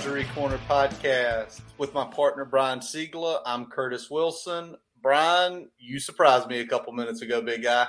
[0.00, 3.42] Boundary Corner podcast with my partner Brian Siegler.
[3.44, 4.74] I'm Curtis Wilson.
[5.02, 7.86] Brian, you surprised me a couple minutes ago, big guy.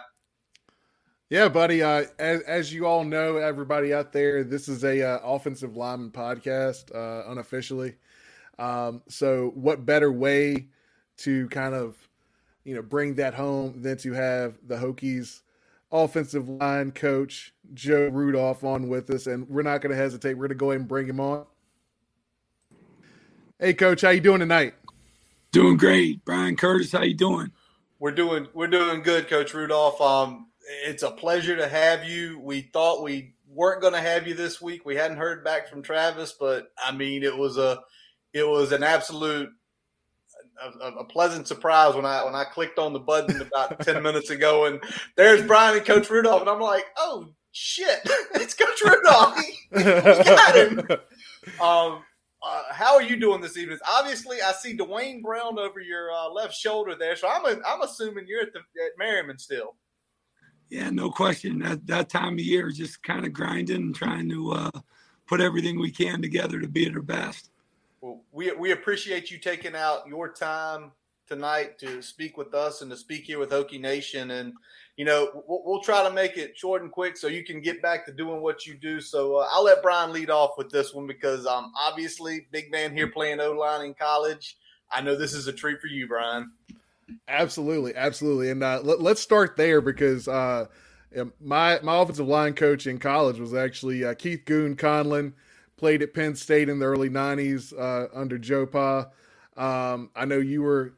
[1.29, 1.81] Yeah, buddy.
[1.81, 6.11] Uh, as, as you all know, everybody out there, this is a uh, offensive lineman
[6.11, 7.95] podcast, uh, unofficially.
[8.59, 10.67] Um, so, what better way
[11.19, 11.95] to kind of,
[12.65, 15.43] you know, bring that home than to have the Hokies
[15.93, 20.33] offensive line coach Joe Rudolph on with us, and we're not going to hesitate.
[20.33, 21.45] We're going to go ahead and bring him on.
[23.63, 24.73] Hey, coach, how you doing tonight?
[25.51, 26.91] Doing great, Brian Curtis.
[26.91, 27.51] How you doing?
[27.99, 30.01] We're doing we're doing good, Coach Rudolph.
[30.01, 30.47] Um,
[30.83, 32.39] it's a pleasure to have you.
[32.39, 34.83] We thought we weren't going to have you this week.
[34.83, 37.81] We hadn't heard back from Travis, but I mean, it was a
[38.33, 39.49] it was an absolute
[40.81, 44.31] a, a, pleasant surprise when I when I clicked on the button about ten minutes
[44.31, 44.81] ago, and
[45.17, 47.99] there's Brian and Coach Rudolph, and I'm like, oh shit,
[48.33, 49.37] it's Coach Rudolph.
[49.71, 50.81] we got him.
[51.61, 52.03] Um,
[52.43, 53.77] uh, how are you doing this evening?
[53.87, 57.81] Obviously, I see Duane Brown over your uh, left shoulder there, so I'm a, I'm
[57.81, 59.75] assuming you're at the at Merryman still.
[60.69, 61.59] Yeah, no question.
[61.59, 64.71] That that time of year, just kind of grinding and trying to uh,
[65.27, 67.51] put everything we can together to be at our best.
[67.99, 70.91] Well, we we appreciate you taking out your time
[71.27, 74.31] tonight to speak with us and to speak here with Hokie Nation.
[74.31, 74.53] And
[75.01, 77.81] you know, we'll, we'll try to make it short and quick so you can get
[77.81, 79.01] back to doing what you do.
[79.01, 82.95] So uh, I'll let Brian lead off with this one because um obviously big man
[82.95, 84.59] here playing O line in college.
[84.91, 86.51] I know this is a treat for you, Brian.
[87.27, 90.67] Absolutely, absolutely, and uh, let, us start there because uh,
[91.39, 95.33] my my offensive line coach in college was actually uh, Keith Goon Conlin.
[95.77, 99.07] played at Penn State in the early 90s uh, under Joe Pa.
[99.57, 100.93] Um, I know you were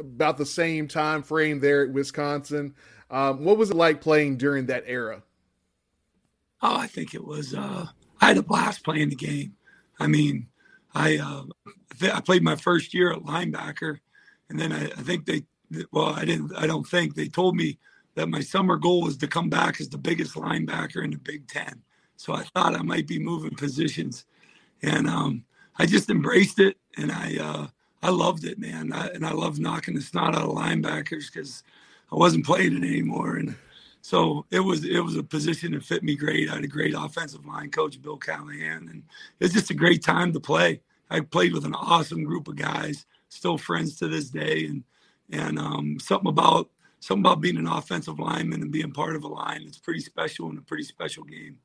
[0.00, 2.74] about the same time frame there at Wisconsin.
[3.10, 5.22] Um, what was it like playing during that era?
[6.62, 7.54] Oh, I think it was.
[7.54, 7.86] Uh,
[8.20, 9.54] I had a blast playing the game.
[9.98, 10.48] I mean,
[10.94, 11.44] I uh,
[12.12, 13.98] I played my first year at linebacker,
[14.48, 15.44] and then I, I think they.
[15.92, 16.52] Well, I didn't.
[16.56, 17.78] I don't think they told me
[18.14, 21.48] that my summer goal was to come back as the biggest linebacker in the Big
[21.48, 21.82] Ten.
[22.16, 24.24] So I thought I might be moving positions,
[24.82, 25.44] and um,
[25.76, 27.66] I just embraced it, and I uh,
[28.02, 28.92] I loved it, man.
[28.92, 31.62] I, and I love knocking the snot out of linebackers because
[32.12, 33.54] I wasn't playing it anymore, and
[34.00, 36.50] so it was it was a position that fit me great.
[36.50, 39.02] I had a great offensive line coach, Bill Callahan, and
[39.40, 40.80] it was just a great time to play.
[41.10, 44.84] I played with an awesome group of guys, still friends to this day, and
[45.30, 46.68] and um, something about
[47.00, 49.62] something about being an offensive lineman and being part of a line.
[49.66, 51.58] It's pretty special and a pretty special game.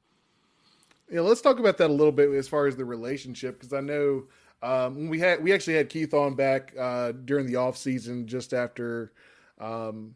[1.10, 3.82] Yeah, let's talk about that a little bit as far as the relationship because I
[3.82, 4.26] know
[4.62, 8.54] um, we had we actually had Keith on back uh, during the off season just
[8.54, 9.14] after
[9.60, 10.16] um,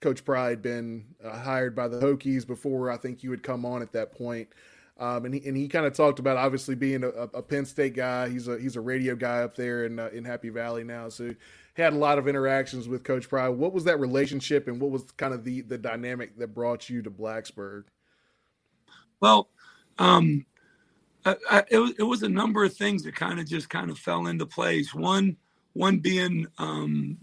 [0.00, 3.82] Coach had been uh, hired by the Hokies before I think you had come on
[3.82, 4.48] at that point.
[4.98, 7.94] Um, and he and he kind of talked about obviously being a, a, Penn State
[7.94, 8.28] guy.
[8.28, 11.34] He's a he's a radio guy up there in uh, in Happy Valley now, so
[11.74, 13.48] he had a lot of interactions with Coach Pry.
[13.48, 17.00] What was that relationship, and what was kind of the the dynamic that brought you
[17.00, 17.84] to Blacksburg?
[19.20, 19.48] Well,
[19.98, 20.44] um,
[21.24, 23.90] I, I, it, was, it was a number of things that kind of just kind
[23.90, 24.94] of fell into place.
[24.94, 25.36] One,
[25.72, 27.18] one being um,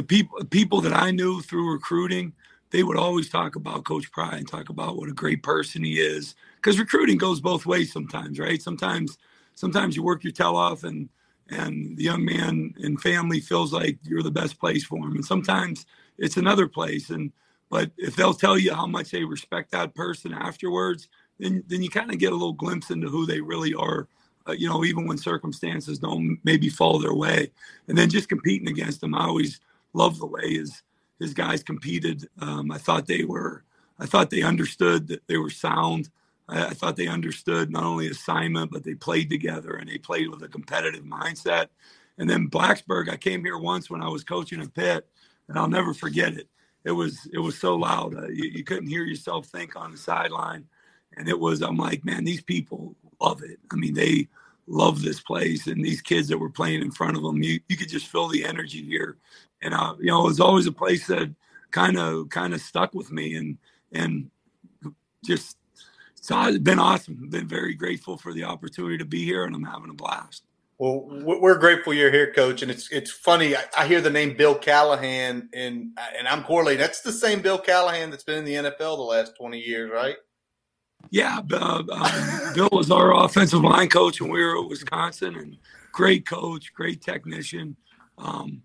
[0.00, 2.32] the people people that I knew through recruiting,
[2.70, 6.00] they would always talk about Coach Pry and talk about what a great person he
[6.00, 6.34] is.
[6.56, 8.62] Because recruiting goes both ways sometimes, right?
[8.62, 9.18] Sometimes,
[9.54, 11.10] sometimes you work your tail off, and
[11.50, 15.24] and the young man and family feels like you're the best place for him, and
[15.24, 15.84] sometimes
[16.18, 17.10] it's another place.
[17.10, 17.30] And
[17.70, 21.08] but if they'll tell you how much they respect that person afterwards,
[21.38, 24.08] then then you kind of get a little glimpse into who they really are.
[24.48, 27.50] Uh, you know, even when circumstances don't maybe fall their way,
[27.88, 29.14] and then just competing against them.
[29.14, 29.60] I always
[29.94, 30.82] love the way his
[31.20, 32.28] his guys competed.
[32.40, 33.64] Um, I thought they were,
[33.98, 36.10] I thought they understood that they were sound.
[36.48, 40.30] I, I thought they understood not only assignment, but they played together and they played
[40.30, 41.68] with a competitive mindset.
[42.18, 45.08] And then Blacksburg, I came here once when I was coaching at Pitt,
[45.48, 46.48] and I'll never forget it.
[46.84, 49.98] It was it was so loud, uh, you, you couldn't hear yourself think on the
[49.98, 50.66] sideline
[51.16, 54.28] and it was i'm like man these people love it i mean they
[54.68, 57.76] love this place and these kids that were playing in front of them you, you
[57.76, 59.16] could just feel the energy here
[59.62, 61.34] and uh, you know it was always a place that
[61.70, 63.58] kind of kind of stuck with me and
[63.92, 64.30] and
[65.24, 65.56] just
[66.16, 69.90] it's been awesome been very grateful for the opportunity to be here and i'm having
[69.90, 70.44] a blast
[70.80, 72.62] well, we're grateful you're here, Coach.
[72.62, 73.54] And it's it's funny.
[73.54, 76.80] I, I, hear the name Bill Callahan, and and I'm correlating.
[76.80, 80.16] That's the same Bill Callahan that's been in the NFL the last 20 years, right?
[81.10, 85.58] Yeah, uh, um, Bill was our offensive line coach when we were at Wisconsin, and
[85.92, 87.76] great coach, great technician.
[88.16, 88.62] Um,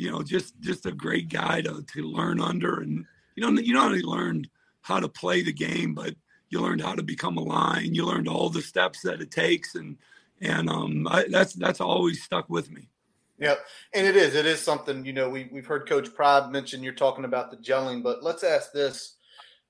[0.00, 3.04] you know, just just a great guy to, to learn under, and
[3.34, 4.48] you know, you not only learned
[4.80, 6.14] how to play the game, but
[6.48, 9.74] you learned how to become a line, you learned all the steps that it takes,
[9.74, 9.98] and
[10.40, 12.88] and um, I, that's that's always stuck with me.
[13.38, 13.60] Yep,
[13.94, 16.94] and it is it is something you know we we've heard Coach Pry mention you're
[16.94, 19.16] talking about the gelling, but let's ask this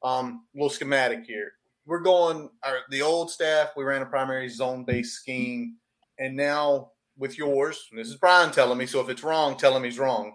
[0.03, 1.53] um, little schematic here.
[1.87, 3.71] We're going our the old staff.
[3.77, 5.77] We ran a primary zone based scheme,
[6.21, 8.87] and now with yours, this is Brian telling me.
[8.87, 10.35] So if it's wrong, tell him he's wrong.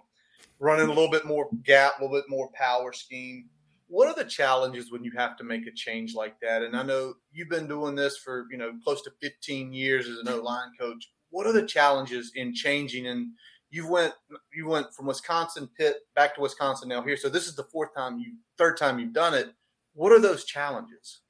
[0.58, 3.50] Running a little bit more gap, a little bit more power scheme.
[3.88, 6.62] What are the challenges when you have to make a change like that?
[6.62, 10.18] And I know you've been doing this for you know close to 15 years as
[10.18, 11.10] an O line coach.
[11.30, 13.08] What are the challenges in changing?
[13.08, 13.28] And
[13.70, 14.14] you went
[14.54, 17.16] you went from Wisconsin Pitt back to Wisconsin now here.
[17.16, 19.52] So this is the fourth time you third time you've done it.
[19.94, 21.20] What are those challenges?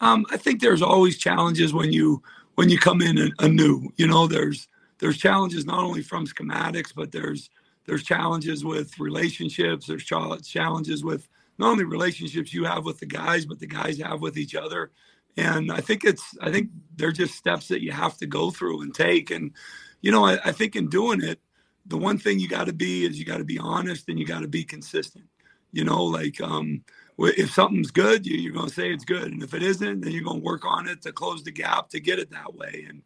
[0.00, 2.22] Um, I think there's always challenges when you
[2.54, 3.90] when you come in anew.
[3.96, 4.68] You know, there's
[4.98, 7.50] there's challenges not only from schematics, but there's
[7.86, 9.86] there's challenges with relationships.
[9.86, 11.28] There's challenges with
[11.58, 14.90] not only relationships you have with the guys, but the guys have with each other.
[15.36, 18.82] And I think it's I think they're just steps that you have to go through
[18.82, 19.30] and take.
[19.30, 19.52] And
[20.00, 21.40] you know, I, I think in doing it,
[21.86, 24.26] the one thing you got to be is you got to be honest and you
[24.26, 25.24] got to be consistent.
[25.72, 26.84] You know, like um,
[27.24, 30.12] if something's good, you, you're going to say it's good, and if it isn't, then
[30.12, 32.86] you're going to work on it to close the gap to get it that way.
[32.88, 33.02] And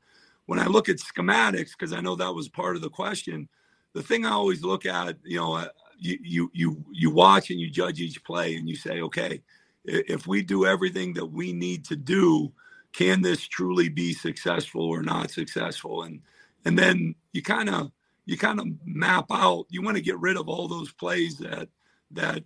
[0.47, 3.49] when I look at schematics, because I know that was part of the question,
[3.95, 5.69] the thing I always look at, you know, uh,
[5.99, 9.43] you you you you watch and you judge each play, and you say, okay,
[9.85, 12.53] if we do everything that we need to do,
[12.93, 16.03] can this truly be successful or not successful?
[16.03, 16.21] And
[16.65, 17.91] and then you kind of
[18.27, 19.67] you kind of map out.
[19.71, 21.69] You want to get rid of all those plays that
[22.11, 22.45] that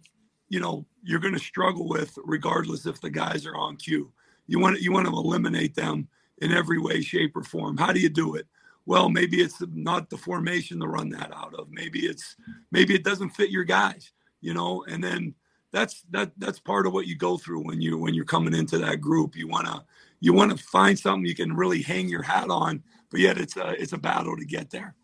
[0.49, 4.13] you know you're going to struggle with regardless if the guys are on cue.
[4.47, 6.09] You want you want to eliminate them
[6.39, 7.77] in every way, shape, or form.
[7.77, 8.47] How do you do it?
[8.87, 11.69] Well, maybe it's not the formation to run that out of.
[11.71, 12.37] Maybe it's
[12.73, 14.85] maybe it doesn't fit your guys, you know.
[14.89, 15.35] And then
[15.73, 18.79] that's that that's part of what you go through when you when you're coming into
[18.79, 19.37] that group.
[19.37, 19.85] You wanna
[20.21, 23.57] you want to find something you can really hang your hat on, but yet it's
[23.57, 24.95] a it's a battle to get there.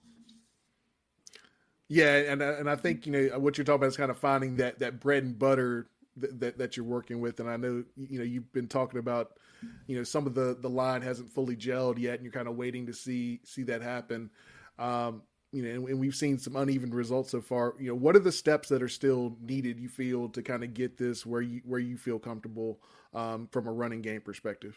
[1.88, 4.56] Yeah, and and I think you know what you're talking about is kind of finding
[4.56, 5.86] that that bread and butter
[6.16, 9.38] that, that, that you're working with, and I know you know you've been talking about
[9.86, 12.56] you know some of the the line hasn't fully gelled yet, and you're kind of
[12.56, 14.30] waiting to see see that happen.
[14.78, 15.22] Um,
[15.52, 17.74] you know, and, and, we've seen some uneven results so far.
[17.78, 19.78] You know, what are the steps that are still needed?
[19.78, 22.80] You feel to kind of get this where you where you feel comfortable
[23.14, 24.76] um, from a running game perspective.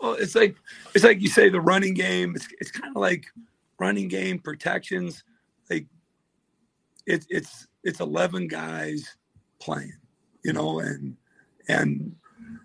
[0.00, 0.56] Well, it's like
[0.94, 2.34] it's like you say the running game.
[2.34, 3.26] It's it's kind of like
[3.78, 5.24] running game protections
[7.10, 9.16] it's it's it's 11 guys
[9.60, 9.92] playing
[10.44, 11.16] you know and
[11.68, 12.14] and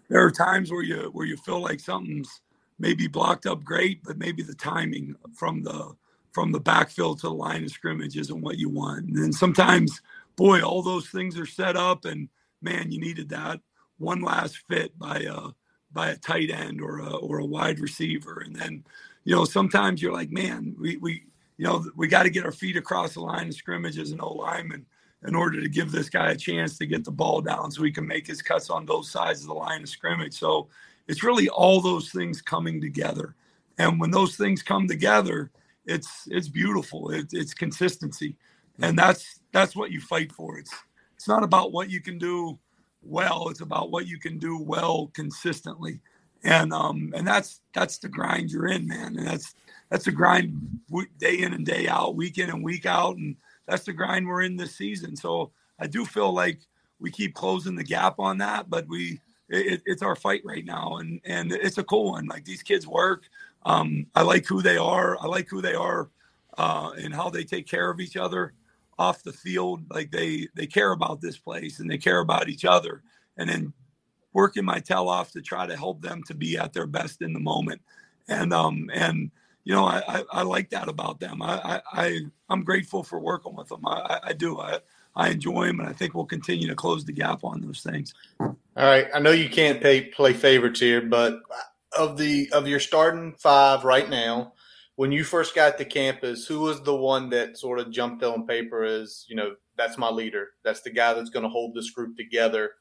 [0.10, 2.42] there are times where you where you feel like something's
[2.80, 5.96] maybe blocked up great but maybe the timing from the
[6.36, 9.06] from the backfield to the line of scrimmage isn't what you want.
[9.06, 10.02] And then sometimes
[10.36, 12.28] boy all those things are set up and
[12.62, 13.62] man you needed that
[14.00, 15.52] one last fit by a
[15.94, 18.44] by a tight end or a or a wide receiver.
[18.46, 18.84] And then
[19.24, 21.24] you know sometimes you're like man we we
[21.58, 24.20] you know, we got to get our feet across the line of scrimmage as an
[24.22, 24.86] O lineman
[25.28, 27.92] in order to give this guy a chance to get the ball down so he
[27.92, 30.34] can make his cuts on both sides of the line of scrimmage.
[30.34, 30.68] So
[31.08, 33.36] it's really all those things coming together.
[33.78, 35.52] And when those things come together,
[35.86, 37.12] it's it's beautiful.
[37.12, 38.36] It, it's consistency.
[38.82, 40.58] And that's that's what you fight for.
[40.58, 40.74] It's
[41.16, 42.60] it's not about what you can do
[43.02, 46.02] well, it's about what you can do well consistently.
[46.46, 49.18] And um and that's that's the grind you're in, man.
[49.18, 49.56] And that's
[49.90, 50.80] that's a grind
[51.18, 53.36] day in and day out, week in and week out, and
[53.68, 55.16] that's the grind we're in this season.
[55.16, 56.60] So I do feel like
[57.00, 60.98] we keep closing the gap on that, but we it, it's our fight right now,
[60.98, 62.28] and and it's a cool one.
[62.28, 63.24] Like these kids work.
[63.66, 65.18] Um, I like who they are.
[65.20, 66.10] I like who they are,
[66.58, 68.54] uh, and how they take care of each other
[68.98, 69.84] off the field.
[69.90, 73.04] Like they they care about this place and they care about each other,
[73.38, 73.74] and then
[74.36, 77.34] working my tail off to try to help them to be at their best in
[77.34, 77.82] the moment.
[78.28, 79.32] And um and
[79.64, 81.42] you know, I, I, I, like that about them.
[81.42, 83.82] I, I, I'm grateful for working with them.
[83.84, 84.60] I, I do.
[84.60, 84.78] I,
[85.16, 88.14] I enjoy them, and I think we'll continue to close the gap on those things.
[88.40, 89.08] All right.
[89.12, 91.40] I know you can't pay, play favorites here, but
[91.98, 94.54] of the of your starting five right now,
[94.98, 98.46] when you first got to campus, who was the one that sort of jumped on
[98.46, 100.50] paper as you know that's my leader?
[100.64, 102.74] That's the guy that's going to hold this group together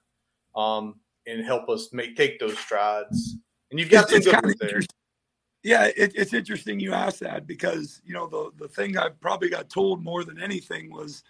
[0.55, 3.37] um, and help us make take those strides.
[3.71, 4.81] And you've got it's, some good there.
[5.63, 9.49] Yeah, it, it's interesting you asked that because you know the the thing I probably
[9.49, 11.23] got told more than anything was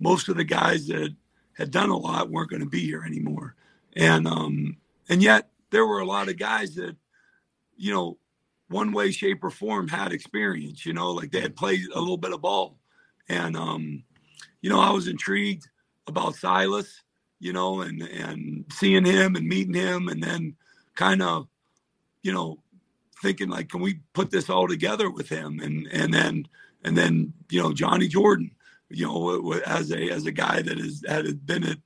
[0.00, 1.14] most of the guys that
[1.52, 3.54] had done a lot weren't going to be here anymore,
[3.94, 4.78] and um
[5.08, 6.96] and yet there were a lot of guys that
[7.76, 8.18] you know
[8.68, 10.86] one way, shape, or form had experience.
[10.86, 12.78] You know, like they had played a little bit of ball,
[13.28, 14.04] and um
[14.62, 15.68] you know I was intrigued
[16.06, 17.02] about Silas.
[17.42, 20.54] You know, and and seeing him and meeting him, and then
[20.94, 21.48] kind of,
[22.22, 22.60] you know,
[23.20, 25.58] thinking like, can we put this all together with him?
[25.58, 26.46] And and then
[26.84, 28.52] and then you know Johnny Jordan,
[28.90, 31.78] you know, as a as a guy that has had been at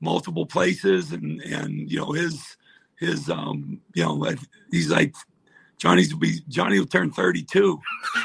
[0.00, 2.56] multiple places, and and you know his
[2.98, 4.26] his um you know
[4.70, 5.14] he's like
[5.76, 7.80] Johnny's will be Johnny will turn 32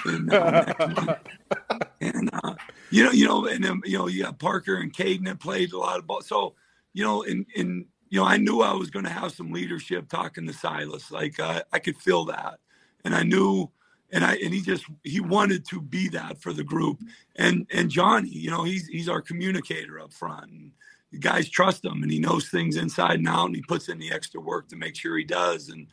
[0.06, 1.18] in, uh,
[2.02, 2.56] and uh,
[2.92, 5.74] you know you know and then you know you got Parker and Caden that played
[5.74, 6.54] a lot of ball so
[6.94, 10.10] you know in in you know I knew I was going to have some leadership
[10.10, 11.12] talking to Silas.
[11.12, 12.60] Like uh, I could feel that.
[13.06, 13.70] And I knew
[14.12, 17.00] and I and he just he wanted to be that for the group.
[17.36, 20.52] And and Johnny you know he's he's our communicator up front.
[20.52, 20.72] And
[21.12, 23.98] the guys trust him and he knows things inside and out and he puts in
[23.98, 25.70] the extra work to make sure he does.
[25.70, 25.88] And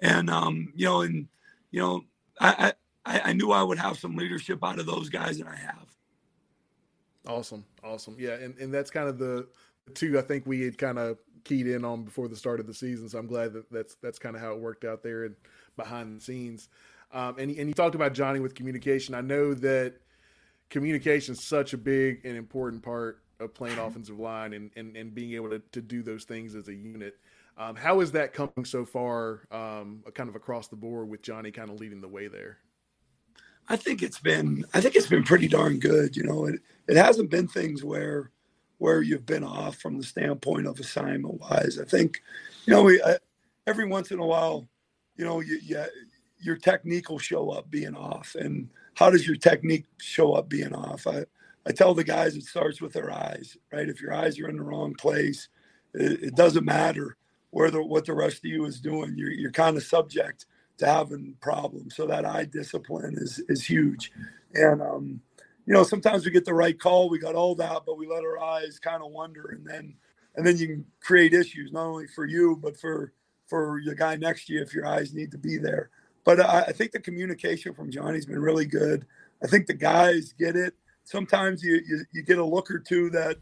[0.00, 1.26] and um, you know, and
[1.70, 2.04] you know,
[2.40, 2.72] I,
[3.04, 5.86] I I knew I would have some leadership out of those guys, and I have.
[7.26, 9.48] Awesome, awesome, yeah, and and that's kind of the
[9.94, 12.74] two I think we had kind of keyed in on before the start of the
[12.74, 13.08] season.
[13.08, 15.34] So I'm glad that that's that's kind of how it worked out there and
[15.76, 16.68] behind the scenes.
[17.12, 19.14] Um, and and you talked about Johnny with communication.
[19.14, 19.94] I know that
[20.70, 25.14] communication is such a big and important part of playing offensive line and, and, and
[25.14, 27.16] being able to, to do those things as a unit.
[27.56, 31.50] Um, how is that coming so far, um, kind of across the board with Johnny
[31.50, 32.58] kind of leading the way there?
[33.68, 36.16] I think it's been I think it's been pretty darn good.
[36.16, 38.30] You know, it it hasn't been things where
[38.78, 41.78] where you've been off from the standpoint of assignment wise.
[41.80, 42.22] I think,
[42.64, 43.18] you know, we I,
[43.66, 44.68] every once in a while,
[45.16, 45.84] you know, you, you,
[46.40, 48.34] your technique will show up being off.
[48.38, 51.06] And how does your technique show up being off?
[51.06, 51.24] I,
[51.66, 53.88] I tell the guys it starts with their eyes, right?
[53.88, 55.48] If your eyes are in the wrong place,
[55.94, 57.16] it, it doesn't matter
[57.50, 59.14] where the what the rest of you is doing.
[59.16, 60.46] You're you're kind of subject
[60.78, 61.96] to having problems.
[61.96, 64.12] So that eye discipline is is huge.
[64.54, 65.20] And um,
[65.68, 68.24] you know, sometimes we get the right call, we got all that, but we let
[68.24, 69.94] our eyes kind of wander and then
[70.34, 73.12] and then you can create issues not only for you but for
[73.46, 75.90] for the guy next to you if your eyes need to be there.
[76.24, 79.04] But I, I think the communication from Johnny's been really good.
[79.44, 80.72] I think the guys get it.
[81.04, 83.36] Sometimes you you, you get a look or two that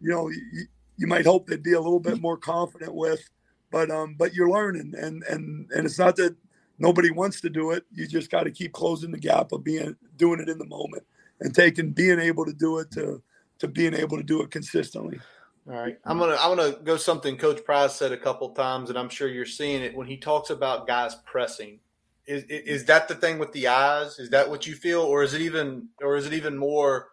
[0.00, 0.66] you know you,
[0.98, 3.28] you might hope they'd be a little bit more confident with
[3.72, 6.36] but um, but you're learning, and and and it's not that
[6.78, 7.84] nobody wants to do it.
[7.92, 11.02] You just got to keep closing the gap of being doing it in the moment
[11.42, 13.22] and taking being able to do it to
[13.58, 15.20] to being able to do it consistently.
[15.68, 18.98] All right, I'm gonna I'm gonna go something Coach Pry said a couple times, and
[18.98, 21.78] I'm sure you're seeing it when he talks about guys pressing.
[22.26, 24.18] Is is that the thing with the eyes?
[24.18, 27.08] Is that what you feel, or is it even or is it even more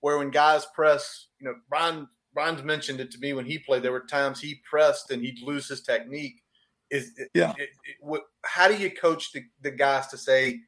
[0.00, 1.26] where when guys press?
[1.38, 3.82] You know, Brian Brian's mentioned it to me when he played.
[3.82, 6.42] There were times he pressed and he'd lose his technique.
[6.90, 7.52] Is yeah.
[7.52, 10.60] It, it, what, how do you coach the, the guys to say,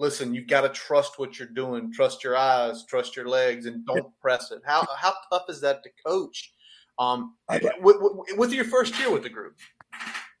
[0.00, 3.86] listen, you've got to trust what you're doing, trust your eyes, trust your legs, and
[3.86, 4.62] don't press it.
[4.64, 6.52] How how tough is that to coach?
[6.98, 7.36] Um,
[7.80, 7.96] with,
[8.36, 9.56] with, your first year with the group.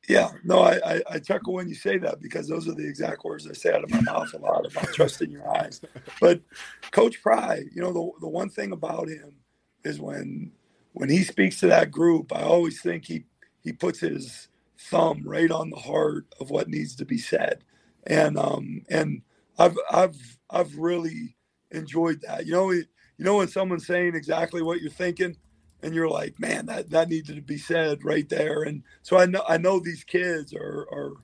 [0.06, 3.24] Yeah, no, I, I, I, chuckle when you say that because those are the exact
[3.24, 5.80] words I say out of my mouth a lot about trusting your eyes.
[6.20, 6.42] But
[6.90, 9.36] Coach Pry, you know, the, the one thing about him
[9.84, 10.52] is when
[10.92, 13.24] when he speaks to that group, I always think he
[13.62, 14.48] he puts his
[14.78, 17.64] thumb right on the heart of what needs to be said,
[18.06, 19.22] and um and
[19.60, 21.36] I've I've I've really
[21.72, 22.46] enjoyed that.
[22.46, 22.86] You know, you
[23.20, 25.38] know when someone's saying exactly what you're thinking,
[25.82, 28.64] and you're like, man, that that needed to be said right there.
[28.64, 31.14] And so I know I know these kids are are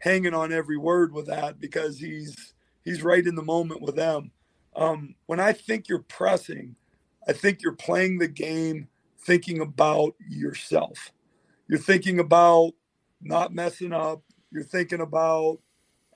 [0.00, 4.32] hanging on every word with that because he's he's right in the moment with them.
[4.76, 6.76] Um, when I think you're pressing,
[7.28, 8.88] I think you're playing the game
[9.20, 11.12] thinking about yourself.
[11.68, 12.72] You're thinking about
[13.22, 14.22] not messing up.
[14.52, 15.58] You're thinking about,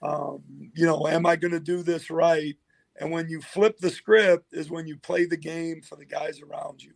[0.03, 0.43] um,
[0.75, 2.57] you know, am I going to do this right?
[2.99, 6.41] And when you flip the script, is when you play the game for the guys
[6.43, 6.93] around you.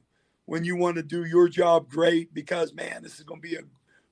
[0.47, 3.57] When you want to do your job great, because man, this is going to be
[3.57, 3.63] a,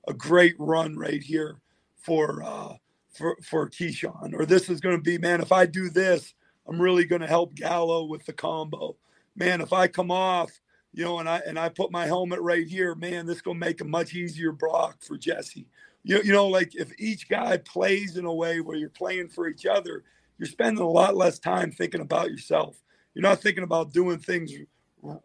[0.07, 1.57] a great run right here
[1.97, 2.73] for uh,
[3.11, 4.33] for for Keyshawn.
[4.33, 6.33] Or this is going to be, man, if I do this,
[6.67, 8.95] I'm really going to help Gallo with the combo.
[9.35, 10.51] Man, if I come off
[10.93, 13.81] you know, and I and I put my helmet right here, man, this gonna make
[13.81, 15.67] a much easier block for Jesse.
[16.03, 19.47] You, you know, like if each guy plays in a way where you're playing for
[19.47, 20.03] each other,
[20.37, 22.81] you're spending a lot less time thinking about yourself.
[23.13, 24.51] You're not thinking about doing things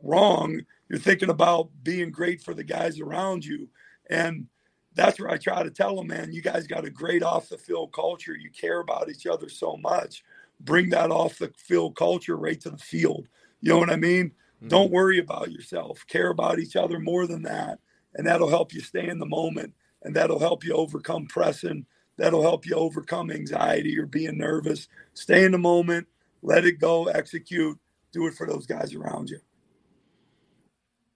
[0.02, 0.60] wrong.
[0.88, 3.68] You're thinking about being great for the guys around you.
[4.10, 4.46] And
[4.94, 7.58] that's where I try to tell them, man, you guys got a great off the
[7.58, 8.36] field culture.
[8.36, 10.22] You care about each other so much.
[10.60, 13.28] Bring that off the field culture right to the field.
[13.60, 14.32] You know what I mean?
[14.58, 14.68] Mm-hmm.
[14.68, 16.04] Don't worry about yourself.
[16.08, 17.78] Care about each other more than that.
[18.14, 19.72] And that'll help you stay in the moment
[20.08, 21.84] and that'll help you overcome pressing.
[22.16, 24.88] That'll help you overcome anxiety or being nervous.
[25.12, 26.08] Stay in the moment,
[26.40, 27.78] let it go, execute,
[28.10, 29.38] do it for those guys around you.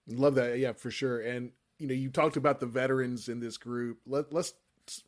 [0.07, 0.59] Love that.
[0.59, 1.21] Yeah, for sure.
[1.21, 3.97] And you know, you talked about the veterans in this group.
[4.05, 4.53] Let, let's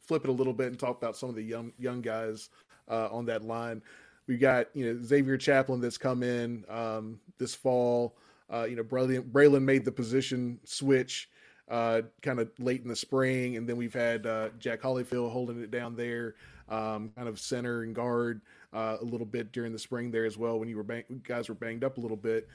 [0.08, 2.50] flip it a little bit and talk about some of the young young guys
[2.90, 3.84] uh, on that line.
[4.26, 8.18] We've got you know Xavier Chaplin that's come in um, this fall.
[8.52, 11.30] Uh, you know, Braelin, Braelin made the position switch
[11.70, 15.62] uh, kind of late in the spring, and then we've had uh, Jack Hollifield holding
[15.62, 16.36] it down there,
[16.70, 18.42] um, kind of center and guard
[18.74, 21.50] uh, a little bit during the spring there as well when you were bang- guys
[21.50, 22.48] were banged up a little bit.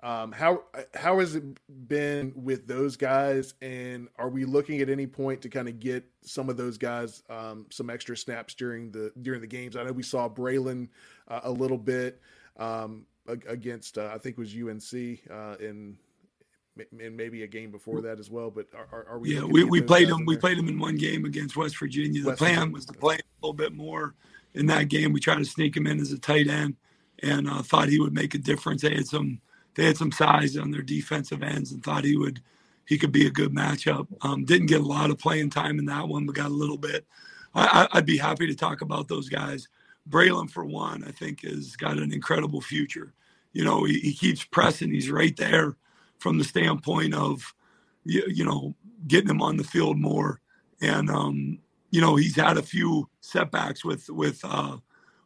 [0.00, 0.62] Um, how
[0.94, 1.42] how has it
[1.88, 6.04] been with those guys, and are we looking at any point to kind of get
[6.22, 9.76] some of those guys um, some extra snaps during the during the games?
[9.76, 10.88] I know we saw Braelin
[11.26, 12.20] uh, a little bit
[12.58, 15.96] um, against uh, I think it was UNC uh, in
[16.98, 18.50] and maybe a game before that as well.
[18.50, 19.34] But are, are we?
[19.34, 20.24] Yeah, we, we played them.
[20.24, 22.22] We played them in one game against West Virginia.
[22.22, 22.74] The West plan Virginia.
[22.74, 24.14] was to play a little bit more
[24.54, 25.12] in that game.
[25.12, 26.76] We tried to sneak him in as a tight end,
[27.22, 28.82] and uh, thought he would make a difference.
[28.82, 29.40] They had some
[29.74, 32.42] they had some size on their defensive ends and thought he would
[32.86, 34.06] he could be a good matchup.
[34.22, 36.78] Um, didn't get a lot of playing time in that one, but got a little
[36.78, 37.04] bit.
[37.54, 39.68] I, would be happy to talk about those guys.
[40.08, 43.12] Braelin, for one, I think has got an incredible future.
[43.52, 44.90] You know, he, he keeps pressing.
[44.90, 45.76] He's right there
[46.18, 47.54] from the standpoint of,
[48.04, 48.74] you, you know,
[49.06, 50.40] getting him on the field more.
[50.80, 51.58] And um,
[51.90, 54.78] you know, he's had a few setbacks with with uh,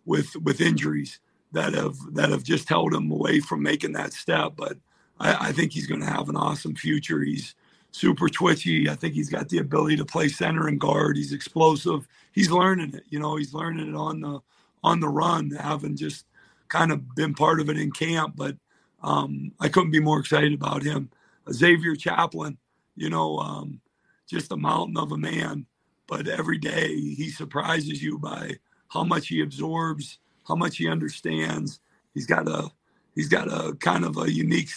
[0.04, 1.20] with with injuries
[1.52, 4.52] that have that have just held him away from making that step.
[4.56, 4.78] But
[5.18, 7.22] I, I think he's going to have an awesome future.
[7.22, 7.54] He's
[7.90, 8.88] super twitchy.
[8.88, 11.16] I think he's got the ability to play center and guard.
[11.16, 12.08] He's explosive.
[12.32, 13.04] He's learning it.
[13.10, 14.40] You know, he's learning it on the
[14.82, 16.26] on the run, having just
[16.68, 18.34] kind of been part of it in camp.
[18.36, 18.56] But
[19.02, 21.10] um, I couldn't be more excited about him.
[21.52, 22.58] Xavier Chaplin,
[22.96, 23.80] you know, um,
[24.28, 25.66] just a mountain of a man.
[26.06, 28.56] But every day he surprises you by
[28.88, 31.80] how much he absorbs, how much he understands.
[32.14, 32.70] He's got a
[33.14, 34.70] he's got a kind of a unique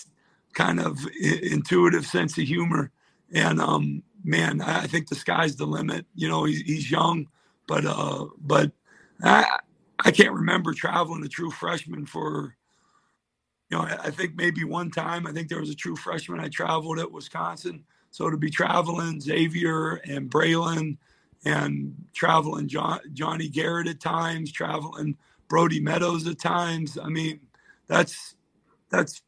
[0.54, 1.00] kind of
[1.44, 2.92] intuitive sense of humor
[3.34, 7.28] and um man i think the sky's the limit you know he's, he's young
[7.68, 8.72] but uh but
[9.24, 9.60] i
[10.06, 12.56] i can't remember traveling a true freshman for
[13.70, 16.48] you know i think maybe one time i think there was a true freshman i
[16.50, 20.98] traveled at wisconsin so to be traveling xavier and braylon
[21.46, 25.16] and traveling John, johnny garrett at times traveling
[25.48, 26.98] Brody Meadows at times.
[27.02, 27.40] I mean,
[27.88, 28.36] that's
[28.90, 29.22] that's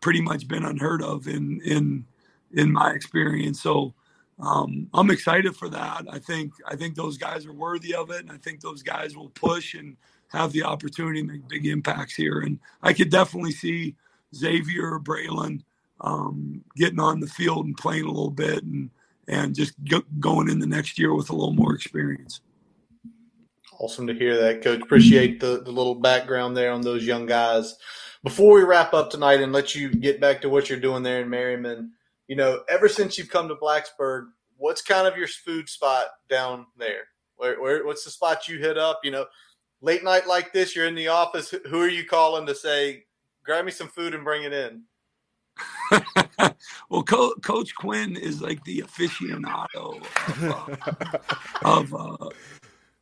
[0.00, 2.04] pretty much been unheard of in in
[2.52, 3.60] in my experience.
[3.60, 3.94] So
[4.38, 6.06] um, I'm excited for that.
[6.10, 9.16] I think I think those guys are worthy of it, and I think those guys
[9.16, 9.96] will push and
[10.32, 12.40] have the opportunity to make big impacts here.
[12.40, 13.96] And I could definitely see
[14.34, 15.62] Xavier Braelin
[16.00, 18.90] um, getting on the field and playing a little bit, and
[19.28, 19.74] and just
[20.18, 22.40] going in the next year with a little more experience.
[23.78, 24.82] Awesome to hear that, Coach.
[24.82, 27.76] Appreciate the, the little background there on those young guys.
[28.24, 31.20] Before we wrap up tonight and let you get back to what you're doing there
[31.20, 31.92] in Merryman,
[32.28, 36.66] you know, ever since you've come to Blacksburg, what's kind of your food spot down
[36.78, 37.08] there?
[37.36, 39.00] Where, where what's the spot you hit up?
[39.02, 39.26] You know,
[39.82, 41.54] late night like this, you're in the office.
[41.68, 43.04] Who are you calling to say,
[43.44, 44.84] grab me some food and bring it in?
[46.88, 51.16] well, Co- Coach Quinn is like the aficionado of, uh,
[51.62, 52.28] of uh,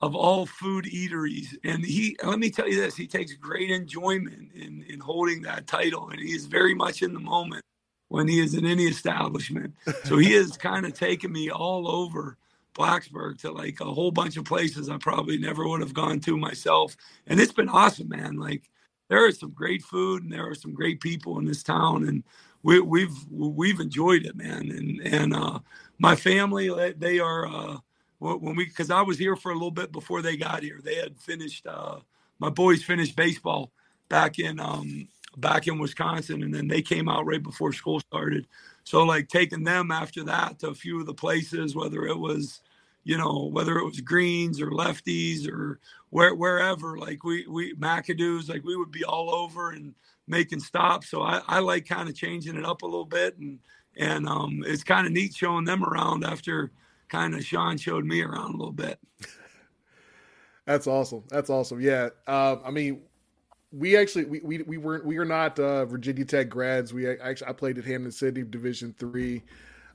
[0.03, 1.49] of all food eateries.
[1.63, 5.67] And he, let me tell you this, he takes great enjoyment in, in holding that
[5.67, 6.09] title.
[6.09, 7.63] And he is very much in the moment
[8.09, 9.75] when he is in any establishment.
[10.05, 12.39] So he has kind of taken me all over
[12.81, 16.37] Blacksburg to like a whole bunch of places I probably never would have gone to
[16.37, 16.97] myself.
[17.27, 18.37] And it's been awesome, man.
[18.37, 18.71] Like
[19.09, 22.09] there is some great food and there are some great people in this town.
[22.09, 22.25] And
[22.63, 24.71] we, we've, we've enjoyed it, man.
[24.71, 25.59] And, and, uh,
[25.99, 27.77] my family, they are, uh,
[28.21, 30.81] when we because I was here for a little bit before they got here.
[30.83, 32.01] They had finished uh,
[32.39, 33.73] my boys finished baseball
[34.09, 38.47] back in um, back in Wisconsin, and then they came out right before school started.
[38.85, 42.61] So like taking them after that to a few of the places, whether it was
[43.05, 48.49] you know whether it was greens or lefties or where, wherever like we we Macado's
[48.49, 49.95] like we would be all over and
[50.27, 53.59] making stops so i, I like kind of changing it up a little bit and
[53.97, 56.73] and um, it's kind of neat showing them around after
[57.09, 58.99] kind of Sean showed me around a little bit.
[60.67, 61.25] That's awesome.
[61.29, 61.81] That's awesome.
[61.81, 62.11] Yeah.
[62.27, 63.03] Uh, I mean,
[63.73, 66.93] we actually we, we, we weren't we are not uh, Virginia Tech grads.
[66.93, 69.43] We actually I played at Hampden-Sydney Division three,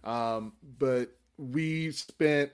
[0.04, 2.52] um, but we spent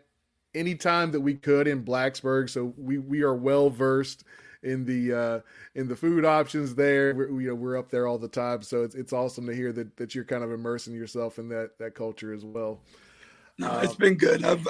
[0.53, 4.23] any time that we could in Blacksburg, so we we are well versed
[4.63, 5.39] in the uh,
[5.75, 7.15] in the food options there.
[7.15, 9.71] We're, you know, we're up there all the time, so it's it's awesome to hear
[9.73, 12.79] that that you're kind of immersing yourself in that that culture as well.
[13.57, 14.43] No, it's been good.
[14.43, 14.67] I've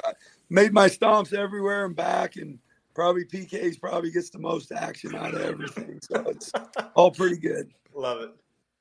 [0.50, 2.58] made my stomps everywhere and back, and
[2.94, 6.00] probably PK's probably gets the most action out of everything.
[6.02, 6.52] So it's
[6.94, 7.70] all pretty good.
[7.94, 8.30] Love it.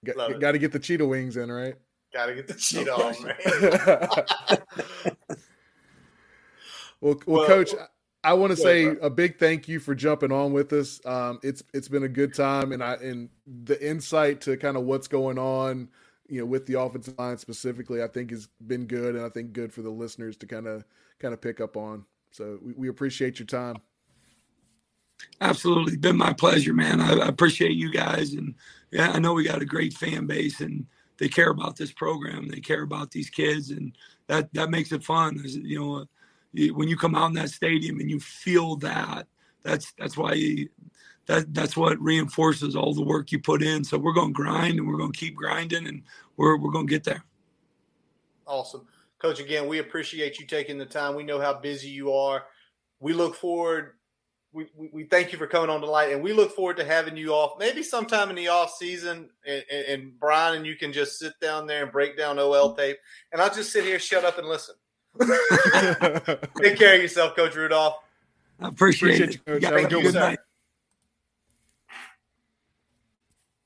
[0.03, 1.75] Got, got to get the cheetah wings in, right?
[2.13, 5.37] Gotta get the sheet no off, man.
[7.01, 7.73] well, well, well, coach,
[8.23, 11.03] I want to say a big thank you for jumping on with us.
[11.05, 13.29] Um, it's it's been a good time, and I and
[13.63, 15.89] the insight to kind of what's going on,
[16.27, 19.53] you know, with the offensive line specifically, I think has been good, and I think
[19.53, 20.85] good for the listeners to kind of
[21.19, 22.05] kind of pick up on.
[22.31, 23.77] So we, we appreciate your time.
[25.39, 27.01] Absolutely, been my pleasure, man.
[27.01, 28.53] I, I appreciate you guys, and
[28.91, 30.85] yeah, I know we got a great fan base, and
[31.17, 33.93] they care about this program, they care about these kids, and
[34.27, 35.41] that that makes it fun.
[35.43, 36.05] You know
[36.53, 39.27] when you come out in that stadium and you feel that,
[39.63, 40.69] that's that's why you,
[41.27, 43.83] that that's what reinforces all the work you put in.
[43.83, 46.03] So we're going to grind and we're going to keep grinding and
[46.37, 47.23] we're we're going to get there.
[48.45, 48.85] Awesome,
[49.19, 49.39] Coach.
[49.39, 51.15] Again, we appreciate you taking the time.
[51.15, 52.43] We know how busy you are.
[52.99, 53.93] We look forward.
[54.53, 57.15] We, we, thank you for coming on the light, and we look forward to having
[57.15, 59.29] you off maybe sometime in the off season.
[59.47, 62.97] And, and Brian and you can just sit down there and break down OL tape,
[63.31, 64.75] and I'll just sit here, shut up, and listen.
[66.61, 67.95] Take care of yourself, Coach Rudolph.
[68.59, 69.33] I appreciate, appreciate it.
[69.33, 69.63] You, Coach.
[69.63, 70.39] Have a good night.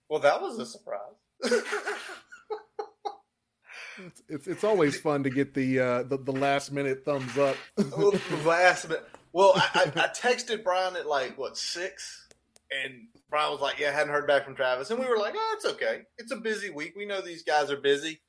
[0.10, 1.01] Well, that was a surprise.
[3.97, 7.55] it's, it's, it's always fun to get the uh, the, the last minute thumbs up.
[8.45, 9.05] last minute.
[9.34, 12.27] Well, I, I, I texted Brian at like what six,
[12.71, 15.34] and Brian was like, "Yeah, I hadn't heard back from Travis," and we were like,
[15.36, 16.03] "Oh, it's okay.
[16.17, 16.93] It's a busy week.
[16.95, 18.21] We know these guys are busy."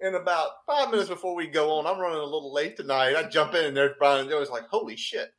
[0.00, 3.16] And about five minutes before we go on, I'm running a little late tonight.
[3.16, 5.32] I jump in and there's Brian and Joey's like, holy shit.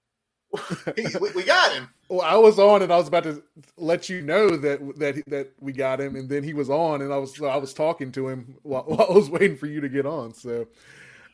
[0.97, 1.89] we, we, got him.
[2.09, 3.43] Well, I was on and I was about to
[3.75, 7.11] let you know that that that we got him, and then he was on, and
[7.11, 9.89] I was I was talking to him while, while I was waiting for you to
[9.89, 10.33] get on.
[10.33, 10.67] So,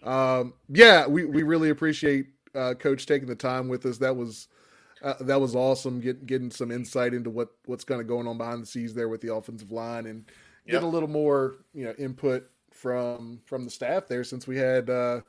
[0.01, 3.99] um, yeah, we, we really appreciate uh, Coach taking the time with us.
[3.99, 4.47] That was
[5.03, 5.99] uh, that was awesome.
[5.99, 9.09] Getting getting some insight into what what's kind of going on behind the scenes there
[9.09, 10.25] with the offensive line, and
[10.65, 10.91] getting yep.
[10.91, 12.49] a little more you know input
[12.83, 15.21] from from the staff there since we had uh,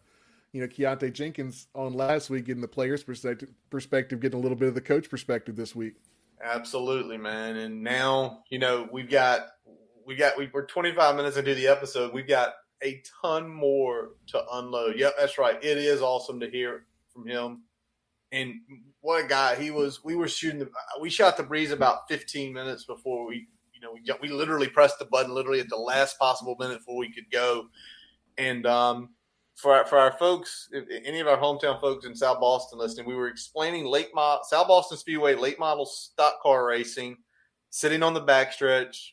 [0.52, 4.58] you know Keonta Jenkins on last week, getting the players' perspective, perspective, getting a little
[4.58, 5.94] bit of the coach perspective this week.
[6.42, 7.56] Absolutely, man.
[7.56, 9.46] And now you know we've got
[10.04, 12.12] we got we, we're 25 minutes into the episode.
[12.12, 14.98] We've got a ton more to unload.
[14.98, 15.56] Yep, that's right.
[15.62, 17.62] It is awesome to hear from him.
[18.32, 18.54] And
[19.00, 20.02] what a guy he was.
[20.02, 20.58] We were shooting.
[20.58, 23.46] The, we shot the breeze about 15 minutes before we
[23.84, 27.12] know, we, we literally pressed the button literally at the last possible minute before we
[27.12, 27.68] could go.
[28.36, 29.10] And um,
[29.54, 30.68] for our, for our folks,
[31.04, 34.68] any of our hometown folks in South Boston listening, we were explaining late model South
[34.68, 37.16] Boston Speedway late model stock car racing,
[37.70, 39.10] sitting on the backstretch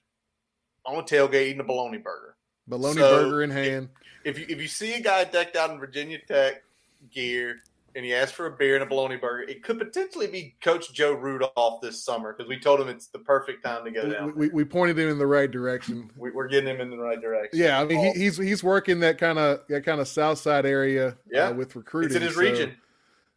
[0.85, 2.35] on a tailgate eating a bologna burger.
[2.67, 3.89] Bologna so burger in hand.
[4.23, 6.63] If, if you if you see a guy decked out in Virginia Tech
[7.11, 7.61] gear
[7.95, 10.93] and he asked for a beer and a bologna burger, it could potentially be Coach
[10.93, 14.33] Joe Rudolph this summer because we told him it's the perfect time to go down.
[14.35, 16.09] We, we, pointed him in the right direction.
[16.17, 17.59] We, are getting him in the right direction.
[17.59, 20.65] Yeah, I mean he, he's he's working that kind of that kind of South Side
[20.65, 21.09] area.
[21.09, 22.07] Uh, yeah, uh, with recruiting.
[22.07, 22.77] It's in his so, region.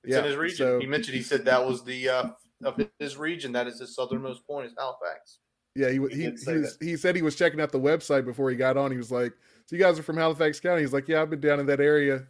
[0.03, 0.57] It's yeah, in his region.
[0.57, 2.25] So, he mentioned he said that was the uh,
[2.65, 3.53] of his region.
[3.53, 5.39] That is his southernmost point is Halifax.
[5.75, 8.51] Yeah, he he he, he, was, he said he was checking out the website before
[8.51, 8.91] he got on.
[8.91, 9.33] He was like,
[9.67, 11.81] "So you guys are from Halifax County?" He's like, "Yeah, I've been down in that
[11.81, 12.27] area."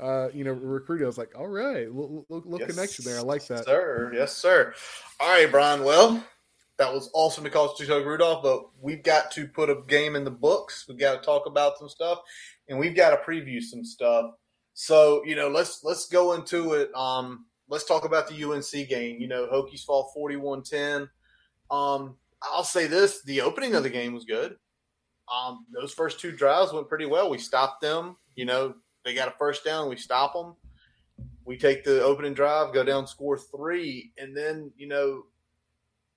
[0.00, 1.04] Uh, you know, recruiting.
[1.04, 3.18] I was like, all right, little, little yes, connection there.
[3.18, 3.64] I like that.
[3.64, 4.74] Sir, yes, sir.
[5.18, 5.84] All right, Brian.
[5.84, 6.24] Well,
[6.78, 10.24] that was awesome to call Tug Rudolph, but we've got to put a game in
[10.24, 10.86] the books.
[10.88, 12.20] We've got to talk about some stuff,
[12.68, 14.32] and we've got to preview some stuff.
[14.72, 16.90] So, you know, let's let's go into it.
[16.94, 19.20] Um, let's talk about the UNC game.
[19.20, 21.08] You know, Hokies fall 41-10.
[21.70, 24.56] Um, I'll say this: the opening of the game was good.
[25.30, 27.28] Um, those first two drives went pretty well.
[27.28, 28.16] We stopped them.
[28.36, 30.54] You know, they got a first down, we stop them.
[31.44, 35.24] We take the opening drive, go down, score three, and then you know,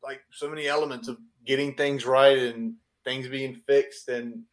[0.03, 4.43] like so many elements of getting things right and things being fixed, and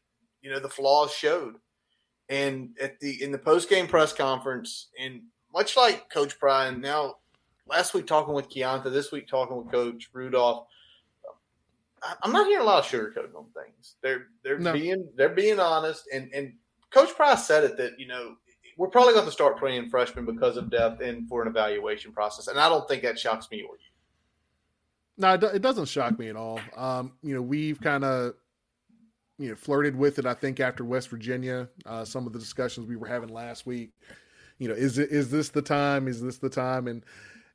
[0.42, 1.56] you know the flaws showed.
[2.28, 7.16] And at the in the post game press conference, and much like Coach Pry, now
[7.66, 10.66] last week talking with Keonta, this week talking with Coach Rudolph.
[12.22, 13.96] I'm not hearing a lot of sugarcoating on things.
[14.02, 14.72] They're they're no.
[14.72, 16.54] being they're being honest, and and
[16.90, 18.36] Coach Pry said it that you know
[18.76, 22.48] we're probably going to start playing freshmen because of depth and for an evaluation process,
[22.48, 23.90] and I don't think that shocks me or you.
[25.18, 26.60] No, it doesn't shock me at all.
[26.76, 28.34] Um, you know, we've kind of
[29.38, 30.26] you know flirted with it.
[30.26, 33.92] I think after West Virginia, uh, some of the discussions we were having last week.
[34.58, 36.08] You know, is it is this the time?
[36.08, 36.86] Is this the time?
[36.86, 37.04] And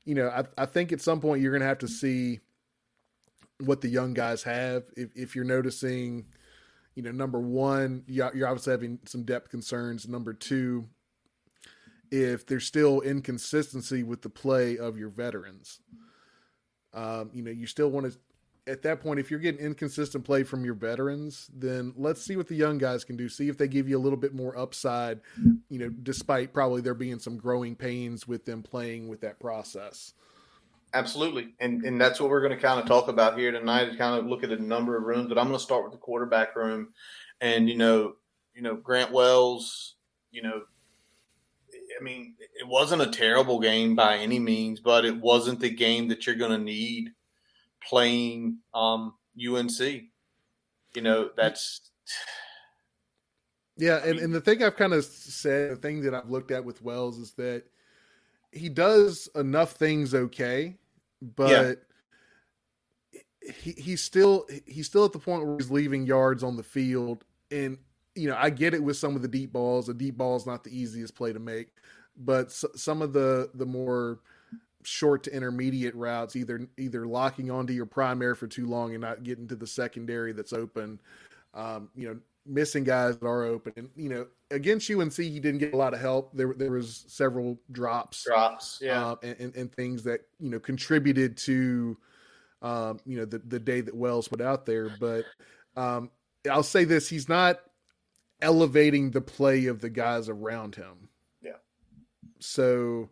[0.05, 2.39] you know, I, I think at some point you're going to have to see
[3.59, 4.83] what the young guys have.
[4.95, 6.25] If if you're noticing
[6.95, 10.07] you know, number one, you're obviously having some depth concerns.
[10.07, 10.87] Number two,
[12.11, 15.79] if there's still inconsistency with the play of your veterans,
[16.93, 18.17] um, you know, you still want to
[18.67, 22.47] at that point, if you're getting inconsistent play from your veterans, then let's see what
[22.47, 23.29] the young guys can do.
[23.29, 25.21] See if they give you a little bit more upside,
[25.69, 30.13] you know, despite probably there being some growing pains with them playing with that process.
[30.95, 31.53] Absolutely.
[31.59, 34.17] And and that's what we're going to kind of talk about here tonight is kind
[34.17, 36.55] of look at a number of rooms, but I'm going to start with the quarterback
[36.55, 36.93] room.
[37.41, 38.13] And you know,
[38.55, 39.95] you know, Grant Wells,
[40.31, 40.61] you know,
[41.99, 46.07] I mean, it wasn't a terrible game by any means, but it wasn't the game
[46.07, 47.09] that you're going to need
[47.83, 49.79] playing um, UNC.
[49.79, 51.91] You know, that's.
[53.75, 56.63] Yeah, and, and the thing I've kind of said, the thing that I've looked at
[56.63, 57.63] with Wells is that
[58.53, 60.77] he does enough things okay,
[61.21, 61.79] but
[63.41, 63.51] yeah.
[63.61, 67.23] he he's still he's still at the point where he's leaving yards on the field,
[67.51, 67.77] and
[68.15, 69.89] you know I get it with some of the deep balls.
[69.89, 71.69] A deep ball is not the easiest play to make,
[72.17, 74.19] but some of the the more
[74.83, 79.23] short to intermediate routes, either either locking onto your primary for too long and not
[79.23, 80.99] getting to the secondary that's open.
[81.53, 85.59] Um, you know, missing guys that are open, and you know, against UNC, he didn't
[85.59, 86.31] get a lot of help.
[86.33, 90.59] There, there was several drops, drops, yeah, uh, and, and, and, things that you know
[90.59, 91.97] contributed to,
[92.61, 94.89] um, you know, the the day that Wells put out there.
[94.99, 95.25] But
[95.75, 96.11] um,
[96.49, 97.59] I'll say this: he's not
[98.41, 101.09] elevating the play of the guys around him.
[101.41, 101.57] Yeah.
[102.39, 103.09] So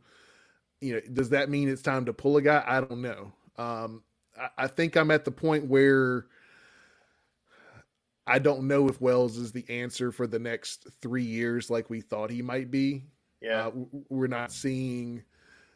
[0.84, 2.64] you know, does that mean it's time to pull a guy?
[2.66, 3.32] I don't know.
[3.58, 4.04] Um,
[4.38, 6.26] I, I think I'm at the point where
[8.26, 12.02] I don't know if Wells is the answer for the next three years, like we
[12.02, 13.04] thought he might be.
[13.42, 13.72] Yeah, uh,
[14.10, 15.24] we're not seeing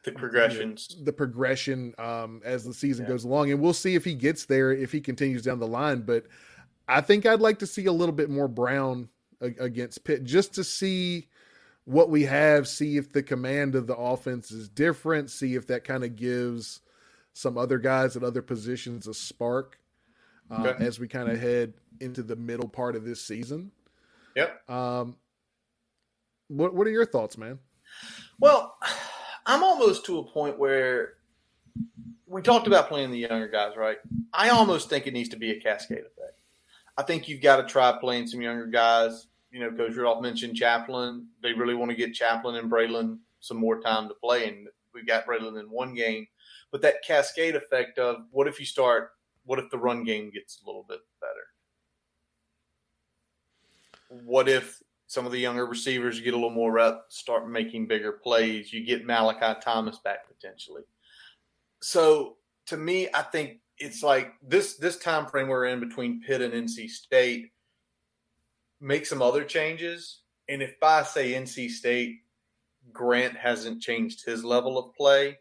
[0.04, 3.12] the progressions, you know, the progression um, as the season yeah.
[3.12, 6.02] goes along, and we'll see if he gets there if he continues down the line.
[6.02, 6.26] But
[6.88, 9.10] I think I'd like to see a little bit more Brown
[9.42, 11.28] against Pitt just to see
[11.84, 15.84] what we have, see if the command of the offense is different, see if that
[15.84, 16.82] kind of gives
[17.34, 19.80] some other guys at other positions a spark
[20.50, 20.84] uh, okay.
[20.84, 23.72] as we kind of head into the middle part of this season.
[24.36, 24.70] Yep.
[24.70, 25.18] Um,
[26.48, 27.60] what What are your thoughts, man?
[28.40, 28.78] Well,
[29.46, 31.14] I'm almost to a point where
[32.26, 33.98] we talked about playing the younger guys, right?
[34.34, 36.42] I almost think it needs to be a cascade effect.
[36.98, 40.56] I think you've got to try playing some younger guys you know, Coach Rudolph mentioned
[40.56, 41.28] Chaplin.
[41.42, 45.04] They really want to get Chaplin and Braelin some more time to play, and we
[45.04, 46.28] got Braelin in one game.
[46.72, 49.12] But that cascade effect of what if you start?
[49.46, 51.32] What if the run game gets a little bit better?
[54.10, 58.14] What if some of the younger receivers get a little more rep, start making bigger
[58.14, 58.72] plays?
[58.72, 60.84] You get Malachi Thomas back potentially.
[61.82, 66.42] So to me, I think it's like this this time frame we're in between Pitt
[66.42, 67.52] and NC State
[68.80, 70.22] make some other changes.
[70.50, 72.18] And if by say NC State,
[72.94, 75.38] Grant hasn't changed his level of play,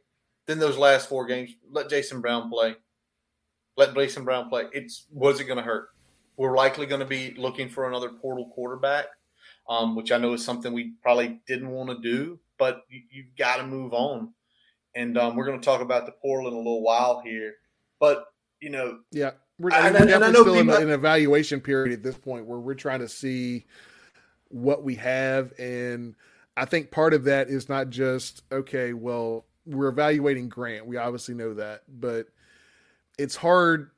[0.47, 2.77] then those last four games, let Jason Brown play.
[3.77, 4.65] Let Jason Brown play.
[4.73, 5.89] It's was it going to hurt?
[6.37, 9.07] We're likely going to be looking for another portal quarterback,
[9.69, 13.37] um, which I know is something we probably didn't want to do, but you, have
[13.37, 14.33] got to move on.
[14.95, 17.55] And um, we're going to talk about the portal in a little while here.
[17.99, 18.27] But
[18.61, 22.03] you know, yeah, we're, I, we're and I know still in an evaluation period at
[22.03, 23.67] this point where we're trying to see
[24.49, 26.15] what we have, and
[26.57, 28.93] I think part of that is not just okay.
[28.93, 30.87] Well, we're evaluating Grant.
[30.87, 32.29] We obviously know that, but
[33.19, 33.91] it's hard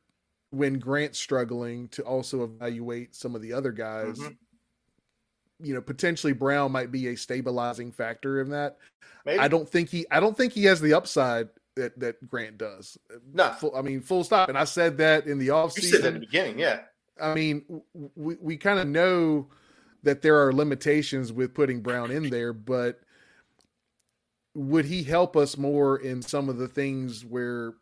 [0.50, 4.18] when Grant's struggling to also evaluate some of the other guys.
[4.18, 4.34] Mm-hmm.
[5.60, 8.78] You know, potentially Brown might be a stabilizing factor in that.
[9.26, 9.40] Maybe.
[9.40, 10.06] I don't think he.
[10.10, 12.96] I don't think he has the upside that that Grant does.
[13.32, 14.48] No, full, I mean full stop.
[14.48, 15.82] And I said that in the offseason.
[15.82, 16.80] You said at the beginning, yeah.
[17.20, 17.82] I mean,
[18.14, 19.48] we we kind of know
[20.04, 23.00] that there are limitations with putting Brown in there, but
[24.54, 27.74] would he help us more in some of the things where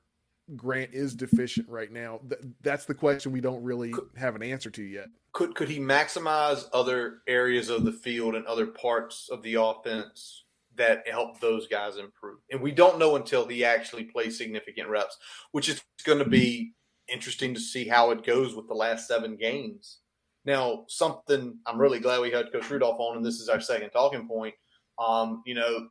[0.54, 2.20] Grant is deficient right now?
[2.62, 5.08] That's the question we don't really have an answer to yet.
[5.32, 10.44] Could could he maximize other areas of the field and other parts of the offense
[10.76, 12.38] that help those guys improve.
[12.50, 15.16] And we don't know until he actually plays significant reps,
[15.52, 16.74] which is going to be
[17.08, 19.98] interesting to see how it goes with the last seven games.
[20.44, 23.90] Now, something I'm really glad we had Coach Rudolph on, and this is our second
[23.90, 24.54] talking point.
[24.98, 25.88] Um, you know,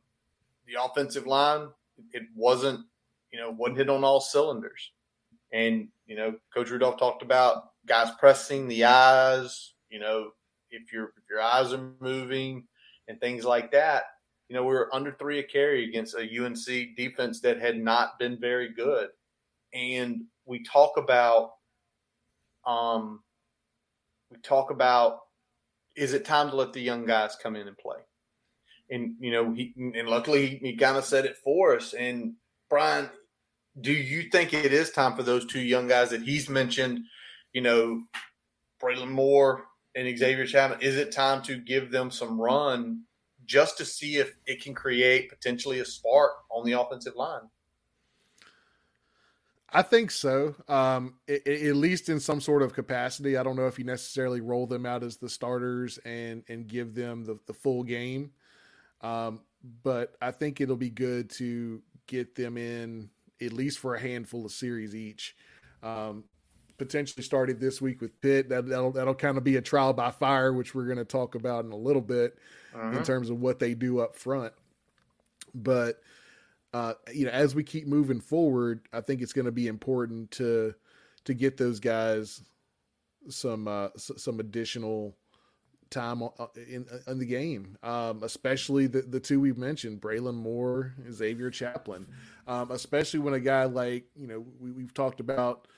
[0.66, 1.68] the offensive line,
[2.12, 2.80] it wasn't,
[3.36, 4.92] you know, wasn't hit on all cylinders.
[5.52, 10.30] And, you know, Coach Rudolph talked about guys pressing the eyes, you know,
[10.70, 12.64] if your if your eyes are moving
[13.08, 14.04] and things like that
[14.48, 18.18] you know, we were under three a carry against a UNC defense that had not
[18.18, 19.08] been very good.
[19.74, 21.52] And we talk about,
[22.64, 23.22] um,
[24.30, 25.20] we talk about,
[25.96, 27.98] is it time to let the young guys come in and play?
[28.88, 31.92] And, you know, he, and luckily he, he kind of said it for us.
[31.92, 32.34] And
[32.70, 33.10] Brian,
[33.80, 37.00] do you think it is time for those two young guys that he's mentioned,
[37.52, 38.02] you know,
[38.80, 40.80] Braelin Moore and Xavier Chaplin?
[40.80, 43.02] Is it time to give them some run
[43.44, 47.42] just to see if it can create potentially a spark on the offensive line?
[49.70, 50.54] I think so.
[50.68, 53.36] Um, it, it, at least in some sort of capacity.
[53.36, 56.94] I don't know if you necessarily roll them out as the starters and and give
[56.94, 58.30] them the, the full game.
[59.02, 59.40] Um,
[59.82, 64.44] but I think it'll be good to get them in at least for a handful
[64.44, 65.36] of series each.
[65.82, 66.24] Um,
[66.78, 68.48] potentially started this week with Pitt.
[68.48, 71.34] That, that'll that'll kind of be a trial by fire, which we're going to talk
[71.34, 72.38] about in a little bit
[72.74, 72.98] uh-huh.
[72.98, 74.52] in terms of what they do up front.
[75.54, 76.00] But
[76.72, 80.30] uh, you know, as we keep moving forward, I think it's going to be important
[80.32, 80.74] to
[81.24, 82.42] to get those guys
[83.28, 85.16] some uh, some additional
[85.90, 90.34] time uh, in, uh, in the game, um, especially the, the two we've mentioned, Braelin
[90.34, 92.06] Moore, Xavier Chaplin,
[92.46, 95.68] um, especially when a guy like, you know, we, we've talked about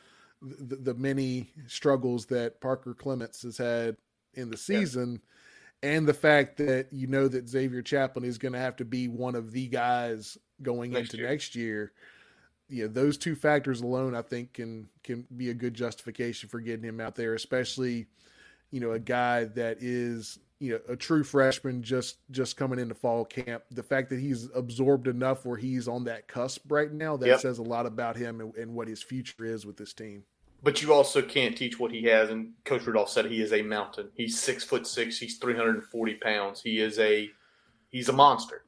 [0.40, 3.96] the, the, many struggles that Parker Clements has had
[4.34, 5.20] in the season
[5.82, 5.90] yeah.
[5.90, 9.08] and the fact that you know that Xavier Chaplin is going to have to be
[9.08, 11.28] one of the guys going next into year.
[11.28, 11.92] next year.
[12.70, 16.84] Yeah, those two factors alone, I think, can can be a good justification for getting
[16.84, 18.06] him out there, especially–
[18.70, 22.94] you know, a guy that is, you know, a true freshman just just coming into
[22.94, 23.62] fall camp.
[23.70, 27.40] The fact that he's absorbed enough where he's on that cusp right now, that yep.
[27.40, 30.24] says a lot about him and, and, what his future is with this team.
[30.62, 32.30] But you also can't teach what he has.
[32.30, 34.08] And Coach Rudolph said he is a mountain.
[34.14, 35.18] He's six foot six.
[35.18, 36.60] He's three hundred and forty pounds.
[36.60, 37.30] He is a
[37.90, 38.64] he's a monster.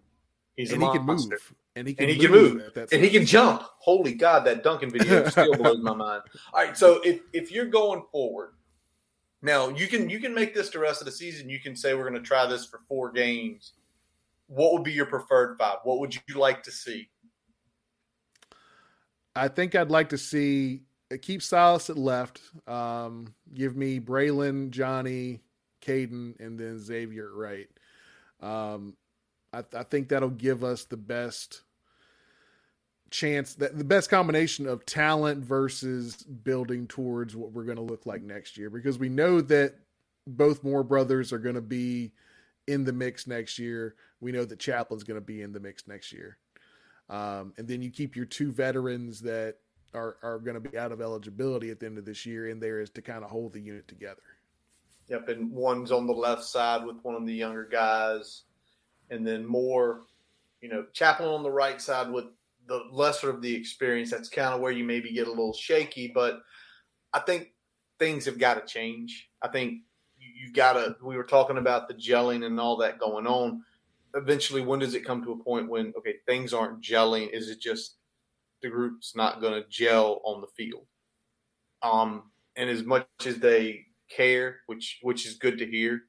[0.57, 1.37] He's and a he monster.
[1.37, 1.55] Can move.
[1.77, 2.89] And he can, and he move, can move.
[2.93, 3.63] and he can jump.
[3.79, 6.23] Holy God, that Duncan video still blows my mind.
[6.53, 8.55] All right, so if if you're going forward,
[9.43, 11.49] now you can you can make this the rest of the season.
[11.49, 13.73] You can say we're going to try this for four games.
[14.49, 15.79] What would be your preferred five?
[15.85, 17.09] What would you like to see?
[19.37, 22.41] I think I'd like to see uh, keep Silas at left.
[22.67, 25.41] Um, give me Braelin, Johnny,
[25.83, 27.69] Caden, and then Xavier at right.
[28.41, 28.97] Um,
[29.53, 31.63] I, I think that'll give us the best
[33.11, 38.07] chance that the best combination of talent versus building towards what we're going to look
[38.07, 39.75] like next year because we know that
[40.27, 42.13] both Moore brothers are going to be
[42.69, 43.97] in the mix next year.
[44.21, 46.39] We know that Chaplin's going to be in the mix next year.
[47.09, 49.57] Um, and then you keep your two veterans that
[49.93, 52.61] are, are going to be out of eligibility at the end of this year in
[52.61, 54.23] there is to kind of hold the unit together.
[55.09, 55.29] Yep.
[55.29, 58.43] And one's on the left side with one of the younger guys.
[59.11, 60.03] And then more,
[60.61, 62.27] you know, Chaplin on the right side with
[62.71, 66.11] the lesser of the experience, that's kind of where you maybe get a little shaky.
[66.15, 66.39] But
[67.13, 67.49] I think
[67.99, 69.29] things have got to change.
[69.43, 69.81] I think
[70.17, 70.95] you've got to.
[71.03, 73.63] We were talking about the gelling and all that going on.
[74.15, 77.31] Eventually, when does it come to a point when okay, things aren't gelling?
[77.33, 77.97] Is it just
[78.63, 80.87] the group's not going to gel on the field?
[81.83, 86.03] Um, and as much as they care, which which is good to hear,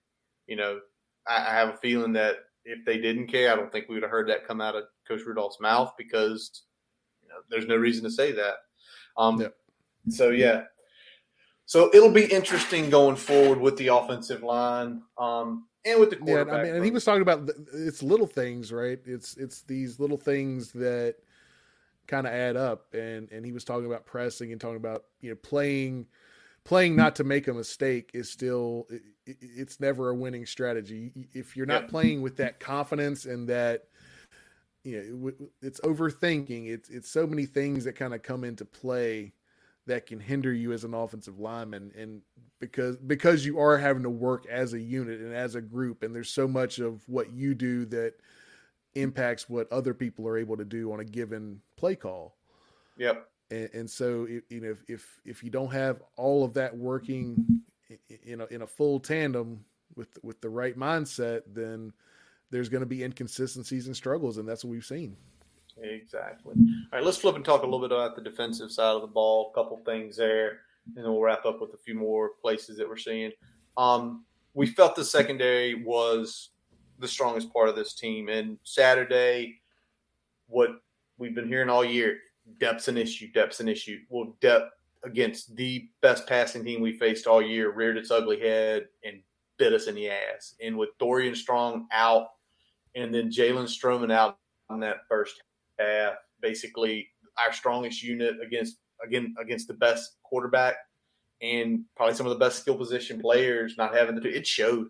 [0.46, 0.80] you know,
[1.28, 4.04] I, I have a feeling that if they didn't care, I don't think we would
[4.04, 6.64] have heard that come out of Coach Rudolph's mouth because
[7.24, 8.56] you know, there's no reason to say that.
[9.18, 9.40] Um,
[10.10, 10.64] So yeah,
[11.72, 16.54] so it'll be interesting going forward with the offensive line um, and with the quarterback.
[16.54, 19.00] Yeah, I mean, and he was talking about the, it's little things, right?
[19.06, 21.16] It's it's these little things that
[22.08, 25.30] kind of add up, and and he was talking about pressing and talking about you
[25.30, 26.08] know playing
[26.64, 31.12] playing not to make a mistake is still it, it's never a winning strategy.
[31.34, 33.86] If you're not playing with that confidence and that
[34.84, 36.70] you know it's overthinking.
[36.70, 39.34] It's it's so many things that kind of come into play
[39.88, 41.92] that can hinder you as an offensive lineman.
[41.98, 42.22] And
[42.60, 46.16] because because you are having to work as a unit and as a group and
[46.16, 48.14] there's so much of what you do that
[48.94, 52.36] impacts what other people are able to do on a given play call.
[52.98, 56.76] Yep and, and so you know if, if if you don't have all of that
[56.76, 57.62] working
[58.26, 59.64] in a, in a full tandem
[59.96, 61.94] with with the right mindset then
[62.52, 65.16] there's going to be inconsistencies and struggles, and that's what we've seen.
[65.82, 66.54] Exactly.
[66.54, 69.08] All right, let's flip and talk a little bit about the defensive side of the
[69.08, 69.52] ball.
[69.52, 70.60] A couple things there,
[70.96, 73.32] and then we'll wrap up with a few more places that we're seeing.
[73.78, 76.50] Um, we felt the secondary was
[77.00, 79.62] the strongest part of this team, and Saturday,
[80.48, 80.72] what
[81.18, 82.18] we've been hearing all year,
[82.60, 83.32] depth's an issue.
[83.32, 84.00] Depth's an issue.
[84.10, 84.72] Well, depth
[85.04, 89.22] against the best passing team we faced all year reared its ugly head and
[89.58, 90.56] bit us in the ass.
[90.62, 92.28] And with Dorian Strong out
[92.96, 94.38] and then Jalen Stroman out
[94.70, 95.42] in that first
[95.80, 96.16] half.
[96.42, 100.76] Basically, our strongest unit against again against the best quarterback
[101.42, 104.88] and probably some of the best skill position players not having to do it showed,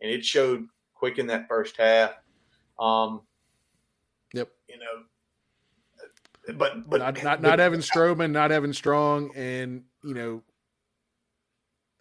[0.00, 2.12] and it showed quick in that first half.
[2.78, 3.22] Um,
[4.32, 4.50] yep.
[4.68, 5.04] You know,
[6.58, 10.42] but but not not, not Evan Stroman, not Evan Strong, and you know,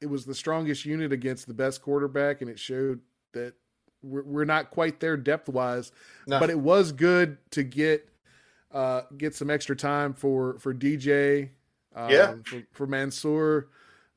[0.02, 3.02] it was the strongest unit against the best quarterback, and it showed
[3.34, 3.54] that
[4.02, 5.92] we're, we're not quite there depth wise.
[6.28, 6.40] No.
[6.40, 8.08] But it was good to get
[8.72, 11.50] uh, get some extra time for for DJ,
[11.96, 13.68] um, yeah, for, for Mansoor,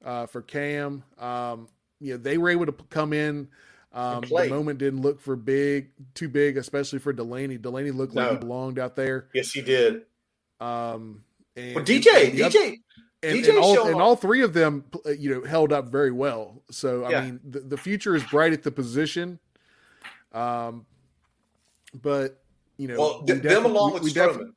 [0.04, 1.02] uh, for Cam.
[1.18, 1.68] Um,
[2.00, 3.48] you know, they were able to come in.
[3.94, 7.58] Um, the moment didn't look for big, too big, especially for Delaney.
[7.58, 8.22] Delaney looked no.
[8.22, 9.28] like he belonged out there.
[9.34, 10.02] Yes, he did.
[10.62, 11.24] Um,
[11.56, 12.78] and, well, DJ, and DJ,
[13.22, 16.12] and, DJ and all, and all three of them, uh, you know, held up very
[16.12, 16.62] well.
[16.70, 17.20] So, I yeah.
[17.22, 19.38] mean, the, the future is bright at the position.
[20.32, 20.86] Um,
[22.00, 22.42] but
[22.78, 24.52] you know, well, we them along with we, Stroman.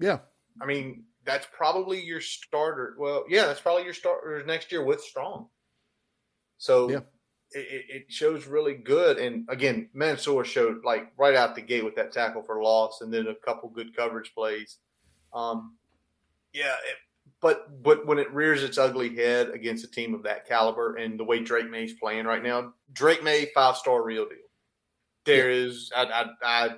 [0.00, 0.18] Yeah,
[0.60, 2.96] I mean, that's probably your starter.
[2.98, 5.48] Well, yeah, that's probably your starter next year with Strong.
[6.56, 6.98] So yeah.
[7.52, 9.18] it, it shows really good.
[9.18, 13.12] And again, Mansoor showed like right out the gate with that tackle for loss, and
[13.12, 14.78] then a couple good coverage plays.
[15.32, 15.74] Um,
[16.52, 16.96] yeah, it,
[17.40, 21.18] but but when it rears its ugly head against a team of that caliber and
[21.18, 24.38] the way Drake Maye's playing right now, Drake Maye five star real deal.
[25.24, 25.66] There yeah.
[25.66, 26.70] is I, I I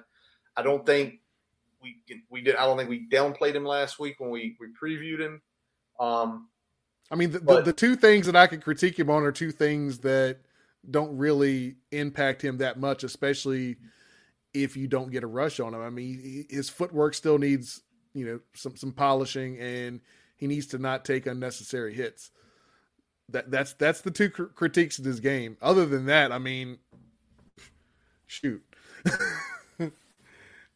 [0.56, 1.20] I don't think
[1.82, 1.96] we
[2.28, 5.40] we did I don't think we downplayed him last week when we we previewed him.
[5.98, 6.48] Um,
[7.10, 9.32] I mean, the, but, the, the two things that I could critique him on are
[9.32, 10.38] two things that
[10.88, 13.76] don't really impact him that much, especially
[14.54, 15.80] if you don't get a rush on him.
[15.80, 17.82] I mean, his footwork still needs
[18.14, 20.00] you know some some polishing, and
[20.36, 22.30] he needs to not take unnecessary hits.
[23.28, 25.56] That that's that's the two cr- critiques of his game.
[25.62, 26.78] Other than that, I mean,
[28.26, 28.62] shoot,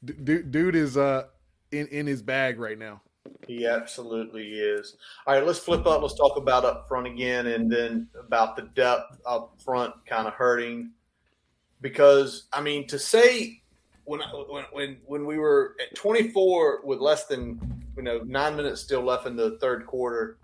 [0.04, 1.24] dude, dude is uh
[1.72, 3.00] in in his bag right now.
[3.46, 4.96] He absolutely is.
[5.26, 6.02] All right, let's flip up.
[6.02, 10.34] Let's talk about up front again, and then about the depth up front kind of
[10.34, 10.92] hurting.
[11.80, 13.62] Because I mean, to say
[14.04, 17.58] when when when when we were at 24 with less than
[17.96, 20.38] you know nine minutes still left in the third quarter,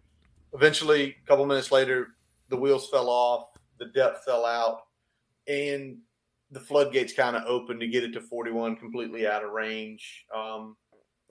[0.54, 2.08] eventually a couple minutes later,
[2.48, 3.48] the wheels fell off,
[3.78, 4.82] the depth fell out,
[5.46, 5.98] and
[6.50, 10.26] the floodgates kind of opened to get it to 41 completely out of range.
[10.34, 10.76] Um,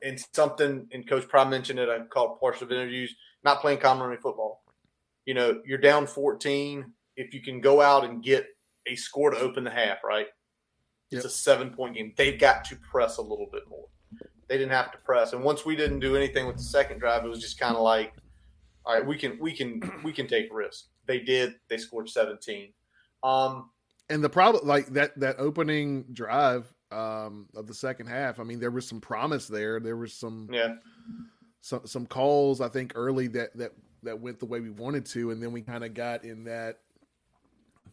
[0.01, 3.13] and something, and Coach Pry mentioned it, I called partial interviews,
[3.43, 4.63] not playing common running football.
[5.25, 6.93] You know, you're down 14.
[7.17, 8.47] If you can go out and get
[8.87, 10.27] a score to open the half, right?
[11.11, 12.13] It's a seven point game.
[12.15, 13.85] They've got to press a little bit more.
[14.47, 15.33] They didn't have to press.
[15.33, 17.81] And once we didn't do anything with the second drive, it was just kind of
[17.81, 18.13] like,
[18.85, 20.87] all right, we can we can we can take risks.
[21.05, 21.55] They did.
[21.67, 22.69] They scored 17.
[23.23, 23.69] Um,
[24.09, 28.59] and the problem, like that that opening drive um, of the second half, I mean,
[28.59, 29.79] there was some promise there.
[29.79, 30.75] There was some yeah
[31.61, 35.31] some some calls I think early that that that went the way we wanted to,
[35.31, 36.79] and then we kind of got in that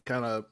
[0.05, 0.45] kind of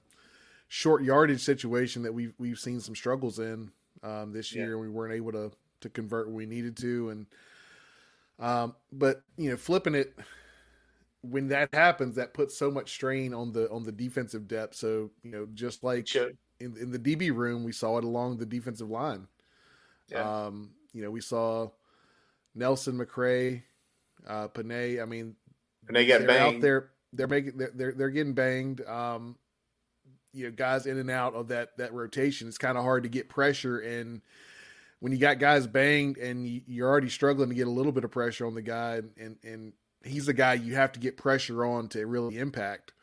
[0.75, 3.71] short yardage situation that we've we've seen some struggles in
[4.03, 5.49] um, this year, and we weren't able to
[5.79, 7.25] to convert when we needed to, and
[8.39, 10.13] um, but you know, flipping it
[11.21, 14.75] when that happens, that puts so much strain on the on the defensive depth.
[14.75, 18.45] So you know, just like in, in the DB room, we saw it along the
[18.45, 19.27] defensive line.
[20.09, 20.45] Yeah.
[20.45, 21.69] Um, you know, we saw
[22.53, 23.63] Nelson McCray,
[24.27, 24.99] uh, Panay.
[24.99, 25.37] I mean,
[25.87, 26.55] Panay got banged.
[26.55, 26.89] out there.
[27.13, 28.81] They're making they're, they're they're getting banged.
[28.85, 29.37] Um,
[30.35, 32.47] you know, guys in and out of that that rotation.
[32.47, 34.21] It's kind of hard to get pressure and
[34.99, 38.11] when you got guys banged and you're already struggling to get a little bit of
[38.11, 39.73] pressure on the guy and and
[40.03, 42.93] he's the guy you have to get pressure on to really impact.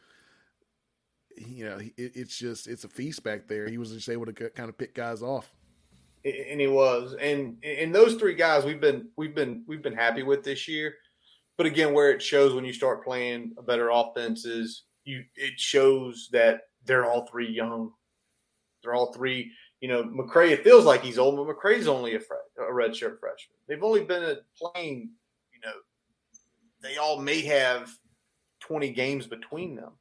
[1.36, 3.68] You know, it, it's just it's a feast back there.
[3.68, 5.52] He was just able to kind of pick guys off.
[6.24, 10.22] And he was, and and those three guys we've been we've been we've been happy
[10.22, 10.94] with this year.
[11.56, 15.58] But again, where it shows when you start playing a better offense is you it
[15.58, 17.92] shows that they're all three young.
[18.82, 19.52] They're all three.
[19.80, 20.50] You know, McCray.
[20.50, 23.56] It feels like he's old, but McCray's only a, fre- a redshirt freshman.
[23.68, 25.10] They've only been playing
[25.52, 25.74] You know,
[26.82, 27.90] they all may have
[28.60, 29.92] 20 games between them.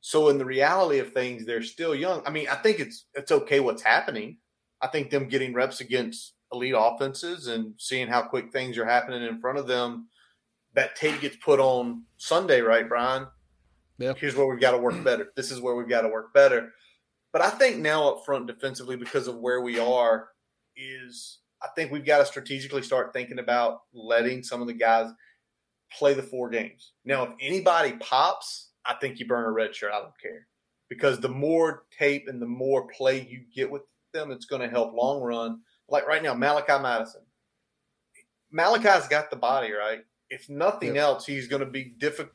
[0.00, 2.22] So in the reality of things, they're still young.
[2.26, 4.38] I mean, I think it's it's okay what's happening.
[4.80, 9.22] I think them getting reps against elite offenses and seeing how quick things are happening
[9.22, 10.08] in front of them.
[10.74, 13.26] That tape gets put on Sunday, right, Brian?
[13.98, 14.12] Yeah.
[14.16, 15.32] Here's where we've got to work better.
[15.36, 16.72] This is where we've got to work better.
[17.32, 20.28] But I think now up front defensively, because of where we are,
[20.76, 25.10] is I think we've got to strategically start thinking about letting some of the guys–
[25.92, 26.92] play the four games.
[27.04, 29.92] Now, if anybody pops, I think you burn a red shirt.
[29.92, 30.46] I don't care
[30.88, 33.82] because the more tape and the more play you get with
[34.12, 35.60] them, it's going to help long run.
[35.88, 37.22] Like right now, Malachi Madison.
[38.50, 40.00] Malachi's got the body, right?
[40.30, 41.04] If nothing yep.
[41.04, 42.32] else, he's going to be difficult.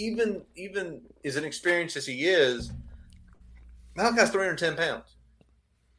[0.00, 2.72] Even even as an experienced as he is,
[3.96, 5.16] Malachi's 310 pounds.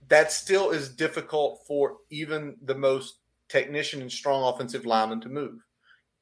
[0.08, 5.60] That still is difficult for even the most technician and strong offensive lineman to move.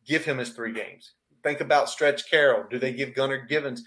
[0.05, 1.13] Give him his three games.
[1.43, 2.65] Think about Stretch Carroll.
[2.69, 3.83] Do they give Gunnar Givens?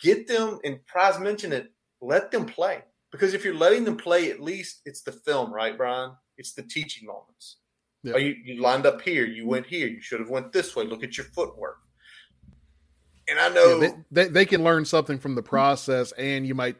[0.00, 2.82] Get them, and Pry's mentioned it, let them play.
[3.10, 6.12] Because if you're letting them play, at least it's the film, right, Brian?
[6.38, 7.56] It's the teaching moments.
[8.02, 8.20] Yep.
[8.20, 10.84] you, you lined up here, you went here, you should have went this way.
[10.84, 11.78] Look at your footwork.
[13.28, 16.54] And I know yeah, they, they, they can learn something from the process, and you
[16.54, 16.76] might,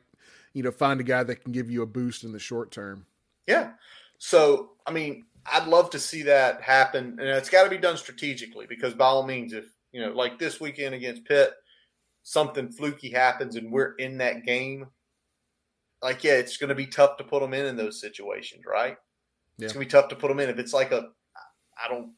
[0.53, 3.07] you know, find a guy that can give you a boost in the short term.
[3.47, 3.73] Yeah.
[4.19, 7.97] So, I mean, I'd love to see that happen, and it's got to be done
[7.97, 11.55] strategically because, by all means, if you know, like this weekend against Pitt,
[12.25, 14.89] something fluky happens and we're in that game,
[16.03, 18.97] like yeah, it's going to be tough to put them in in those situations, right?
[19.57, 19.67] Yeah.
[19.67, 21.11] It's going to be tough to put them in if it's like a,
[21.83, 22.13] I don't,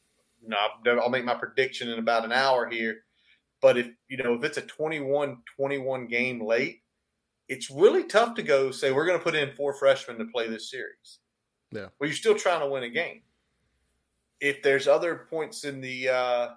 [0.45, 0.57] know,
[0.99, 2.95] I'll make my prediction in about an hour here,
[3.61, 6.81] but if you know if it's a 21-21 game late,
[7.47, 10.47] it's really tough to go say we're going to put in four freshmen to play
[10.47, 11.19] this series.
[11.71, 11.87] Yeah.
[11.99, 13.21] Well, you're still trying to win a game.
[14.39, 16.47] If there's other points in the uh,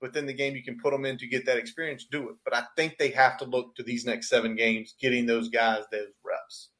[0.00, 2.36] within the game you can put them in to get that experience, do it.
[2.44, 5.84] But I think they have to look to these next seven games, getting those guys
[5.90, 6.70] those reps.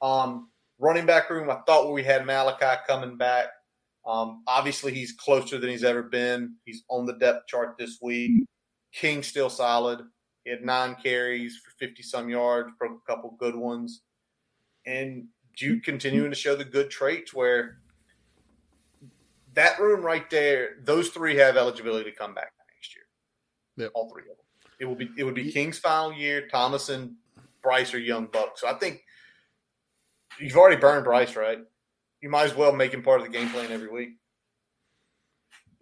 [0.00, 3.48] Um, running back room, I thought we had Malachi coming back.
[4.06, 6.54] Um, obviously, he's closer than he's ever been.
[6.64, 8.44] He's on the depth chart this week.
[8.92, 10.00] King still solid.
[10.44, 14.02] He had nine carries for 50 some yards, broke a couple good ones.
[14.86, 15.26] And
[15.56, 17.78] Duke continuing to show the good traits where
[19.54, 23.04] that room right there, those three have eligibility to come back next year.
[23.76, 23.90] Yep.
[23.94, 24.36] All three of them.
[24.80, 26.46] It will be it would be King's final year.
[26.46, 27.14] Thomas and
[27.62, 28.60] Bryce are young bucks.
[28.60, 29.02] So I think
[30.38, 31.58] you've already burned Bryce, right?
[32.20, 34.10] You might as well make him part of the game plan every week.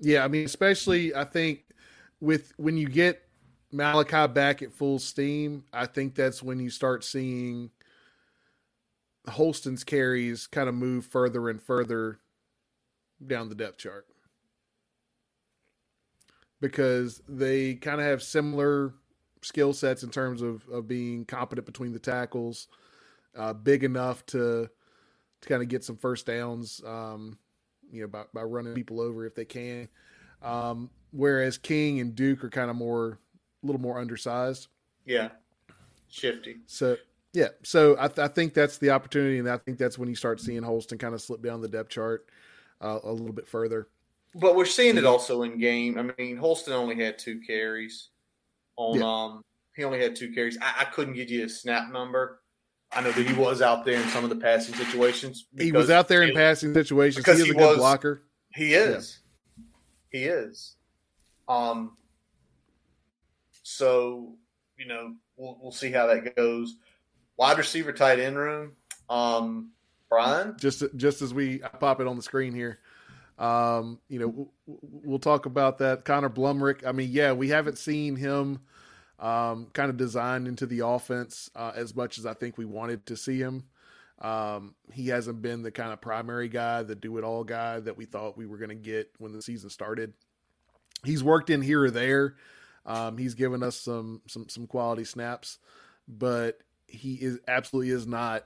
[0.00, 1.65] Yeah, I mean, especially I think
[2.20, 3.22] with when you get
[3.72, 7.70] Malachi back at full steam, I think that's when you start seeing
[9.28, 12.20] Holston's carries kind of move further and further
[13.24, 14.06] down the depth chart
[16.60, 18.94] because they kind of have similar
[19.42, 22.68] skill sets in terms of, of being competent between the tackles,
[23.36, 24.68] uh, big enough to
[25.42, 27.38] to kind of get some first downs, um,
[27.92, 29.86] you know, by, by running people over if they can.
[30.40, 33.18] Um, whereas King and Duke are kind of more,
[33.62, 34.68] a little more undersized.
[35.04, 35.30] Yeah,
[36.08, 36.56] shifty.
[36.66, 36.96] So
[37.32, 40.14] yeah, so I, th- I, think that's the opportunity, and I think that's when you
[40.14, 42.28] start seeing Holston kind of slip down the depth chart
[42.80, 43.88] uh, a little bit further.
[44.34, 45.98] But we're seeing it also in game.
[45.98, 48.08] I mean, Holston only had two carries.
[48.76, 49.06] On yeah.
[49.06, 49.44] um,
[49.74, 50.58] he only had two carries.
[50.60, 52.40] I, I, couldn't give you a snap number.
[52.92, 55.46] I know that he was out there in some of the passing situations.
[55.58, 57.24] He was out there in passing situations.
[57.24, 58.22] He is he a good was, blocker.
[58.54, 59.20] He is.
[59.56, 59.64] Yeah.
[60.20, 60.75] He is.
[61.48, 61.96] Um.
[63.62, 64.36] So
[64.76, 66.76] you know, we'll we'll see how that goes
[67.36, 68.72] wide receiver tight end room.
[69.08, 69.70] Um,
[70.08, 72.78] Brian, just just as we pop it on the screen here,
[73.38, 76.04] um, you know, we'll talk about that.
[76.04, 76.86] Connor Blumrick.
[76.86, 78.60] I mean, yeah, we haven't seen him
[79.18, 83.06] um, kind of designed into the offense uh, as much as I think we wanted
[83.06, 83.64] to see him.
[84.20, 87.98] Um, he hasn't been the kind of primary guy, the do it all guy that
[87.98, 90.14] we thought we were going to get when the season started.
[91.06, 92.34] He's worked in here or there.
[92.84, 95.58] Um, he's given us some some some quality snaps,
[96.06, 98.44] but he is absolutely is not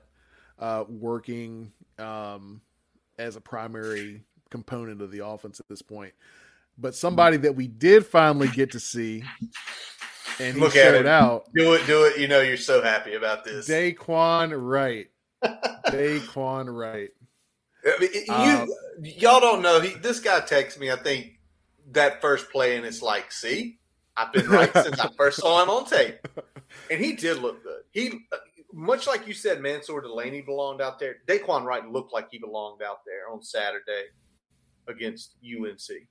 [0.59, 2.61] uh, working um,
[3.19, 6.13] as a primary component of the offense at this point.
[6.77, 9.23] But somebody that we did finally get to see,
[10.39, 11.05] and he Look showed it.
[11.05, 11.49] out.
[11.53, 12.17] Do it, do it.
[12.17, 13.67] You know, you're so happy about this.
[13.67, 15.07] Daquan Wright.
[15.87, 17.09] Daquan Wright.
[17.85, 18.69] I mean, you, um,
[19.03, 19.79] y'all don't know.
[19.81, 20.91] He, this guy texts me.
[20.91, 21.39] I think
[21.93, 23.79] that first play, and it's like, see,
[24.17, 26.27] I've been right since I first saw him on tape,
[26.89, 27.81] and he did look good.
[27.91, 28.37] He, uh,
[28.73, 31.17] much like you said, Mansoor Delaney belonged out there.
[31.27, 34.05] Daquan Wright looked like he belonged out there on Saturday
[34.87, 36.07] against UNC.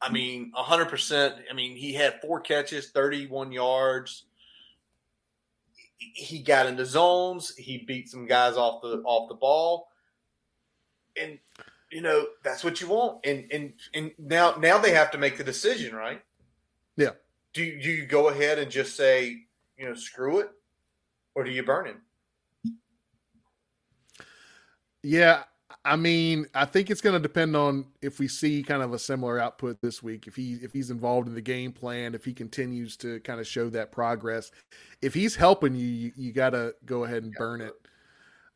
[0.00, 1.36] I mean, hundred percent.
[1.48, 4.24] I mean, he had four catches, thirty-one yards.
[5.96, 7.54] He got into zones.
[7.54, 9.88] He beat some guys off the off the ball,
[11.20, 11.38] and
[11.92, 13.24] you know that's what you want.
[13.24, 16.22] And and and now now they have to make the decision, right?
[16.96, 17.10] Yeah.
[17.54, 19.36] Do you, do you go ahead and just say,
[19.76, 20.50] you know, screw it,
[21.34, 22.00] or do you burn him?
[25.02, 25.42] Yeah,
[25.84, 28.98] I mean, I think it's going to depend on if we see kind of a
[28.98, 30.26] similar output this week.
[30.26, 33.46] If he if he's involved in the game plan, if he continues to kind of
[33.46, 34.52] show that progress,
[35.00, 37.74] if he's helping you, you, you got to go ahead and burn it,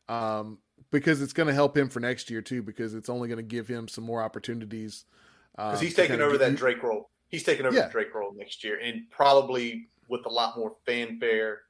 [0.07, 0.57] um,
[0.91, 2.61] because it's going to help him for next year too.
[2.61, 5.05] Because it's only going to give him some more opportunities.
[5.55, 7.09] Because um, he's taking over that Drake role.
[7.29, 7.85] He's taking over yeah.
[7.85, 11.61] the Drake role next year, and probably with a lot more fanfare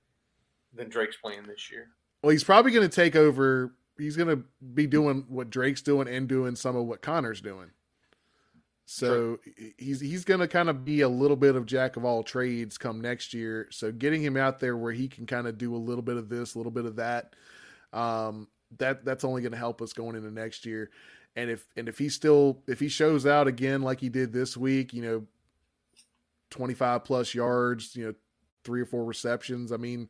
[0.73, 1.87] than Drake's playing this year.
[2.21, 4.39] Well, he's probably going to take over he's gonna
[4.73, 7.71] be doing what Drake's doing and doing some of what Connor's doing.
[8.85, 9.73] So True.
[9.77, 12.77] he's he's going to kind of be a little bit of jack of all trades
[12.77, 13.67] come next year.
[13.69, 16.29] So getting him out there where he can kind of do a little bit of
[16.29, 17.33] this, a little bit of that,
[17.91, 18.47] um,
[18.77, 20.89] that that's only going to help us going into next year.
[21.35, 24.57] And if and if he still if he shows out again like he did this
[24.57, 25.25] week, you know,
[26.49, 28.13] twenty five plus yards, you know,
[28.63, 29.71] three or four receptions.
[29.71, 30.09] I mean,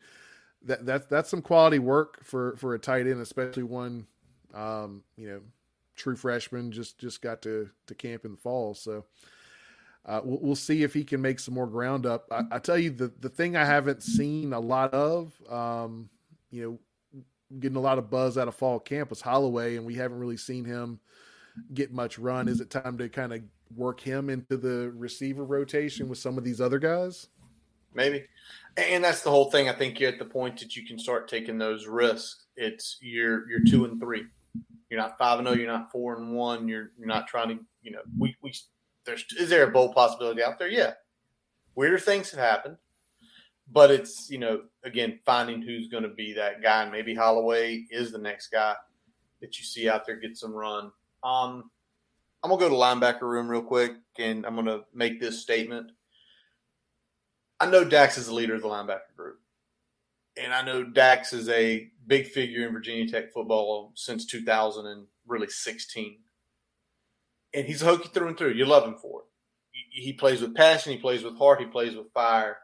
[0.64, 4.08] that that's that's some quality work for for a tight end, especially one,
[4.54, 5.42] um, you know
[5.98, 8.74] true freshman, just just got to to camp in the fall.
[8.74, 9.04] So
[10.06, 12.28] uh, we'll, we'll, see if he can make some more ground up.
[12.32, 16.10] I, I, tell you the the thing I haven't seen a lot of, um,
[16.50, 16.80] you know,
[17.60, 20.38] getting a lot of buzz out of fall camp was Holloway, and we haven't really
[20.38, 21.00] seen him
[21.74, 22.48] get much run.
[22.48, 23.42] Is it time to kind of
[23.76, 27.28] work him into the receiver rotation with some of these other guys?
[27.94, 28.26] Maybe.
[28.78, 29.70] And that's the whole thing.
[29.70, 32.46] I think you're at the point that you can start taking those risks.
[32.56, 34.26] It's you're you're two and three.
[34.90, 35.58] You're not five and zero.
[35.58, 36.68] Oh, you're not four and one.
[36.68, 37.64] You're you're not trying to.
[37.82, 38.54] You know, we we
[39.06, 40.70] there's is there a bold possibility out there?
[40.70, 40.94] Yeah,
[41.76, 42.78] weirder things have happened,
[43.72, 46.84] but it's you know again finding who's going to be that guy.
[46.84, 48.76] And maybe Holloway is the next guy
[49.42, 50.92] that you see out there get some run.
[51.24, 51.70] Um,
[52.44, 55.92] I'm gonna go to linebacker room real quick, and I'm gonna make this statement.
[57.60, 59.40] I know Dax is the leader of the linebacker group
[60.38, 65.08] and I know Dax is a big figure in Virginia Tech football since 2000 and
[65.26, 66.18] really 16.
[67.54, 68.52] And he's hokey through and through.
[68.54, 69.26] You love him for it.
[69.90, 70.92] He plays with passion.
[70.92, 71.60] He plays with heart.
[71.60, 72.58] He plays with fire.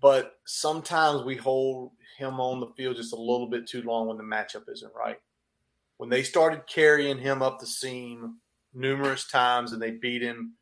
[0.00, 4.16] But sometimes we hold him on the field just a little bit too long when
[4.16, 5.18] the matchup isn't right.
[5.98, 8.36] When they started carrying him up the seam
[8.72, 10.54] numerous times and they beat him,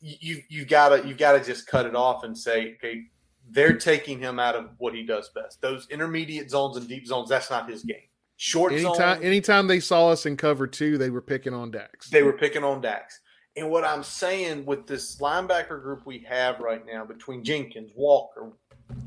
[0.00, 3.04] you you gotta you gotta just cut it off and say, okay,
[3.50, 5.60] they're taking him out of what he does best.
[5.60, 7.96] Those intermediate zones and deep zones, that's not his game.
[8.36, 12.08] Short anytime, zone, anytime they saw us in cover two, they were picking on Dax.
[12.10, 13.20] They were picking on Dax.
[13.58, 18.52] And what I'm saying with this linebacker group we have right now between Jenkins, Walker,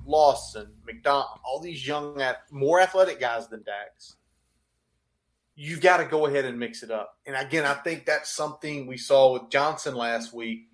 [0.06, 2.22] Lawson, McDonald, all these young,
[2.52, 4.18] more athletic guys than Dax,
[5.56, 7.18] you've got to go ahead and mix it up.
[7.26, 10.68] And again, I think that's something we saw with Johnson last week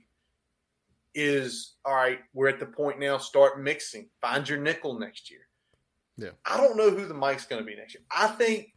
[1.13, 4.09] is all right, we're at the point now, start mixing.
[4.21, 5.41] Find your nickel next year.
[6.17, 6.29] Yeah.
[6.45, 8.03] I don't know who the mic's going to be next year.
[8.09, 8.73] I think,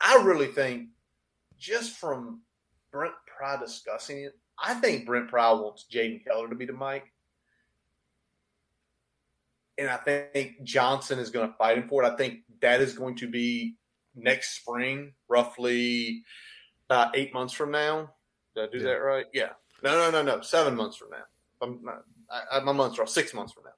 [0.00, 0.90] I really think,
[1.58, 2.42] just from
[2.92, 7.12] Brent Pry discussing it, I think Brent Pry wants Jaden Keller to be the Mike.
[9.78, 12.12] And I think Johnson is going to fight him for it.
[12.12, 13.76] I think that is going to be
[14.16, 16.24] next spring, roughly
[16.90, 18.10] about eight months from now.
[18.56, 18.84] Did I do yeah.
[18.84, 19.26] that right?
[19.32, 19.50] Yeah.
[19.84, 20.40] No, no, no, no.
[20.40, 21.24] Seven months from now.
[21.62, 22.02] I'm not,
[22.50, 23.70] I, my months are six months from now.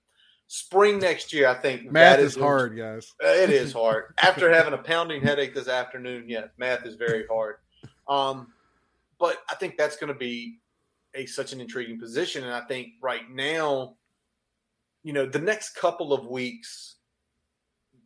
[0.46, 3.12] Spring next year, I think math is, is hard, guys.
[3.20, 4.14] It is hard.
[4.20, 7.56] After having a pounding headache this afternoon, yes, math is very hard.
[8.08, 8.48] Um,
[9.20, 10.58] but I think that's going to be
[11.14, 13.96] a such an intriguing position, and I think right now,
[15.02, 16.96] you know, the next couple of weeks,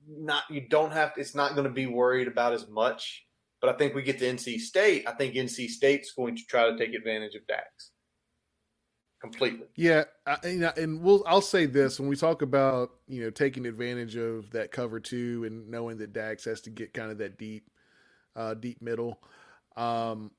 [0.07, 1.12] not you don't have.
[1.17, 3.25] It's not going to be worried about as much.
[3.61, 5.09] But I think we get to NC State.
[5.09, 7.93] I think NC State's going to try to take advantage of Dax
[9.23, 9.67] completely.
[9.75, 10.37] Yeah, I,
[10.77, 14.71] and we'll I'll say this when we talk about you know taking advantage of that
[14.71, 17.71] cover two and knowing that Dax has to get kind of that deep,
[18.37, 19.19] uh, deep middle.
[19.79, 20.31] Um,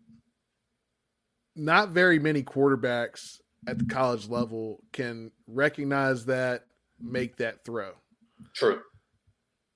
[1.56, 6.66] not very many quarterbacks at the college level can recognize that,
[7.00, 7.92] make that throw.
[8.54, 8.82] True.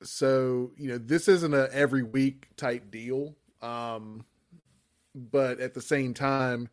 [0.04, 4.26] So you know this isn't a every week type deal, um,
[5.14, 6.70] but at the same time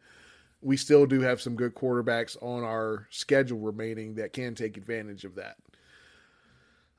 [0.60, 5.24] we still do have some good quarterbacks on our schedule remaining that can take advantage
[5.24, 5.56] of that.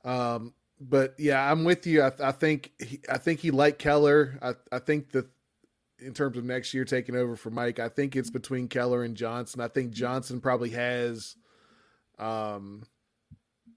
[0.04, 2.02] Um, but yeah, I'm with you.
[2.02, 4.38] I, I think he, I think he liked Keller.
[4.40, 5.28] I, I think that
[6.00, 9.16] in terms of next year taking over for Mike, I think it's between Keller and
[9.16, 9.60] Johnson.
[9.60, 11.36] I think Johnson probably has,
[12.18, 12.84] um,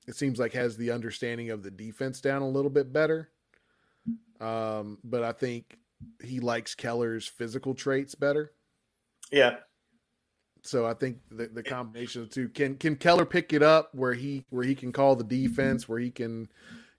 [0.07, 3.29] it seems like has the understanding of the defense down a little bit better.
[4.39, 5.77] Um, but I think
[6.23, 8.51] he likes Keller's physical traits better.
[9.31, 9.57] Yeah,
[10.63, 13.89] so I think the, the combination of the two can can Keller pick it up
[13.93, 16.49] where he where he can call the defense, where he can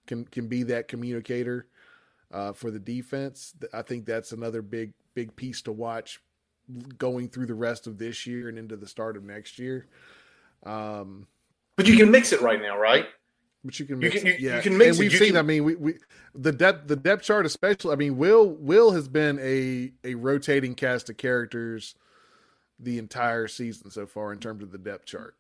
[0.07, 1.69] can can be that communicator
[2.33, 3.55] uh, for the defense.
[3.73, 6.21] I think that's another big big piece to watch
[6.99, 9.87] going through the rest of this year and into the start of next year.
[10.65, 11.27] Um,
[11.77, 13.07] but you can mix it right now, right?
[13.65, 14.57] But you can mix you can, it, yeah.
[14.57, 15.29] You can mix and we've seen.
[15.29, 15.37] Can...
[15.37, 15.95] I mean, we, we
[16.35, 17.93] the depth the depth chart, especially.
[17.93, 21.95] I mean, Will Will has been a a rotating cast of characters
[22.79, 25.37] the entire season so far in terms of the depth chart.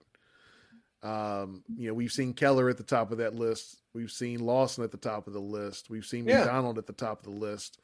[1.02, 3.80] Um, you know, we've seen Keller at the top of that list.
[3.92, 5.90] We've seen Lawson at the top of the list.
[5.90, 6.38] We've seen yeah.
[6.38, 7.80] McDonald at the top of the list.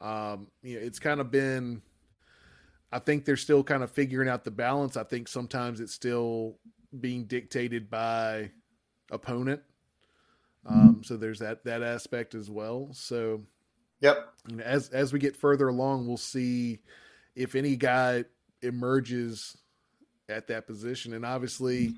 [0.00, 1.82] Um, you know, it's kind of been.
[2.92, 4.96] I think they're still kind of figuring out the balance.
[4.96, 6.58] I think sometimes it's still
[7.00, 8.50] being dictated by
[9.10, 9.62] opponent.
[10.66, 12.90] Um, so there's that that aspect as well.
[12.92, 13.42] So,
[14.00, 14.32] yep.
[14.48, 16.78] You know, as as we get further along, we'll see
[17.34, 18.24] if any guy
[18.62, 19.56] emerges
[20.28, 21.94] at that position, and obviously,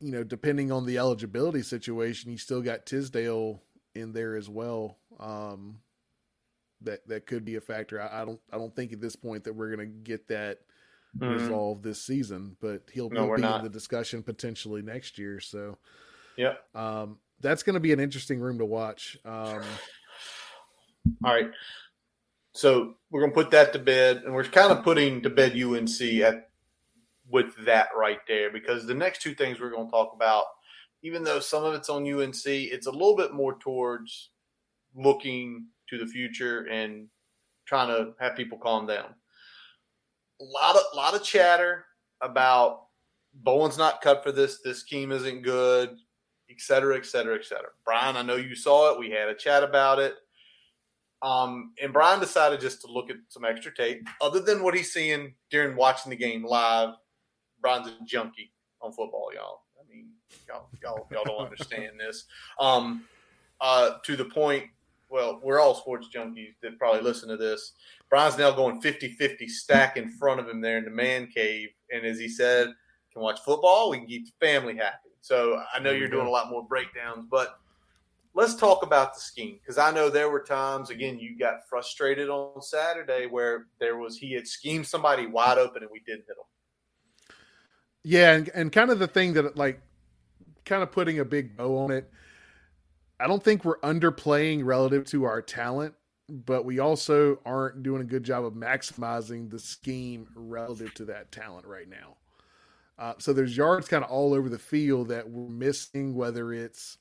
[0.00, 3.62] you know, depending on the eligibility situation, you still got Tisdale
[3.94, 4.96] in there as well.
[5.20, 5.80] Um,
[6.84, 8.00] that that could be a factor.
[8.00, 10.60] I, I, don't I don't think at this point that we're going to get that
[11.16, 11.32] mm-hmm.
[11.32, 13.58] resolved this season, but he'll, no, he'll be not.
[13.58, 15.40] in the discussion potentially next year.
[15.40, 15.78] So,
[16.36, 16.54] yeah.
[16.74, 19.18] Um, that's going to be an interesting room to watch.
[19.24, 19.62] Um,
[21.24, 21.50] All right.
[22.54, 25.52] So we're going to put that to bed, and we're kind of putting to bed
[25.60, 26.48] UNC at
[27.28, 30.44] with that right there because the next two things we're going to talk about,
[31.02, 34.30] even though some of it's on UNC, it's a little bit more towards
[34.94, 37.06] looking to the future and
[37.66, 39.14] trying to have people calm down.
[40.40, 41.84] A lot of lot of chatter
[42.20, 42.86] about
[43.32, 44.60] Bowen's not cut for this.
[44.64, 45.96] This scheme isn't good
[46.52, 47.70] et cetera, et cetera, et cetera.
[47.84, 48.98] Brian, I know you saw it.
[48.98, 50.14] We had a chat about it.
[51.22, 54.06] Um, and Brian decided just to look at some extra tape.
[54.20, 56.90] Other than what he's seeing during watching the game live,
[57.60, 59.62] Brian's a junkie on football, y'all.
[59.80, 60.08] I mean,
[60.48, 62.26] y'all, y'all, y'all don't understand this.
[62.58, 63.04] Um,
[63.60, 64.64] uh, to the point,
[65.12, 67.74] well, we're all sports junkies that probably listen to this.
[68.08, 71.68] Brian's now going 50 50 stack in front of him there in the man cave.
[71.92, 72.68] And as he said,
[73.12, 75.10] can watch football, we can keep the family happy.
[75.20, 77.58] So I know you're doing a lot more breakdowns, but
[78.34, 82.30] let's talk about the scheme because I know there were times again you got frustrated
[82.30, 86.36] on Saturday where there was he had schemed somebody wide open and we didn't hit
[86.38, 87.34] him.
[88.02, 89.80] Yeah, and, and kind of the thing that like
[90.64, 92.10] kind of putting a big bow on it.
[93.22, 95.94] I don't think we're underplaying relative to our talent,
[96.28, 101.30] but we also aren't doing a good job of maximizing the scheme relative to that
[101.30, 102.16] talent right now.
[102.98, 106.98] Uh, so there's yards kind of all over the field that we're missing, whether it's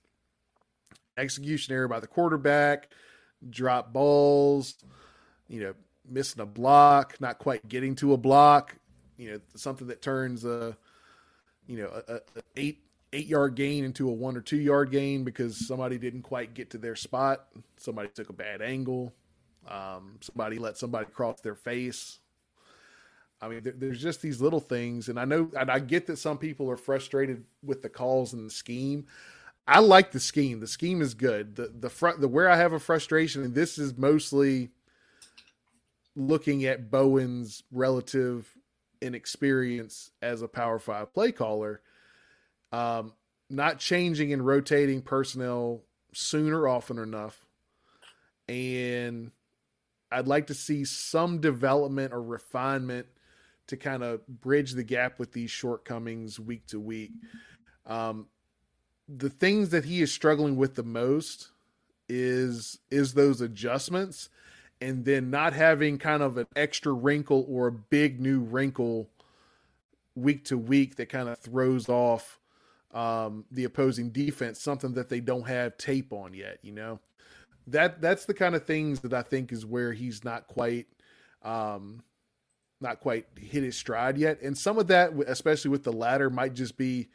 [1.17, 2.89] execution error by the quarterback,
[3.49, 4.76] drop balls,
[5.47, 5.74] you know,
[6.07, 8.76] missing a block, not quite getting to a block,
[9.17, 10.78] you know, something that turns a,
[11.65, 12.22] you know, a, a
[12.57, 12.84] eight
[13.14, 16.70] eight yard gain into a one or two yard gain because somebody didn't quite get
[16.72, 17.47] to their spot,
[17.78, 19.14] somebody took a bad angle,
[19.68, 22.20] um, somebody let somebody cross their face,
[23.41, 26.18] I mean, there, there's just these little things, and I know, and I get that
[26.18, 29.07] some people are frustrated with the calls and the scheme.
[29.68, 30.59] I like the scheme.
[30.59, 31.55] The scheme is good.
[31.55, 34.70] The the front the where I have a frustration, and this is mostly
[36.16, 38.53] looking at Bowen's relative
[39.01, 41.82] inexperience as a Power Five play caller.
[42.72, 43.13] Um,
[43.49, 45.82] not changing and rotating personnel
[46.13, 47.45] sooner often enough,
[48.47, 49.32] and
[50.11, 53.07] I'd like to see some development or refinement
[53.67, 57.11] to kind of bridge the gap with these shortcomings week to week.
[57.86, 58.28] Um,
[59.07, 61.49] the things that he is struggling with the most
[62.09, 64.30] is is those adjustments
[64.82, 69.09] and then not having kind of an extra wrinkle or a big new wrinkle
[70.15, 72.39] week to week that kind of throws off
[72.94, 77.00] um, the opposing defense, something that they don't have tape on yet, you know.
[77.68, 80.88] That that's the kind of things that I think is where he's not quite
[81.44, 82.04] um,
[82.82, 84.42] not quite hit his stride yet.
[84.42, 87.10] And some of that, especially with the latter, might just be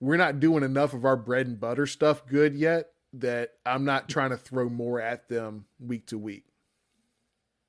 [0.00, 4.08] we're not doing enough of our bread and butter stuff good yet that I'm not
[4.08, 6.44] trying to throw more at them week to week.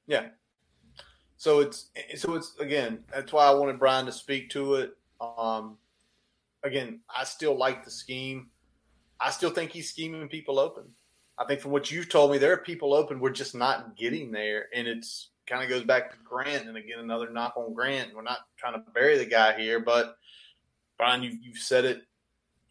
[0.08, 0.28] Yeah.
[1.38, 4.98] So it's so it's again, that's why I wanted Brian to speak to it.
[5.22, 5.78] Um
[6.66, 8.50] again, I still like the scheme.
[9.20, 10.84] I still think he's scheming people open.
[11.38, 13.20] I think from what you've told me, there are people open.
[13.20, 17.00] We're just not getting there, and it's kind of goes back to Grant, and again
[17.00, 18.16] another knock on Grant.
[18.16, 20.18] We're not trying to bury the guy here, but
[20.98, 22.02] Brian, you you've said it.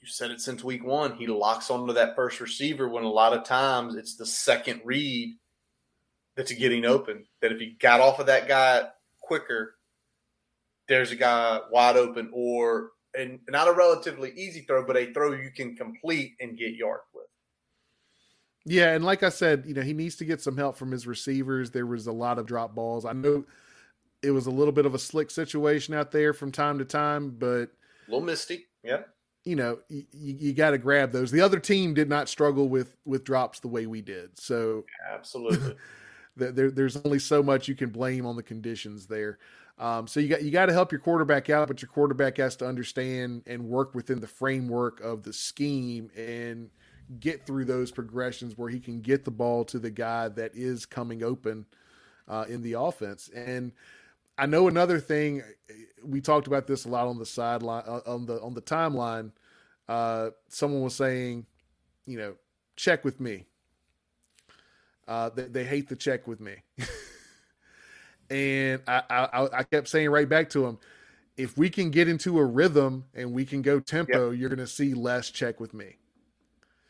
[0.01, 1.15] You said it since week one.
[1.15, 5.35] He locks onto that first receiver when a lot of times it's the second read
[6.37, 7.25] that's getting open.
[7.41, 8.89] That if he got off of that guy
[9.21, 9.77] quicker,
[10.89, 15.33] there's a guy wide open, or and not a relatively easy throw, but a throw
[15.33, 17.25] you can complete and get yards with.
[18.67, 21.07] Yeah, and like I said, you know, he needs to get some help from his
[21.07, 21.71] receivers.
[21.71, 23.05] There was a lot of drop balls.
[23.05, 23.45] I know
[24.23, 27.37] it was a little bit of a slick situation out there from time to time,
[27.39, 27.69] but a
[28.09, 28.67] little misty.
[28.83, 29.03] Yeah.
[29.45, 31.31] You know, you, you got to grab those.
[31.31, 34.39] The other team did not struggle with with drops the way we did.
[34.39, 35.77] So absolutely,
[36.37, 39.39] there, there's only so much you can blame on the conditions there.
[39.79, 42.57] Um, so you got you got to help your quarterback out, but your quarterback has
[42.57, 46.71] to understand and work within the framework of the scheme and
[47.21, 50.87] get through those progressions where he can get the ball to the guy that is
[50.87, 51.67] coming open
[52.29, 53.29] uh, in the offense.
[53.35, 53.73] And
[54.39, 55.43] I know another thing
[56.05, 59.33] we talked about this a lot on the sideline uh, on the on the timeline.
[59.89, 61.47] Uh, someone was saying,
[62.07, 62.35] you know,
[62.77, 63.45] check with me.
[65.07, 66.55] Uh, they, they hate the check with me.
[68.31, 70.79] and I, I, I kept saying right back to him,
[71.37, 74.41] if we can get into a rhythm and we can go tempo, yep.
[74.41, 75.97] you're going to see less check with me.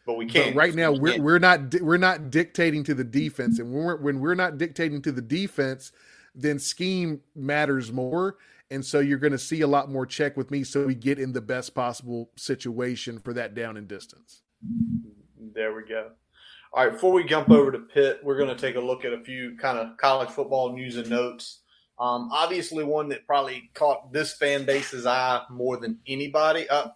[0.06, 0.54] But we can't.
[0.54, 3.84] But right now, we we're we're not we're not dictating to the defense, and when
[3.84, 5.92] we're, when we're not dictating to the defense,
[6.34, 8.36] then scheme matters more,
[8.70, 11.18] and so you're going to see a lot more check with me, so we get
[11.18, 14.42] in the best possible situation for that down and distance.
[15.54, 16.10] There we go.
[16.74, 19.12] All right, before we jump over to Pitt, we're going to take a look at
[19.12, 21.60] a few kind of college football news and notes.
[22.00, 26.68] Um, obviously, one that probably caught this fan base's eye more than anybody.
[26.68, 26.88] Uh,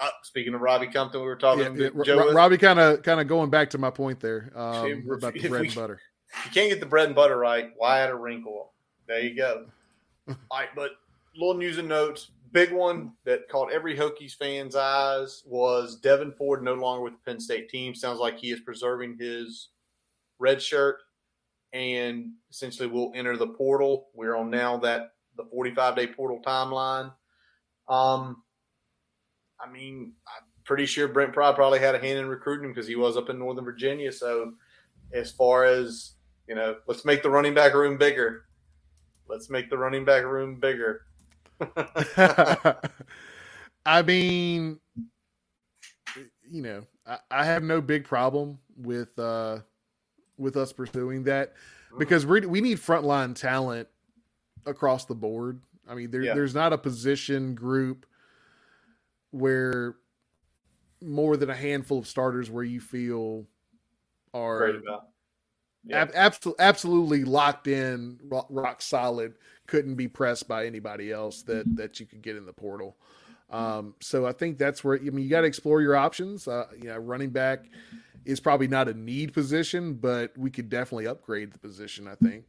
[0.00, 2.14] uh, speaking of Robbie Compton, we were talking yeah.
[2.32, 5.60] Robbie kind of kind of going back to my point there um, about the bread
[5.60, 6.00] we, and butter.
[6.40, 8.72] If you can't get the bread and butter right, why add a wrinkle?
[9.06, 9.66] There you go.
[10.28, 10.90] All right, but
[11.36, 16.62] little news and notes big one that caught every Hokies fan's eyes was Devyn Ford
[16.62, 17.94] no longer with the Penn State team.
[17.94, 19.70] Sounds like he is preserving his
[20.38, 20.96] red shirt
[21.72, 24.08] and essentially will enter the portal.
[24.14, 27.12] We're on now that the 45 day portal timeline.
[27.88, 28.42] Um,
[29.60, 32.86] I mean, I'm pretty sure Brent Pry probably had a hand in recruiting him because
[32.86, 34.12] he was up in Northern Virginia.
[34.12, 34.52] So,
[35.12, 36.14] as far as
[36.48, 38.44] you know, let's make the running back room bigger.
[39.28, 41.02] Let's make the running back room bigger.
[43.86, 44.78] I mean,
[46.50, 49.58] you know, I, I, have no big problem with uh
[50.38, 51.54] with us pursuing that
[51.98, 53.88] because we we need frontline talent
[54.66, 55.60] across the board.
[55.88, 56.34] I mean, there, yeah.
[56.34, 58.06] there's not a position group
[59.30, 59.96] where
[61.02, 63.46] more than a handful of starters where you feel
[64.32, 64.80] are
[65.84, 66.02] yeah.
[66.02, 69.34] ab- absolutely absolutely locked in, rock, rock solid
[69.66, 72.96] couldn't be pressed by anybody else that that you could get in the portal.
[73.50, 76.46] Um, so I think that's where I mean you got to explore your options.
[76.46, 77.66] Uh, you know, running back
[78.24, 82.06] is probably not a need position, but we could definitely upgrade the position.
[82.06, 82.44] I think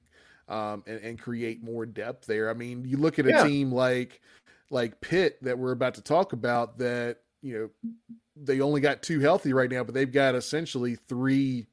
[0.47, 2.49] um, and, and, create more depth there.
[2.49, 3.43] I mean, you look at a yeah.
[3.43, 4.21] team like
[4.69, 7.91] like Pitt that we're about to talk about that you know
[8.35, 11.67] they only got two healthy right now, but they've got essentially three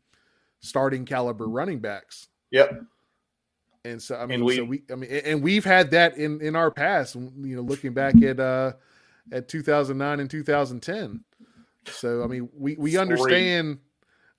[0.61, 2.29] starting caliber running backs.
[2.51, 2.83] Yep.
[3.85, 6.57] And so I mean, we, so we I mean, and we've had that in in
[6.57, 7.15] our past.
[7.15, 8.73] You know, looking back at uh
[9.33, 11.25] at 2009 and 2010.
[11.87, 13.79] So I mean, we we understand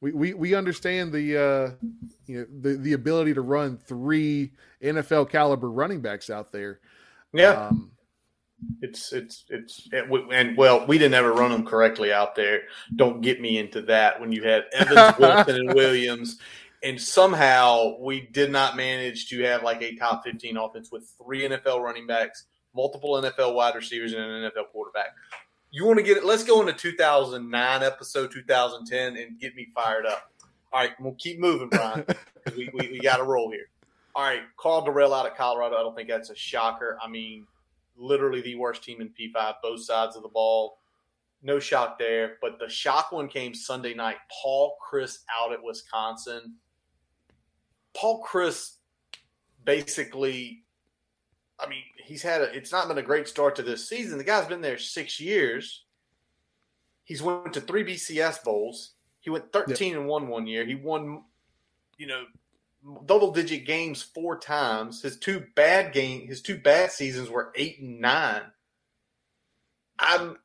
[0.01, 1.85] we, we, we understand the uh,
[2.25, 4.51] you know the, the ability to run three
[4.81, 6.79] NFL caliber running backs out there.
[7.33, 7.91] Yeah, um,
[8.81, 12.63] it's it's it's it, and well, we didn't ever run them correctly out there.
[12.95, 14.19] Don't get me into that.
[14.19, 16.39] When you had Evans, Wilson, and Williams,
[16.83, 21.47] and somehow we did not manage to have like a top 15 offense with three
[21.47, 22.45] NFL running backs,
[22.75, 25.15] multiple NFL wide receivers, and an NFL quarterback.
[25.71, 26.25] You want to get it?
[26.25, 30.31] Let's go into 2009 episode 2010 and get me fired up.
[30.71, 32.05] All right, we'll keep moving, Brian,
[32.55, 33.69] we, we, we got to roll here.
[34.15, 35.77] All right, Karl Dorrell out of Colorado.
[35.77, 36.97] I don't think that's a shocker.
[37.03, 37.45] I mean,
[37.99, 40.79] literally the worst team in P5, both sides of the ball.
[41.43, 42.37] No shock there.
[42.41, 44.17] But the shock one came Sunday night.
[44.41, 46.55] Paul Chryst out at Wisconsin
[47.95, 48.75] Paul Chryst
[49.63, 50.63] basically,
[51.59, 54.17] I mean, he's had a, it's not been a great start to this season.
[54.17, 55.83] The guy's been there six years.
[57.03, 58.93] He's went to three BCS bowls.
[59.19, 59.99] He went 13 yep.
[59.99, 60.65] and one one year.
[60.65, 61.23] He won,
[61.97, 62.23] you know,
[63.05, 65.01] double digit games four times.
[65.01, 68.41] His two bad game, his two bad seasons were eight and nine.
[69.97, 70.37] I'm,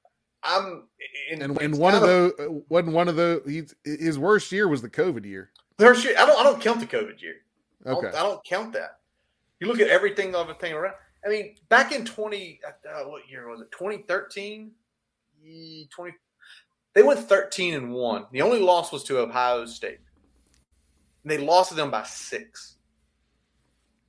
[0.42, 0.84] I'm,
[1.30, 2.32] in, and, and one of those
[2.68, 3.42] wasn't one of those.
[3.46, 5.50] He's his worst year was the COVID year.
[5.78, 7.36] There's, I don't I don't count the COVID year.
[7.86, 8.08] Okay.
[8.08, 8.98] I don't, I don't count that.
[9.60, 10.94] You look at everything of a thing around.
[11.24, 13.70] I mean, back in twenty, uh, what year was it?
[13.72, 14.72] 2013?
[15.90, 16.12] 20.
[16.94, 18.26] They went thirteen and one.
[18.32, 19.98] The only loss was to Ohio State.
[21.24, 22.76] And they lost to them by six.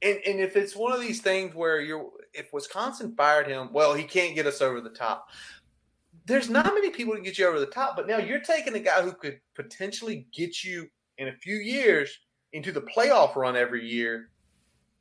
[0.01, 3.93] And and if it's one of these things where you're, if Wisconsin fired him, well,
[3.93, 5.29] he can't get us over the top.
[6.25, 8.79] There's not many people to get you over the top, but now you're taking a
[8.79, 10.87] guy who could potentially get you
[11.17, 12.17] in a few years
[12.51, 14.29] into the playoff run every year,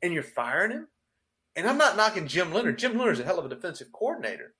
[0.01, 0.87] and you're firing him.
[1.55, 2.77] And I'm not knocking Jim Leonhard.
[2.77, 4.53] Jim Leonhard's a hell of a defensive coordinator.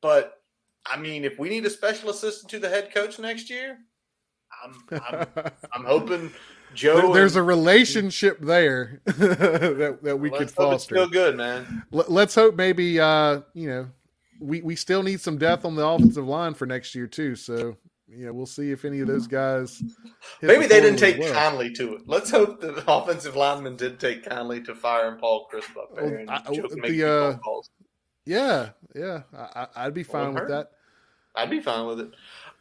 [0.00, 0.42] But
[0.84, 3.78] I mean, if we need a special assistant to the head coach next year,
[4.64, 6.32] I'm I'm, I'm hoping
[6.74, 10.94] Joe, there's a relationship there that that we could foster.
[10.94, 11.82] Still good, man.
[11.90, 13.88] Let's hope maybe uh, you know
[14.40, 17.36] we we still need some depth on the offensive line for next year too.
[17.36, 17.76] So
[18.08, 19.82] you know we'll see if any of those guys.
[20.40, 21.32] Maybe the they didn't take well.
[21.32, 22.02] kindly to it.
[22.06, 26.24] Let's hope the offensive lineman did take kindly to firing Paul Chryst up there.
[26.26, 27.60] Well, I, the, uh,
[28.24, 29.22] yeah, yeah,
[29.74, 30.70] I, would be fine with that.
[31.34, 32.10] I'd be fine with it.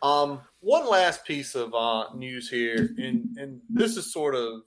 [0.02, 4.62] Um, one last piece of uh, news here, and and this is sort of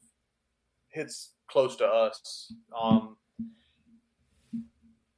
[0.89, 2.53] hits close to us.
[2.79, 3.17] Um,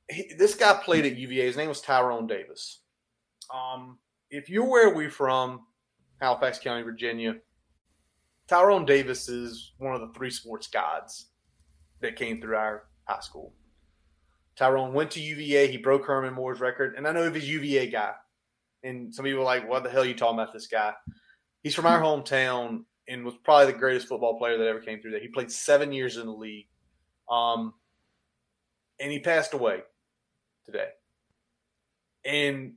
[0.09, 1.47] he, this guy played at UVA.
[1.47, 2.83] His name was Tyrone Davis.
[3.53, 3.99] Um,
[4.31, 5.67] if you're where we're from,
[6.21, 7.37] Halifax County, Virginia,
[8.47, 11.31] Tyrone Davis is one of the three sports gods
[12.01, 13.55] that came through our high school.
[14.57, 15.71] Tyrone went to UVA.
[15.71, 18.13] He broke Herman Moore's record, and I know he's a UVA guy
[18.83, 20.95] and some people are like, "What the hell are you talking about this guy?"
[21.63, 25.13] He's from our hometown and was probably the greatest football player that ever came through
[25.13, 25.21] there.
[25.21, 26.69] He played seven years in the league,
[27.31, 27.75] um,
[29.01, 29.83] and he passed away
[30.65, 30.89] today.
[32.25, 32.75] And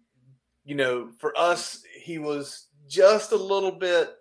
[0.63, 4.11] you know, for us, he was just a little bit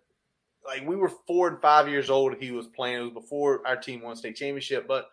[0.64, 2.36] like we were four and five years old.
[2.38, 3.00] He was playing.
[3.00, 5.08] It was before our team won state championship, but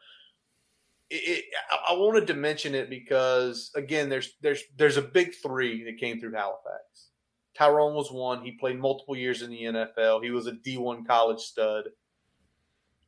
[1.09, 1.45] it,
[1.87, 6.19] I wanted to mention it because again, there's there's there's a big three that came
[6.19, 7.09] through Halifax.
[7.57, 8.43] Tyrone was one.
[8.43, 10.23] He played multiple years in the NFL.
[10.23, 11.85] He was a D1 college stud.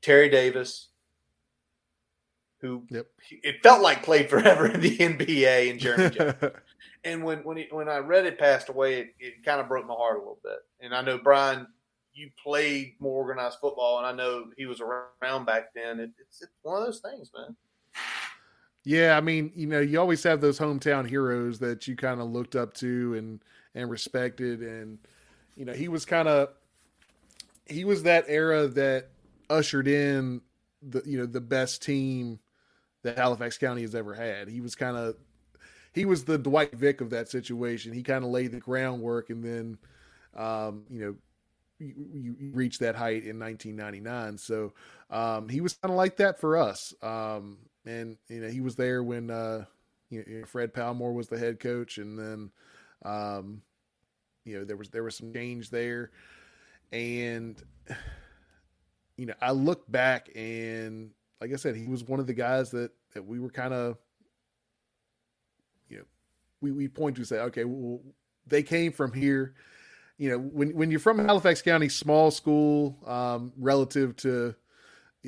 [0.01, 0.89] Terry Davis,
[2.61, 3.07] who yep.
[3.29, 6.35] it felt like played forever in the NBA, and Jeremy Jones.
[7.03, 9.87] and when when he, when I read it passed away, it, it kind of broke
[9.87, 10.59] my heart a little bit.
[10.79, 11.67] And I know Brian,
[12.13, 15.99] you played more organized football, and I know he was around back then.
[15.99, 17.55] It, it's it's one of those things, man.
[18.87, 22.29] Yeah, I mean, you know, you always have those hometown heroes that you kind of
[22.29, 23.43] looked up to and
[23.75, 24.97] and respected, and
[25.57, 26.51] you know, he was kind of
[27.65, 29.09] he was that era that
[29.49, 30.41] ushered in
[30.81, 32.39] the you know the best team
[33.03, 34.47] that Halifax County has ever had.
[34.47, 35.15] He was kind of
[35.93, 37.93] he was the Dwight Vick of that situation.
[37.93, 39.77] He kind of laid the groundwork, and then
[40.35, 41.15] um, you know
[41.79, 44.37] you, you reached that height in 1999.
[44.37, 44.73] So
[45.09, 46.93] um, he was kind of like that for us.
[47.01, 47.57] Um,
[47.87, 49.65] and you know he was there when uh,
[50.09, 52.51] you know, Fred Palmore was the head coach, and then
[53.03, 53.61] um,
[54.45, 56.11] you know there was there was some change there,
[56.91, 57.61] and
[59.17, 62.71] you know I look back and like I said, he was one of the guys
[62.71, 63.97] that that we were kind of
[65.89, 66.05] you know
[66.61, 68.01] we we point to say okay well
[68.45, 69.53] they came from here.
[70.17, 74.55] You know when when you're from Halifax County small school um, relative to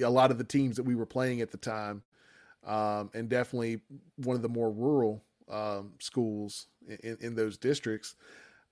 [0.01, 2.01] a lot of the teams that we were playing at the time
[2.66, 3.82] um, and definitely
[4.18, 6.68] one of the more rural um, schools
[7.03, 8.16] in, in, those districts.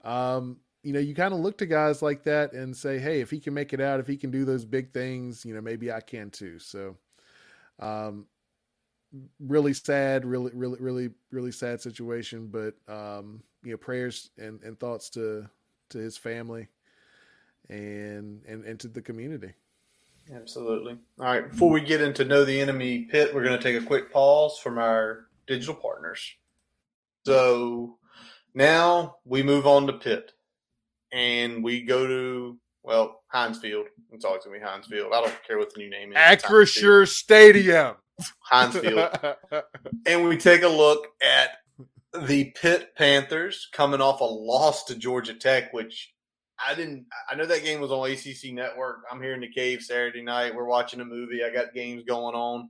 [0.04, 3.32] Um, you know, you kind of look to guys like that and say, hey, if
[3.32, 5.92] he can make it out, if he can do those big things, you know, maybe
[5.92, 6.60] I can too.
[6.60, 6.96] So,
[7.80, 8.28] um,
[9.40, 12.48] really sad, really, really, really, really sad situation.
[12.48, 15.50] But um, you know, prayers and, and thoughts to
[15.90, 16.68] to his family
[17.70, 19.54] and and and to the community.
[20.34, 20.98] Absolutely.
[21.20, 21.50] All right.
[21.50, 24.60] Before we get into Know the Enemy Pitt, we're going to take a quick pause
[24.60, 26.36] from our digital partners.
[27.26, 27.98] So
[28.54, 30.34] now we move on to Pitt
[31.12, 33.88] and we go to, well, Heinz Field.
[34.12, 35.14] It's always going to be Heinz Field.
[35.14, 36.18] I don't care what the new name is.
[36.18, 37.96] Acrisure Stadium.
[38.40, 39.10] Heinz Field.
[40.06, 41.52] and we take a look at
[42.26, 46.14] the Pitt Panthers coming off a loss to Georgia Tech, which
[46.66, 47.06] I didn't.
[47.30, 49.04] I know that game was on ACC Network.
[49.12, 50.56] I'm here in the cave Saturday night.
[50.56, 51.44] We're watching a movie.
[51.44, 52.70] I got games going on,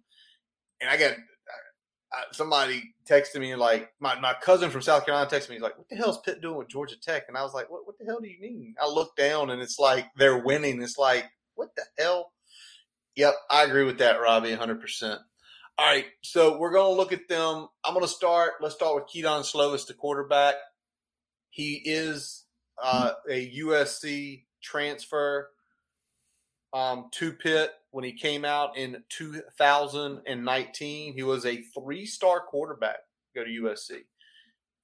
[0.81, 5.49] and I got uh, somebody texted me like my, my cousin from South Carolina texted
[5.49, 5.55] me.
[5.55, 7.69] He's like, "What the hell is Pitt doing with Georgia Tech?" And I was like,
[7.69, 7.85] "What?
[7.85, 10.81] What the hell do you mean?" I look down and it's like they're winning.
[10.81, 11.25] It's like,
[11.55, 12.31] what the hell?
[13.15, 14.79] Yep, I agree with that, Robbie, 100.
[14.79, 15.19] percent
[15.77, 17.67] All right, so we're to look at them.
[17.83, 18.53] I'm to start.
[18.61, 20.55] Let's start with Kedon Slovis, the quarterback.
[21.49, 22.45] He is
[22.81, 25.49] uh, a USC transfer
[26.73, 31.13] um, to Pitt when he came out in 2019.
[31.13, 32.99] He was a three star quarterback,
[33.35, 33.91] go to USC.
[33.91, 34.05] If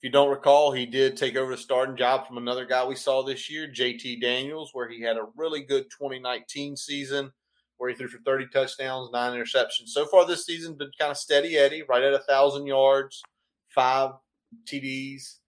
[0.02, 3.24] you don't recall, he did take over the starting job from another guy we saw
[3.24, 7.32] this year, JT Daniels, where he had a really good 2019 season
[7.78, 9.88] where he threw for 30 touchdowns, nine interceptions.
[9.88, 13.22] So far this season, been kind of steady Eddie, right at a thousand yards,
[13.74, 14.12] five
[14.66, 15.40] TDs,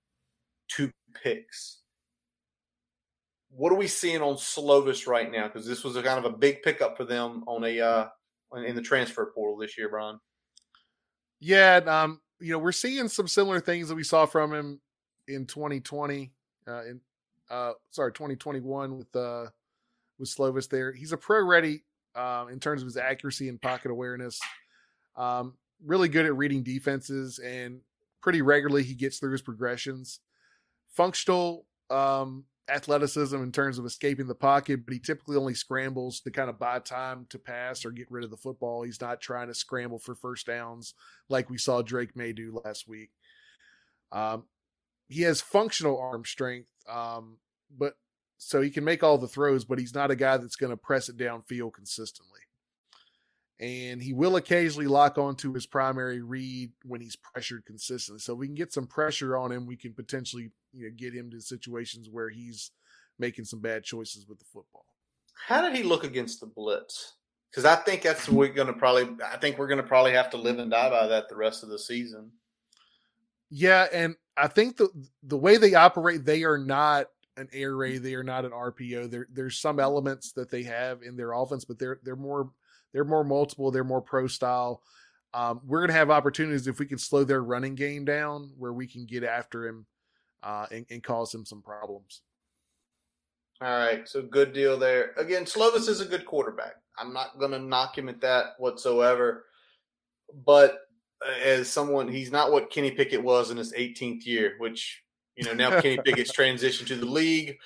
[0.68, 0.92] two
[1.22, 1.82] picks
[3.56, 5.48] what are we seeing on Slovis right now?
[5.48, 8.08] Because this was a kind of a big pickup for them on a uh,
[8.66, 10.20] in the transfer portal this year, Brian.
[11.40, 14.82] Yeah, um, you know, we're seeing some similar things that we saw from him
[15.28, 16.34] in 2020,
[16.68, 17.00] uh, in
[17.50, 19.46] uh, sorry, 2021 with uh,
[20.20, 20.70] with Slovis.
[20.70, 21.84] There, he's a pro ready
[22.16, 24.40] um, in terms of his accuracy and pocket awareness.
[25.16, 25.54] Um,
[25.86, 27.80] really good at reading defenses, and
[28.22, 30.20] pretty regularly he gets through his progressions.
[30.90, 36.32] Functional um, athleticism in terms of escaping the pocket, but he typically only scrambles to
[36.32, 38.84] kind of buy time to pass or get rid of the football.
[38.84, 40.94] He's not trying to scramble for first downs
[41.30, 43.12] like we saw Drake Maye do last week.
[44.12, 44.46] Um,
[45.08, 47.38] he has functional arm strength, um,
[47.76, 47.94] but
[48.38, 50.78] so he can make all the throws, but he's not a guy that's going to
[50.78, 52.40] press it downfield consistently.
[53.60, 58.20] And he will occasionally lock onto his primary read when he's pressured consistently.
[58.20, 59.66] So if we can get some pressure on him.
[59.66, 62.72] We can potentially you know get him to situations where he's
[63.18, 64.86] making some bad choices with the football.
[65.48, 67.14] How did he look against the blitz?
[67.50, 69.08] Because I think that's we're going to probably.
[69.26, 71.64] I think we're going to probably have to live and die by that the rest
[71.64, 72.32] of the season.
[73.50, 74.90] Yeah, and I think the
[75.24, 78.04] the way they operate, they are not an air raid.
[78.04, 79.10] They are not an RPO.
[79.10, 82.50] There there's some elements that they have in their offense, but they're they're more
[82.96, 83.72] they're more multiple.
[83.72, 84.82] They're more pro style.
[85.34, 88.72] Um, we're going to have opportunities if we can slow their running game down, where
[88.72, 89.86] we can get after him
[90.42, 92.22] uh, and, and, cause him some problems.
[93.62, 95.12] All right, so good deal there.
[95.18, 96.76] Again, Slovis is a good quarterback.
[96.98, 99.44] I'm not going to knock him at that whatsoever.
[100.46, 100.80] But
[101.22, 105.04] uh, as someone, he's not what Kenny Pickett was in his 18th year, which
[105.36, 107.58] you know now Kenny Pickett's transitioned to the league.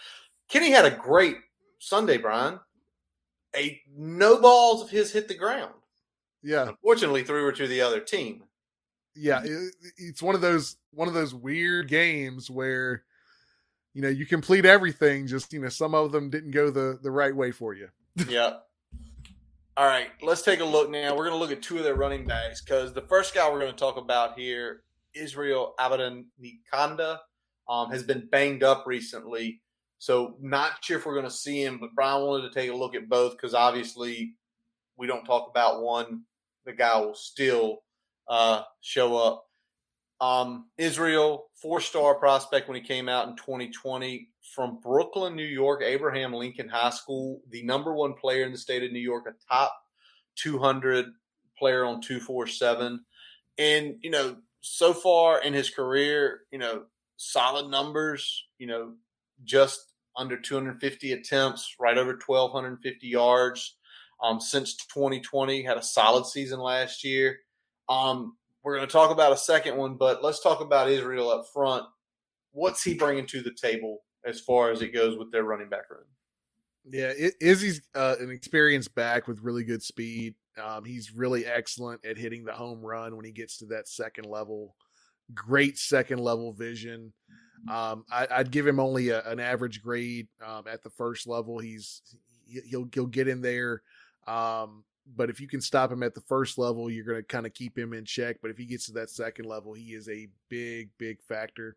[0.50, 1.38] Kenny had a great
[1.78, 2.60] Sunday, Brian
[3.56, 5.74] a no balls of his hit the ground.
[6.42, 6.70] Yeah.
[6.70, 8.44] Unfortunately, three were to the other team.
[9.16, 13.04] Yeah, it, it's one of those one of those weird games where
[13.94, 17.12] you know you complete everything, just you know some of them didn't go the the
[17.12, 17.90] right way for you.
[18.30, 18.58] yeah.
[19.76, 21.16] All right, let's take a look now.
[21.16, 23.62] We're going to look at two of their running backs because the first guy we're
[23.62, 24.84] going to talk about here,
[25.14, 27.20] Israel Abadan Nikanda,
[27.70, 29.62] um, has been banged up recently.
[30.00, 32.76] So not sure if we're going to see him, but Brian wanted to take a
[32.76, 34.34] look at both because obviously
[34.98, 36.24] we don't talk about one.
[36.66, 37.80] The guy will still
[38.28, 39.46] uh, show up.
[40.22, 45.82] Um, Israel, four star prospect when he came out in 2020 from Brooklyn, New York,
[45.84, 49.54] Abraham Lincoln High School, the number one player in the state of New York, a
[49.54, 49.74] top
[50.36, 51.08] 200
[51.58, 53.00] player on 247.
[53.58, 56.84] And, you know, so far in his career, you know,
[57.18, 58.94] solid numbers, you know,
[59.44, 63.78] just under 250 attempts, right over 1,250 yards
[64.22, 65.64] um, since 2020.
[65.64, 67.38] Had a solid season last year.
[67.88, 71.46] Um, we're going to talk about a second one, but let's talk about Israel up
[71.54, 71.86] front.
[72.52, 75.90] What's he bringing to the table as far as it goes with their running back
[75.90, 76.04] room?
[76.90, 80.36] Yeah, Izzy's uh, an experienced back with really good speed.
[80.62, 84.26] Um, he's really excellent at hitting the home run when he gets to that second
[84.26, 84.76] level.
[85.34, 87.14] Great second level vision.
[87.68, 91.60] Um, I, would give him only a, an average grade um, at the first level.
[91.60, 92.02] He's
[92.48, 93.82] he'll he'll get in there,
[94.28, 94.84] um,
[95.16, 97.54] but if you can stop him at the first level, you're going to kind of
[97.54, 98.38] keep him in check.
[98.42, 101.76] But if he gets to that second level, he is a big big factor.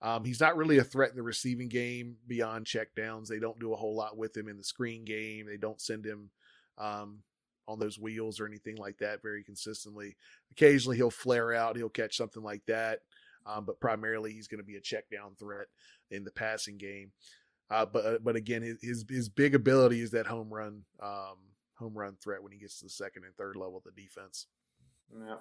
[0.00, 3.28] Um, he's not really a threat in the receiving game beyond check downs.
[3.28, 5.46] They don't do a whole lot with him in the screen game.
[5.46, 6.30] They don't send him
[6.76, 7.18] um,
[7.68, 10.16] on those wheels or anything like that very consistently.
[10.50, 11.76] Occasionally he'll flare out.
[11.76, 12.98] He'll catch something like that
[13.46, 15.66] um, but primarily he's going to be a check down threat
[16.10, 17.12] in the passing game.
[17.70, 21.36] Uh, but uh, but again, his his big ability is that home run um,
[21.74, 24.46] home run threat when he gets to the second and third level of the defense.
[25.18, 25.36] Yeah.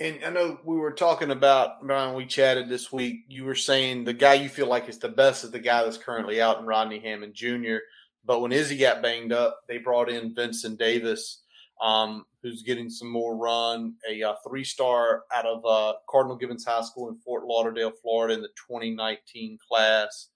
[0.00, 2.14] And I know we were talking about Brian.
[2.14, 3.24] We chatted this week.
[3.26, 5.98] You were saying the guy you feel like is the best is the guy that's
[5.98, 7.78] currently out in Rodney Hammond Jr.
[8.24, 11.42] But when Izzy got banged up, they brought in Vincent Davis,
[11.80, 16.64] um, who's getting some more run, a uh, three star out of uh, Cardinal Gibbons
[16.64, 20.30] High School in Fort Lauderdale, Florida, in the 2019 class.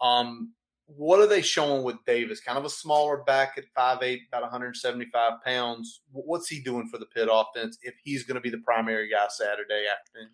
[0.00, 0.52] Um,
[0.86, 2.40] what are they showing with Davis?
[2.40, 6.02] Kind of a smaller back at 5'8, about 175 pounds.
[6.10, 9.26] What's he doing for the Pitt offense if he's going to be the primary guy
[9.28, 10.30] Saturday afternoon?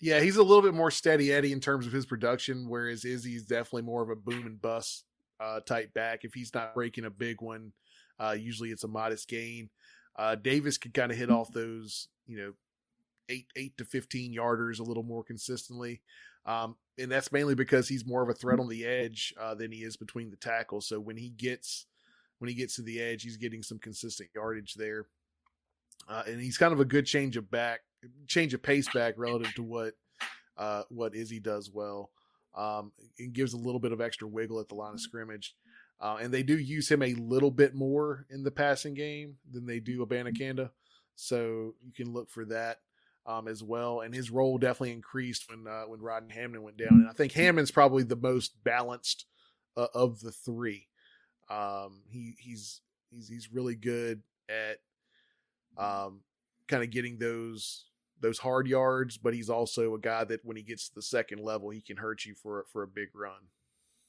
[0.00, 3.44] Yeah, he's a little bit more steady Eddie in terms of his production, whereas Izzy's
[3.44, 5.04] definitely more of a boom and bust
[5.40, 6.24] uh, type back.
[6.24, 7.72] If he's not breaking a big one,
[8.20, 9.70] uh, usually it's a modest gain.
[10.16, 12.52] Uh, Davis can kind of hit off those, you know,
[13.28, 16.02] eight eight to fifteen yarders a little more consistently,
[16.44, 19.72] um, and that's mainly because he's more of a threat on the edge uh, than
[19.72, 20.86] he is between the tackles.
[20.86, 21.86] So when he gets
[22.38, 25.06] when he gets to the edge, he's getting some consistent yardage there,
[26.08, 27.80] uh, and he's kind of a good change of back,
[28.26, 29.94] change of pace back relative to what
[30.58, 32.10] uh, what Izzy does well.
[32.52, 32.90] Um,
[33.32, 35.54] gives a little bit of extra wiggle at the line of scrimmage.
[36.00, 39.66] Uh, and they do use him a little bit more in the passing game than
[39.66, 40.70] they do Abanikanda.
[41.14, 42.78] So you can look for that
[43.26, 44.00] um, as well.
[44.00, 46.88] And his role definitely increased when uh, when Rodney Hammond went down.
[46.92, 49.26] And I think Hammond's probably the most balanced
[49.76, 50.88] uh, of the three.
[51.50, 54.78] Um, he he's He's he's really good at
[55.76, 56.20] um,
[56.68, 57.86] kind of getting those
[58.20, 61.40] those hard yards, but he's also a guy that when he gets to the second
[61.40, 63.48] level, he can hurt you for for a big run.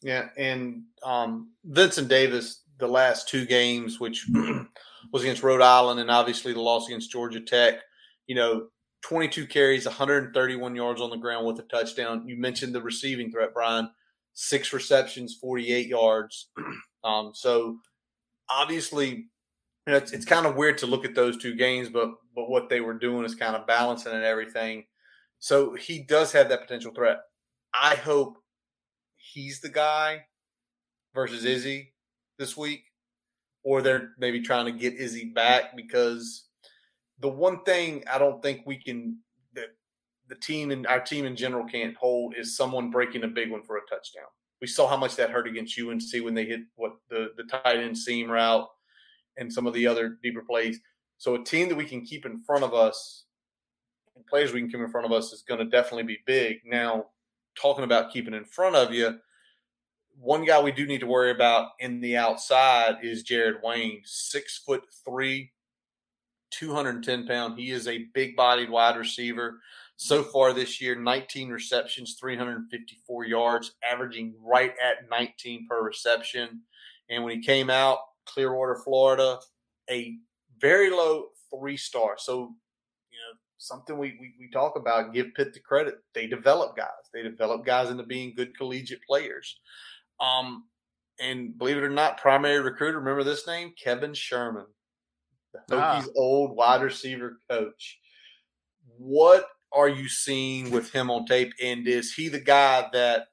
[0.02, 4.28] Yeah, and um, Vincent Davis, the last two games, which
[5.14, 7.76] was against Rhode Island and obviously the loss against Georgia Tech,
[8.28, 8.68] you know,
[9.03, 12.28] 22 carries, 131 yards on the ground with a touchdown.
[12.28, 13.90] You mentioned the receiving threat, Brian.
[14.34, 16.49] Six receptions, 48 yards.
[17.03, 17.80] Um, so
[18.48, 19.26] obviously, you
[19.88, 22.69] know, it's, it's kind of weird to look at those two games, but but what
[22.69, 24.86] they were doing is kind of balancing and everything.
[25.40, 27.22] So he does have that potential threat.
[27.73, 28.38] I hope
[29.34, 30.26] he's the guy
[31.14, 31.48] versus mm-hmm.
[31.48, 31.94] Izzy
[32.38, 32.84] this week,
[33.64, 36.48] or they're maybe trying to get Izzy back because
[37.20, 39.20] the one thing I don't think we can
[39.53, 39.76] that
[40.28, 43.64] the team and our team in general can't hold is someone breaking a big one
[43.64, 44.26] for a touchdown.
[44.60, 47.78] We saw how much that hurt against UNC when they hit what the the tight
[47.78, 48.68] end seam route
[49.38, 50.80] and some of the other deeper plays.
[51.18, 53.26] So a team that we can keep in front of us
[54.16, 56.58] and players we can keep in front of us is going to definitely be big.
[56.66, 57.06] Now,
[57.56, 59.19] talking about keeping in front of you,
[60.19, 64.57] one guy we do need to worry about in the outside is Jared Wayne, six
[64.60, 65.52] foot three,
[66.52, 67.57] 210 pound.
[67.57, 69.60] He is a big bodied wide receiver.
[69.95, 76.61] So far this year, 19 receptions, 354 yards, averaging right at 19 per reception.
[77.10, 79.40] And when he came out, Clearwater, Florida,
[79.90, 80.18] a
[80.60, 82.15] very low three star.
[82.18, 82.56] So,
[83.61, 85.95] something we, we, we talk about, give Pitt the credit.
[86.13, 86.88] They develop guys.
[87.13, 89.59] They develop guys into being good collegiate players.
[90.19, 90.65] Um,
[91.19, 93.73] and believe it or not, primary recruiter, remember this name?
[93.81, 94.65] Kevin Sherman
[95.53, 96.11] the Hokies' ah.
[96.15, 97.99] old wide receiver coach.
[98.97, 101.53] What are you seeing with him on tape?
[101.61, 103.27] And is he the guy that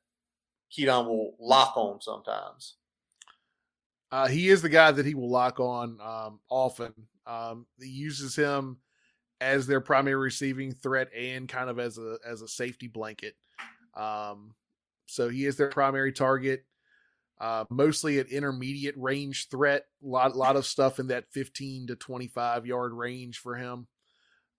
[0.70, 2.76] Kedon will lock on sometimes?
[4.10, 6.92] Uh, he is the guy that he will lock on um, often.
[7.26, 8.78] Um, he uses him
[9.40, 13.34] as their primary receiving threat and kind of as a as a safety blanket.
[13.94, 14.54] Um,
[15.06, 16.64] so he is their primary target
[17.40, 19.84] uh, mostly an intermediate range threat.
[20.02, 23.86] A lot, lot of stuff in that 15 to 25 yard range for him.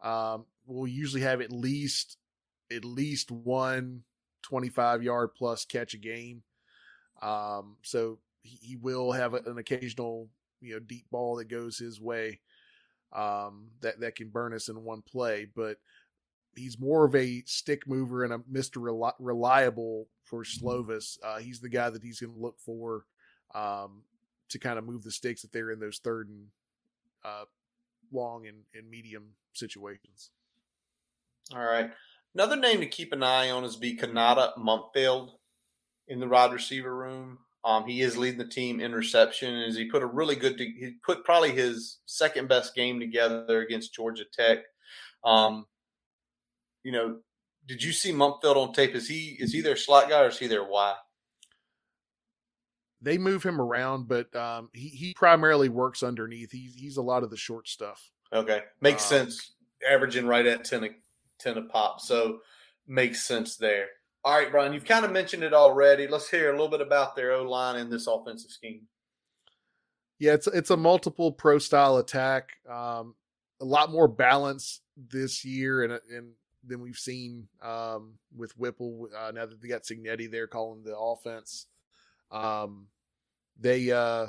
[0.02, 2.18] Um, we'll usually have at least
[2.72, 4.04] at least one
[4.44, 6.44] 25 yard plus catch a game.
[7.22, 10.30] Um, so he, he will have an occasional
[10.62, 12.40] you know deep ball that goes his way
[13.14, 15.78] um, that that can burn us in one play, but
[16.56, 21.18] he's more of a stick mover and a Mister Reliable for Slovis.
[21.24, 23.06] Uh, he's the guy that he's going to look for
[23.56, 24.04] um,
[24.50, 26.48] to kind of move the sticks if they're in those third and
[27.26, 27.46] uh,
[28.12, 30.32] long and, and medium situations.
[31.54, 31.92] All right.
[32.36, 35.32] Another name to keep an eye on is be Konata Mumpfield
[36.08, 37.40] in the wide receiver room.
[37.66, 39.54] Um, he is leading the team in reception.
[39.64, 43.94] As he put a really good, he put probably his second best game together against
[43.94, 44.60] Georgia Tech.
[45.26, 45.66] Um,
[46.84, 47.18] you know,
[47.68, 48.96] did you see Mumpfield on tape?
[48.96, 50.96] Is he is he their slot guy or is he their Y?
[53.02, 56.52] They move him around, but um, he he primarily works underneath.
[56.52, 58.10] He's he's a lot of the short stuff.
[58.34, 59.54] Okay, makes um, sense.
[59.90, 60.90] Averaging right at 10 a,
[61.40, 62.40] 10 a pop, so
[62.86, 63.88] makes sense there.
[64.24, 66.08] All right, Brian, you've kind of mentioned it already.
[66.08, 68.82] Let's hear a little bit about their O line in this offensive scheme.
[70.20, 72.50] Yeah, it's it's a multiple pro style attack.
[72.70, 73.16] Um,
[73.62, 76.32] a lot more balance this year, and and
[76.66, 79.08] than we've seen um, with Whipple.
[79.18, 81.68] Uh, now that they got Cignetti there calling the offense,
[82.30, 82.88] um,
[83.58, 84.28] they uh,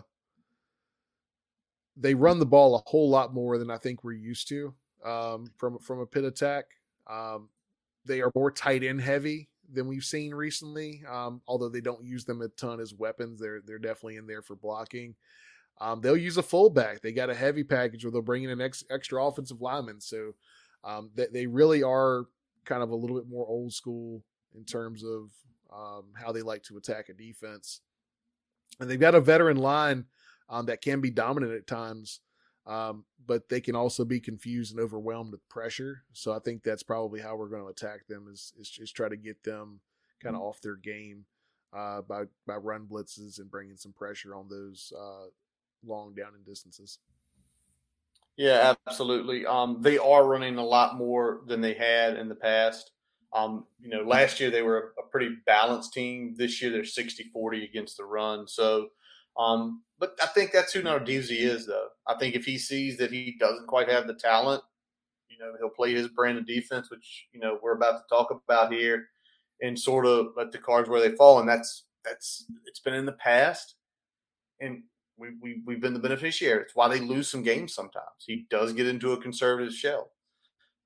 [1.97, 4.73] they run the ball a whole lot more than I think we're used to
[5.05, 6.67] um, from from a Pitt attack.
[7.09, 7.49] Um,
[8.05, 11.03] they are more tight end heavy than we've seen recently.
[11.11, 14.43] Um, although they don't use them a ton as weapons, they're they're definitely in there
[14.43, 15.15] for blocking.
[15.81, 17.01] Um, they'll use a fullback.
[17.01, 20.01] They got a heavy package where they'll bring in an ex, extra offensive lineman.
[20.01, 20.35] So
[20.85, 22.27] um, they, they really are
[22.65, 24.23] kind of a little bit more old school
[24.55, 25.31] in terms of
[25.73, 27.81] um, how they like to attack a defense.
[28.79, 30.05] And they've got a veteran line
[30.49, 32.21] um, that can be dominant at times,
[32.67, 36.03] um, but they can also be confused and overwhelmed with pressure.
[36.13, 39.09] So I think that's probably how we're going to attack them is, is just try
[39.09, 39.81] to get them
[40.23, 41.25] kind of off their game
[41.77, 45.27] uh, by by run blitzes and bringing some pressure on those uh,
[45.87, 46.99] long down and distances.
[48.37, 49.45] Yeah, absolutely.
[49.45, 52.91] Um, they are running a lot more than they had in the past.
[53.33, 56.35] Um, you know, last year they were a pretty balanced team.
[56.37, 58.49] This year they're 60 40 against the run.
[58.49, 58.89] So,
[59.39, 61.89] um, but I think that's who Narduzzi is, though.
[62.07, 64.63] I think if he sees that he doesn't quite have the talent,
[65.29, 68.31] you know, he'll play his brand of defense, which, you know, we're about to talk
[68.31, 69.09] about here,
[69.61, 71.39] and sort of let the cards where they fall.
[71.39, 73.75] And that's, that's, it's been in the past.
[74.61, 74.83] And
[75.17, 76.63] we, we, we've been the beneficiary.
[76.63, 78.25] It's why they lose some games sometimes.
[78.27, 80.11] He does get into a conservative shell.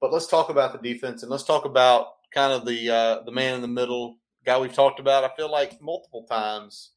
[0.00, 3.32] But let's talk about the defense and let's talk about kind of the uh, the
[3.32, 5.24] man in the middle guy we've talked about.
[5.24, 6.90] I feel like multiple times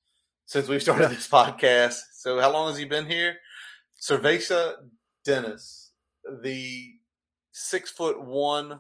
[0.48, 2.00] since we've started this podcast.
[2.14, 3.36] So how long has he been here?
[4.02, 4.74] SirVocea
[5.24, 5.92] Dennis,
[6.42, 6.94] the
[7.52, 8.80] six foot one,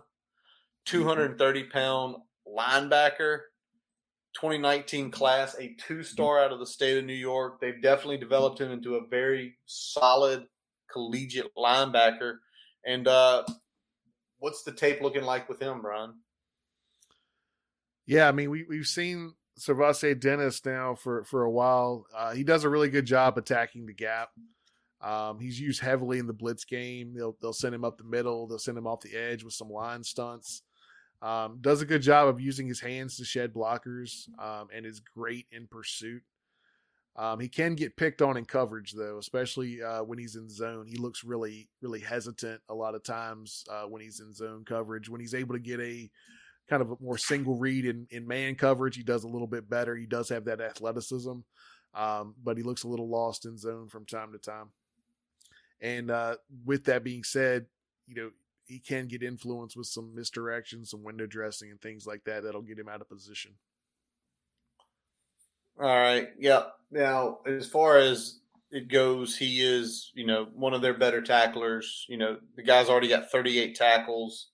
[0.85, 2.15] two hundred and thirty pound
[2.48, 3.39] linebacker
[4.34, 7.60] 2019 class, a two star out of the state of New York.
[7.60, 10.45] They've definitely developed him into a very solid
[10.91, 12.35] collegiate linebacker.
[12.85, 13.44] And uh,
[14.38, 16.14] what's the tape looking like with him, Brian?
[18.06, 22.05] Yeah, I mean, we, we've seen SirVocea Dennis now for, for a while.
[22.15, 24.29] Uh, he does a really good job attacking the gap.
[25.01, 27.13] Um, he's used heavily in the blitz game.
[27.15, 29.69] They'll, they'll send him up the middle, they'll send him off the edge with some
[29.69, 30.63] line stunts.
[31.21, 34.99] Um, does a good job of using his hands to shed blockers um, and is
[34.99, 36.21] great in pursuit.
[37.15, 40.85] Um, he can get picked on in coverage though, especially uh, when he's in zone.
[40.85, 45.09] He looks really, really hesitant a lot of times uh, when he's in zone coverage.
[45.09, 46.09] When he's able to get a
[46.69, 49.69] kind of a more single read in, in man coverage, he does a little bit
[49.69, 49.95] better.
[49.95, 51.34] He does have that athleticism,
[51.94, 54.69] um, but he looks a little lost in zone from time to time.
[55.80, 57.68] And uh, with that being said,
[58.07, 58.31] you know,
[58.65, 62.44] he can get influence with some misdirection, some window dressing, and things like that.
[62.44, 63.53] That'll get him out of position.
[65.80, 66.30] All right.
[66.39, 66.73] Yep.
[66.91, 68.39] Now, as far as
[68.72, 72.06] it goes, he is, you know, one of their better tacklers.
[72.10, 74.49] You know, the guy's already got 38 tackles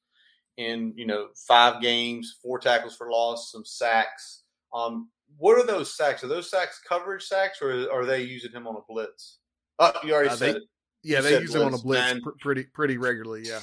[0.58, 4.44] in, you know, five games, four tackles for loss, some sacks.
[4.74, 6.24] Um, what are those sacks?
[6.24, 9.40] Are those sacks coverage sacks, or are they using him on a blitz?
[9.80, 10.64] Oh, you already uh, said they, it.
[11.04, 13.44] Yeah, you they use blitz, him on a blitz pr- pretty pretty regularly.
[13.46, 13.60] Yeah.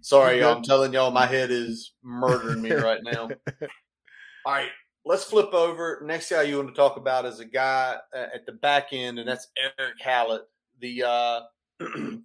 [0.00, 0.56] Sorry, y'all.
[0.56, 3.28] I'm telling y'all, my head is murdering me right now.
[4.44, 4.70] All right,
[5.04, 6.00] let's flip over.
[6.04, 9.18] Next guy you want to talk about is a guy uh, at the back end,
[9.18, 9.48] and that's
[9.78, 10.42] Eric Hallett,
[10.80, 11.40] the uh,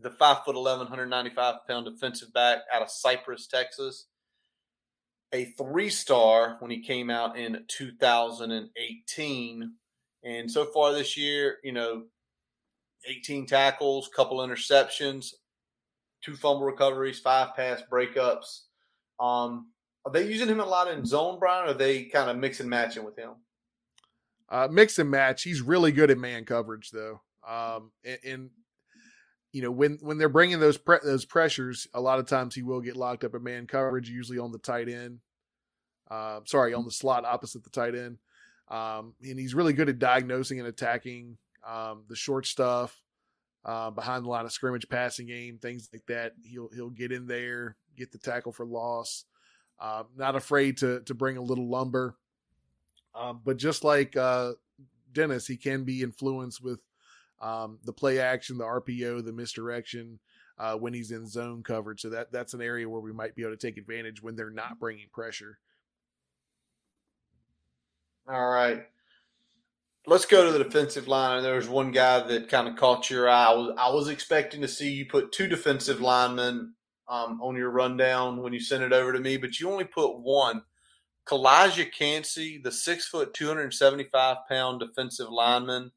[0.00, 4.06] the five foot 11, 195 pound defensive back out of Cypress, Texas.
[5.32, 9.72] A three star when he came out in 2018.
[10.24, 12.04] And so far this year, you know,
[13.06, 15.34] 18 tackles, couple interceptions,
[16.24, 18.62] two fumble recoveries, five pass breakups.
[19.20, 19.70] Um,
[20.04, 21.66] are they using him a lot in zone, Brian?
[21.66, 23.32] Or are they kind of mix and matching with him?
[24.48, 25.42] Uh, mix and match.
[25.42, 27.20] He's really good at man coverage, though.
[27.46, 28.50] Um, and, and
[29.52, 32.62] you know when when they're bringing those pre- those pressures, a lot of times he
[32.62, 35.20] will get locked up in man coverage, usually on the tight end.
[36.10, 38.18] Uh, sorry, on the slot opposite the tight end.
[38.68, 42.98] Um, and he's really good at diagnosing and attacking um, the short stuff,
[43.64, 46.32] uh, behind the line of scrimmage passing game, things like that.
[46.42, 49.24] He'll he'll get in there, get the tackle for loss.
[49.80, 52.16] Uh, not afraid to to bring a little lumber,
[53.14, 54.52] um, but just like uh,
[55.12, 56.80] Dennis, he can be influenced with
[57.40, 60.18] um, the play action, the RPO, the misdirection
[60.58, 62.02] uh, when he's in zone coverage.
[62.02, 64.50] So that that's an area where we might be able to take advantage when they're
[64.50, 65.58] not bringing pressure.
[68.28, 68.84] All right
[70.08, 71.42] let's go to the defensive line.
[71.42, 73.44] There was one guy that kind of caught your eye.
[73.44, 76.74] I was, I was expecting to see you put two defensive linemen
[77.08, 80.18] um, on your rundown when you sent it over to me, but you only put
[80.18, 80.62] one.
[81.26, 85.92] Calijah Kancey, the six foot, 275 pound defensive lineman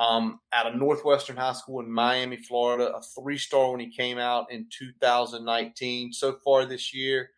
[0.00, 4.18] um, out of Northwestern High School in Miami, Florida, a three star when he came
[4.18, 6.14] out in 2019.
[6.14, 7.30] So far this year,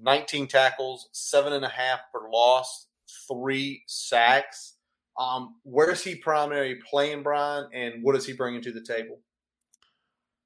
[0.00, 2.88] 19 tackles, seven and a half for loss,
[3.26, 4.74] three sacks.
[5.18, 9.20] Um, where is he primarily playing, Brian, and what is he bringing to the table?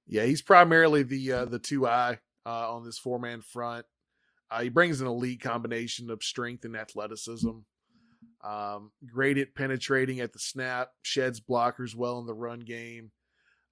[0.07, 3.85] Yeah, he's primarily the uh, the two eye uh, on this four man front.
[4.51, 7.51] Uh, he brings an elite combination of strength and athleticism.
[8.43, 13.11] Um, great at penetrating at the snap, sheds blockers well in the run game.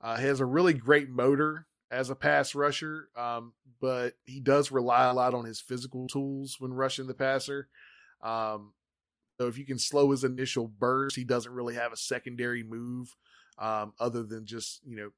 [0.00, 5.06] Uh, has a really great motor as a pass rusher, um, but he does rely
[5.06, 7.68] a lot on his physical tools when rushing the passer.
[8.22, 8.72] Um,
[9.38, 13.14] so if you can slow his initial burst, he doesn't really have a secondary move
[13.58, 15.10] um, other than just you know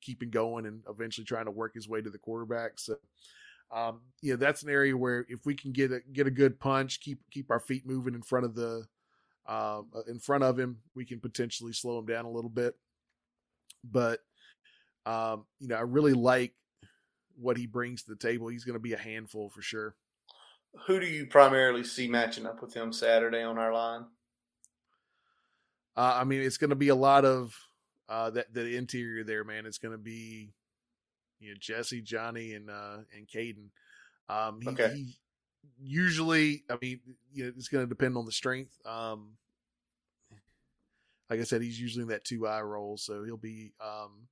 [0.00, 2.72] keeping going and eventually trying to work his way to the quarterback.
[2.78, 2.96] So
[3.72, 6.58] um, you know that's an area where if we can get a get a good
[6.58, 8.86] punch, keep keep our feet moving in front of the
[9.46, 12.76] um, uh, in front of him, we can potentially slow him down a little bit.
[13.82, 14.20] But
[15.06, 16.54] um, you know, I really like
[17.36, 18.48] what he brings to the table.
[18.48, 19.94] He's going to be a handful for sure
[20.86, 24.04] who do you primarily see matching up with him Saturday on our line?
[25.96, 27.56] Uh, I mean, it's going to be a lot of
[28.08, 29.66] uh, that the interior there, man.
[29.66, 30.52] It's going to be
[31.44, 33.68] you know Jesse, Johnny, and uh, and Caden.
[34.28, 34.94] Um, he, okay.
[34.94, 35.18] He
[35.78, 37.00] usually, I mean,
[37.32, 38.76] you know, it's going to depend on the strength.
[38.86, 39.36] Um,
[41.30, 44.28] like I said, he's usually in that two eye role, so he'll be um,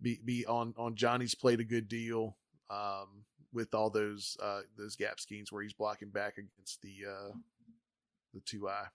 [0.00, 2.36] be be on on Johnny's plate a good deal
[2.70, 7.32] um, with all those uh, those gap schemes where he's blocking back against the uh,
[8.34, 8.86] the two eye.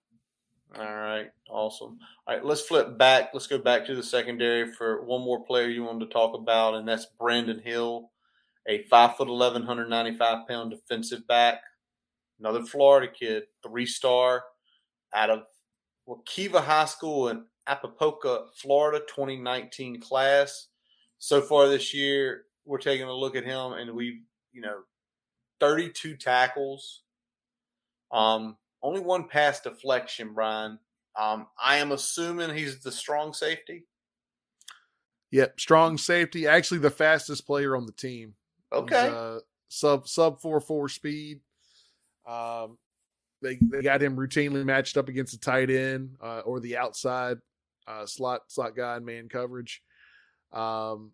[0.78, 1.98] All right, awesome.
[2.28, 3.32] All right, let's flip back.
[3.34, 6.76] Let's go back to the secondary for one more player you wanted to talk about,
[6.76, 8.12] and that's Brandon Hill,
[8.68, 11.62] a five foot 11, 195 pound defensive back,
[12.40, 14.44] another Florida kid, three star,
[15.14, 15.44] out of
[16.08, 20.68] Wekiva High School in Apopka, Florida, 2019 class.
[21.18, 24.22] So far this year, we're taking a look at him, and we've,
[24.54, 24.82] you know,
[25.60, 27.02] 32 tackles.
[28.12, 30.80] Um, only one pass deflection, Brian.
[31.20, 33.86] Um, I am assuming he's the strong safety.
[35.32, 36.48] Yep, strong safety.
[36.48, 38.34] Actually, the fastest player on the team.
[38.72, 39.14] Okay.
[39.14, 41.42] Uh, sub sub four four speed.
[42.28, 42.78] Um,
[43.42, 47.38] they they got him routinely matched up against the tight end uh, or the outside
[47.88, 49.82] uh, slot slot guy in man coverage.
[50.52, 51.12] Um,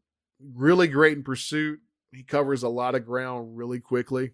[0.54, 1.80] really great in pursuit.
[2.12, 4.32] He covers a lot of ground really quickly.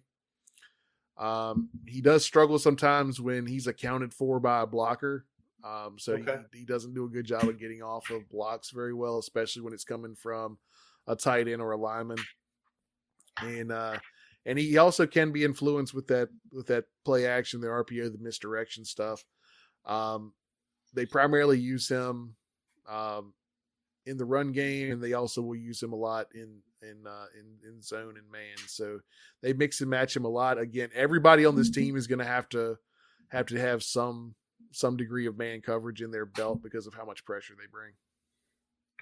[1.18, 5.26] Um, he does struggle sometimes when he's accounted for by a blocker.
[5.64, 6.38] Um, so okay.
[6.52, 9.62] he, he doesn't do a good job of getting off of blocks very well, especially
[9.62, 10.58] when it's coming from
[11.06, 12.18] a tight end or a lineman.
[13.40, 13.98] And uh,
[14.44, 18.18] and he also can be influenced with that with that play action, the RPO, the
[18.18, 19.24] misdirection stuff.
[19.86, 20.32] Um,
[20.92, 22.34] they primarily use him
[22.88, 23.32] um,
[24.04, 27.26] in the run game, and they also will use him a lot in in uh,
[27.38, 28.56] in in zone and man.
[28.66, 29.00] So
[29.42, 30.58] they mix and match him a lot.
[30.58, 31.80] Again, everybody on this mm-hmm.
[31.80, 32.76] team is going to have to
[33.28, 34.34] have to have some
[34.72, 37.92] some degree of man coverage in their belt because of how much pressure they bring.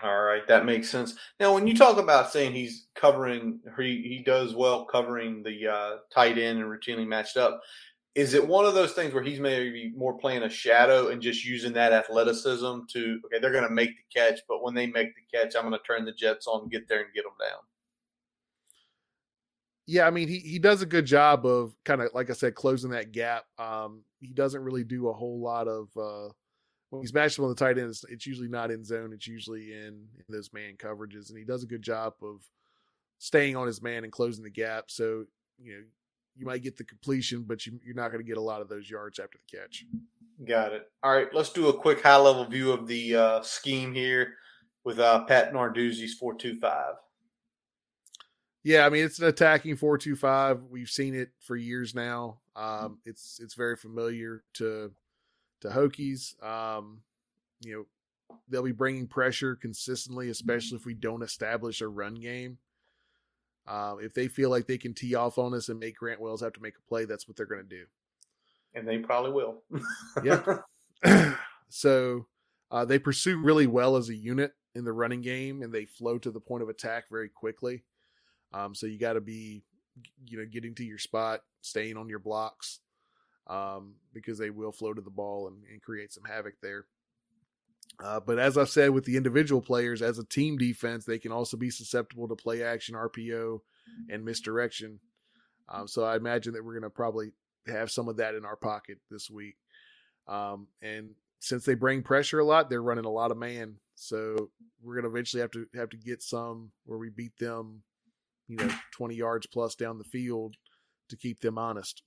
[0.03, 1.15] All right, that makes sense.
[1.39, 5.97] Now, when you talk about saying he's covering, he he does well covering the uh,
[6.13, 7.61] tight end and routinely matched up.
[8.15, 11.45] Is it one of those things where he's maybe more playing a shadow and just
[11.45, 15.11] using that athleticism to okay, they're going to make the catch, but when they make
[15.15, 17.61] the catch, I'm going to turn the jets on, get there, and get them down.
[19.91, 22.55] Yeah, I mean he he does a good job of kind of like I said,
[22.55, 23.43] closing that gap.
[23.59, 26.33] Um, he doesn't really do a whole lot of uh,
[26.91, 27.91] when he's matched up on the tight end.
[27.91, 31.45] It's, it's, usually not in zone; it's usually in, in those man coverages, and he
[31.45, 32.45] does a good job of
[33.19, 34.93] staying on his man and closing the gap.
[34.93, 35.25] So
[35.59, 35.83] you know
[36.37, 38.69] you might get the completion, but you, are not going to get a lot of
[38.69, 39.85] those yards after the catch.
[40.47, 40.89] Got it.
[41.03, 44.35] All right, let's do a quick high level view of the uh, scheme here
[44.85, 46.95] with uh, Pat Narduzzi's four two five.
[48.63, 50.63] Yeah, I mean it's an attacking four two five.
[50.71, 52.41] We've seen it for years now.
[52.55, 54.91] Um, it's it's very familiar to
[55.63, 56.43] to Hokies.
[56.45, 57.03] Um,
[57.61, 62.59] you know, they'll be bringing pressure consistently, especially if we don't establish a run game.
[63.67, 66.41] Uh, if they feel like they can tee off on us and make Grant Wells
[66.41, 67.85] have to make a play, that's what they're going to do.
[68.75, 69.63] And they probably will.
[70.25, 70.59] yeah.
[71.69, 72.27] so
[72.71, 76.19] uh, they pursue really well as a unit in the running game, and they flow
[76.19, 77.85] to the point of attack very quickly.
[78.53, 79.63] Um, so you got to be,
[80.27, 82.81] you know, getting to your spot, staying on your blocks,
[83.47, 86.87] um, because they will flow to the ball and, and create some havoc there.
[88.03, 91.33] Uh, but as I've said with the individual players, as a team defense, they can
[91.33, 93.61] also be susceptible to play action, RPO,
[94.09, 95.01] and misdirection.
[95.69, 97.33] Um, so I imagine that we're going to probably
[97.67, 99.57] have some of that in our pocket this week.
[100.29, 101.11] Um, and
[101.41, 103.77] since they bring pressure a lot, they're running a lot of man.
[103.97, 104.51] So
[104.83, 107.83] we're going to eventually have to have to get some where we beat them
[108.51, 110.57] you know 20 yards plus down the field
[111.09, 112.03] to keep them honest.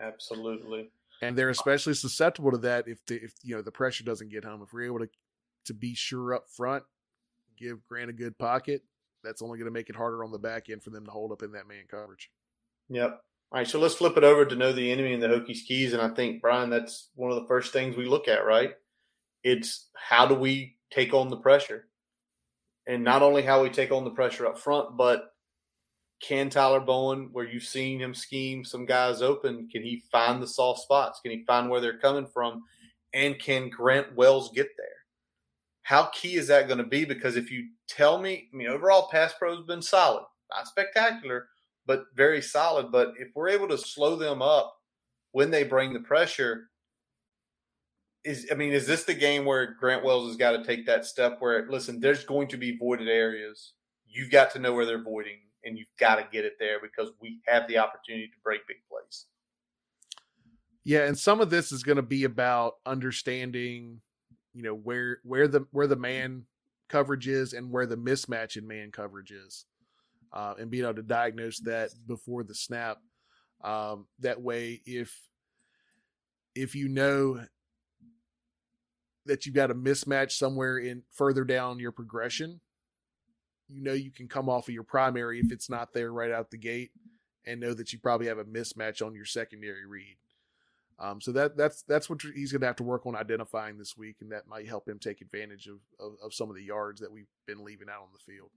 [0.00, 0.90] Absolutely.
[1.20, 4.44] And they're especially susceptible to that if the if you know the pressure doesn't get
[4.44, 4.62] home.
[4.62, 5.08] If we're able to
[5.66, 6.84] to be sure up front,
[7.58, 8.82] give Grant a good pocket,
[9.22, 11.32] that's only going to make it harder on the back end for them to hold
[11.32, 12.30] up in that man coverage.
[12.88, 13.20] Yep.
[13.52, 15.92] All right, so let's flip it over to know the enemy and the Hokies keys.
[15.92, 18.74] And I think, Brian, that's one of the first things we look at, right?
[19.42, 21.88] It's how do we take on the pressure?
[22.86, 25.32] And not only how we take on the pressure up front, but
[26.20, 30.46] can Tyler Bowen, where you've seen him scheme some guys open, can he find the
[30.46, 31.20] soft spots?
[31.22, 32.62] Can he find where they're coming from?
[33.14, 34.86] And can Grant Wells get there?
[35.82, 37.04] How key is that going to be?
[37.04, 40.24] Because if you tell me, I mean, overall pass pro has been solid,
[40.54, 41.48] not spectacular,
[41.86, 42.92] but very solid.
[42.92, 44.76] But if we're able to slow them up
[45.32, 46.69] when they bring the pressure,
[48.24, 51.06] is I mean, is this the game where Grant Wells has got to take that
[51.06, 53.72] step where listen, there's going to be voided areas.
[54.06, 57.12] You've got to know where they're voiding and you've got to get it there because
[57.20, 59.26] we have the opportunity to break big plays.
[60.84, 64.00] Yeah, and some of this is going to be about understanding,
[64.54, 66.44] you know, where where the where the man
[66.88, 69.66] coverage is and where the mismatch in man coverage is,
[70.32, 72.98] uh, and being able to diagnose that before the snap.
[73.62, 75.14] Um, that way, if
[76.54, 77.40] if you know
[79.30, 82.60] that you've got a mismatch somewhere in further down your progression,
[83.68, 86.50] you know you can come off of your primary if it's not there right out
[86.50, 86.90] the gate,
[87.46, 90.16] and know that you probably have a mismatch on your secondary read.
[90.98, 93.96] Um, so that that's that's what he's going to have to work on identifying this
[93.96, 97.00] week, and that might help him take advantage of, of, of some of the yards
[97.00, 98.50] that we've been leaving out on the field.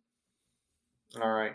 [1.22, 1.54] All right,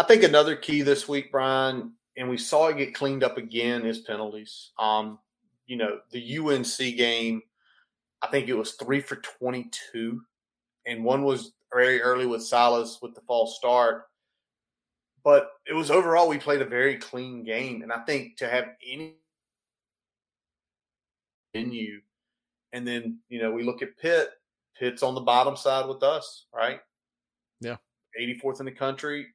[0.00, 3.84] I think another key this week, Brian, and we saw it get cleaned up again,
[3.84, 4.72] is penalties.
[4.78, 5.18] Um,
[5.66, 7.42] you know, the UNC game,
[8.26, 10.20] I think it was three for twenty-two,
[10.86, 14.04] and one was very early with Silas with the false start.
[15.22, 18.68] But it was overall we played a very clean game, and I think to have
[18.86, 19.16] any
[21.54, 22.00] in you.
[22.72, 24.30] And then, you know, we look at Pitt.
[24.78, 26.80] Pitt's on the bottom side with us, right?
[27.60, 27.76] Yeah.
[28.20, 29.28] 84th in the country,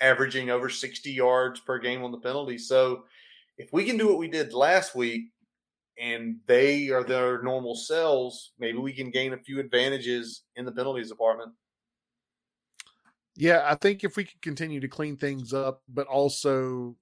[0.00, 2.58] averaging over 60 yards per game on the penalty.
[2.58, 3.04] So
[3.58, 5.26] if we can do what we did last week
[5.98, 10.72] and they are their normal selves, maybe we can gain a few advantages in the
[10.72, 11.52] penalties department.
[13.36, 16.96] Yeah, I think if we can continue to clean things up, but also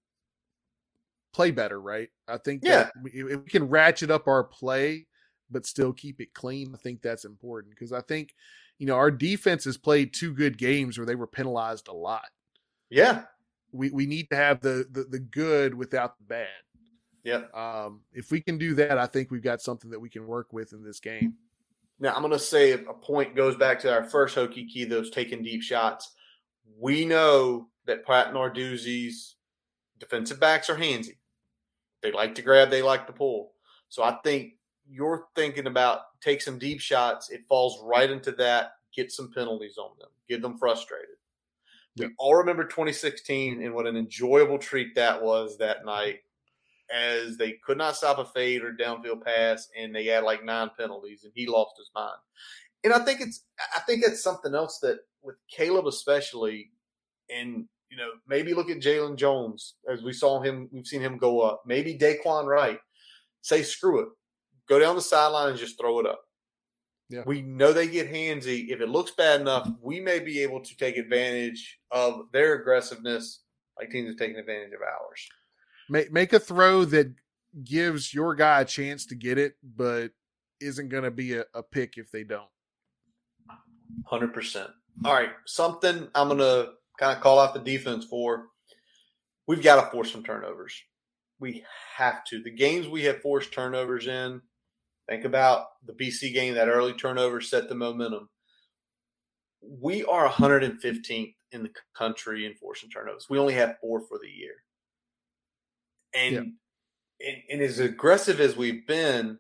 [1.32, 2.08] play better, right?
[2.28, 2.88] I think yeah.
[3.04, 5.06] if we can ratchet up our play,
[5.50, 8.34] but still keep it clean, I think that's important because I think,
[8.78, 12.28] you know, our defense has played two good games where they were penalized a lot.
[12.90, 13.24] Yeah.
[13.72, 16.48] We we need to have the the, the good without the bad.
[17.24, 17.42] Yeah.
[17.54, 20.52] Um, if we can do that, I think we've got something that we can work
[20.52, 21.34] with in this game.
[22.00, 25.10] Now I'm going to say a point goes back to our first Hokie key, those
[25.10, 26.12] taking deep shots.
[26.78, 29.36] We know that Pat Narduzzi's
[29.98, 31.16] defensive backs are handsy.
[32.02, 33.52] They like to grab, they like to pull.
[33.88, 34.54] So I think
[34.88, 37.30] you're thinking about take some deep shots.
[37.30, 38.72] It falls right into that.
[38.94, 40.08] Get some penalties on them.
[40.28, 41.16] Get them frustrated.
[41.96, 46.20] We all remember 2016 and what an enjoyable treat that was that night
[46.92, 50.70] as they could not stop a fade or downfield pass and they had like nine
[50.78, 52.18] penalties and he lost his mind.
[52.84, 53.44] And I think it's
[53.76, 56.70] I think it's something else that with Caleb especially
[57.30, 61.18] and you know, maybe look at Jalen Jones as we saw him, we've seen him
[61.18, 61.62] go up.
[61.66, 62.78] Maybe Daquan Wright.
[63.42, 64.08] Say screw it.
[64.68, 66.22] Go down the sideline and just throw it up.
[67.10, 67.22] Yeah.
[67.26, 68.70] We know they get handsy.
[68.70, 73.42] If it looks bad enough, we may be able to take advantage of their aggressiveness,
[73.78, 75.28] like teams are taking advantage of ours.
[75.88, 77.12] Make make a throw that
[77.64, 80.12] gives your guy a chance to get it, but
[80.60, 82.48] isn't going to be a, a pick if they don't.
[84.06, 84.70] Hundred percent.
[85.04, 88.46] All right, something I'm going to kind of call out the defense for.
[89.46, 90.74] We've got to force some turnovers.
[91.40, 91.64] We
[91.96, 92.42] have to.
[92.42, 94.40] The games we have forced turnovers in,
[95.08, 98.28] think about the BC game, that early turnover set the momentum.
[99.60, 103.26] We are 115th in the country in forcing turnovers.
[103.28, 104.54] We only have four for the year.
[106.14, 106.34] And,
[107.20, 107.28] yeah.
[107.28, 109.38] and, and as aggressive as we've been,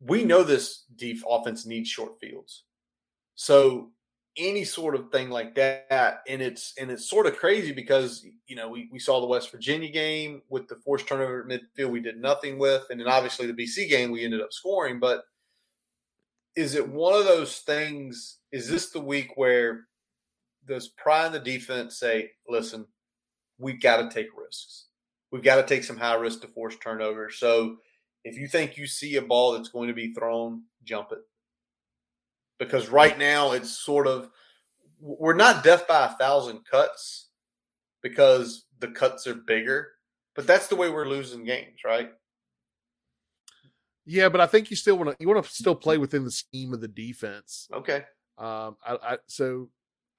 [0.00, 2.64] we know this deep offense needs short fields.
[3.34, 3.90] So
[4.38, 6.22] any sort of thing like that.
[6.28, 9.50] And it's and it's sort of crazy because you know we, we saw the West
[9.50, 13.46] Virginia game with the forced turnover at midfield we did nothing with, and then obviously
[13.46, 15.00] the BC game we ended up scoring.
[15.00, 15.24] But
[16.56, 18.38] is it one of those things?
[18.52, 19.86] Is this the week where
[20.66, 22.86] does Pry and the defense say, "Listen,
[23.58, 24.86] we got to take risks.
[25.30, 27.30] We've got to take some high risk to force turnover.
[27.30, 27.76] So
[28.24, 31.18] if you think you see a ball that's going to be thrown, jump it
[32.58, 34.30] because right now it's sort of
[35.00, 37.28] we're not death by a thousand cuts
[38.02, 39.88] because the cuts are bigger,
[40.34, 42.10] but that's the way we're losing games, right?
[44.04, 46.30] Yeah, but I think you still want to you want to still play within the
[46.30, 47.68] scheme of the defense.
[47.72, 48.04] Okay.
[48.38, 49.68] Um, I, I so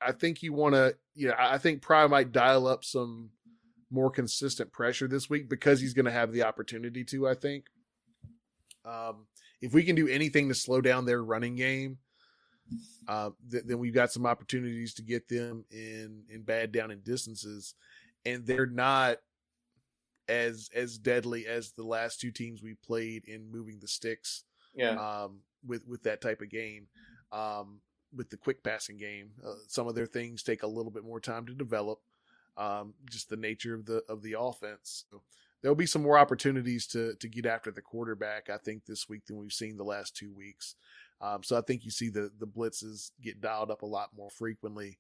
[0.02, 3.32] I think you want to, you know, I think Pry might dial up some
[3.92, 7.28] more consistent pressure this week because he's going to have the opportunity to.
[7.28, 7.66] I think.
[8.86, 9.28] Um,
[9.62, 11.98] if we can do anything to slow down their running game,
[13.08, 17.04] uh, th- then we've got some opportunities to get them in in bad down and
[17.04, 17.76] distances,
[18.26, 19.18] and they're not
[20.28, 24.44] as as deadly as the last two teams we played in moving the sticks.
[24.76, 24.92] Yeah.
[24.92, 26.88] Um, with with that type of game,
[27.32, 27.82] um,
[28.16, 31.20] with the quick passing game, uh, some of their things take a little bit more
[31.20, 32.00] time to develop.
[32.58, 35.06] Um, just the nature of the of the offense.
[35.10, 35.22] So
[35.62, 38.50] there'll be some more opportunities to to get after the quarterback.
[38.50, 40.76] I think this week than we've seen the last two weeks.
[41.22, 44.30] Um, so I think you see the the blitzes get dialed up a lot more
[44.30, 45.00] frequently,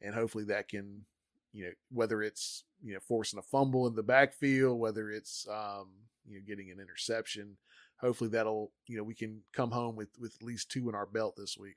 [0.00, 1.04] and hopefully that can,
[1.52, 5.88] you know, whether it's you know forcing a fumble in the backfield, whether it's um,
[6.26, 7.56] you know getting an interception,
[8.00, 11.06] hopefully that'll you know we can come home with with at least two in our
[11.06, 11.76] belt this week.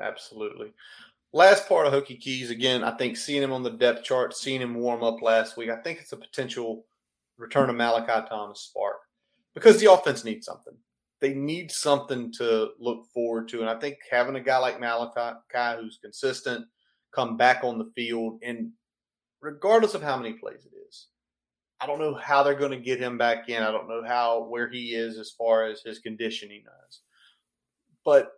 [0.00, 0.72] Absolutely.
[1.32, 2.82] Last part of Hokie Keys again.
[2.82, 5.76] I think seeing him on the depth chart, seeing him warm up last week, I
[5.76, 6.84] think it's a potential
[7.38, 8.96] return of Malachi Thomas spark
[9.54, 10.74] because the offense needs something.
[11.20, 13.60] they need something to look forward to.
[13.60, 16.66] And I think having a guy like Malachi who's consistent,
[17.14, 18.70] come back on the field, and
[19.40, 21.08] regardless of how many plays it is,
[21.80, 23.62] I don't know how they're going to get him back in.
[23.62, 27.00] I don't know how where he is as far as his conditioning is.
[28.04, 28.32] But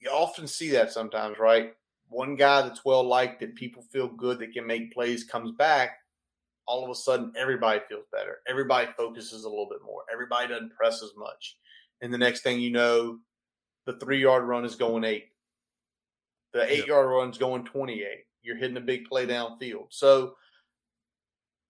[0.00, 1.72] you often see that sometimes, right?
[2.12, 5.96] One guy that's well liked that people feel good that can make plays comes back.
[6.66, 8.38] All of a sudden, everybody feels better.
[8.46, 10.02] Everybody focuses a little bit more.
[10.12, 11.56] Everybody doesn't press as much.
[12.02, 13.18] And the next thing you know,
[13.86, 15.28] the three yard run is going eight.
[16.52, 16.86] The eight yep.
[16.86, 18.06] yard run is going 28.
[18.42, 19.86] You're hitting a big play downfield.
[19.88, 20.34] So,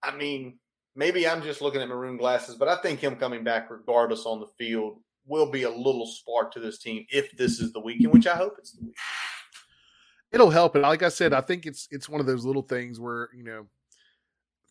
[0.03, 0.59] I mean,
[0.95, 4.39] maybe I'm just looking at maroon glasses, but I think him coming back, regardless on
[4.39, 8.11] the field, will be a little spark to this team if this is the weekend,
[8.11, 8.95] which I hope it's the week.
[10.33, 10.75] It'll help.
[10.75, 13.43] And like I said, I think it's it's one of those little things where you
[13.43, 13.67] know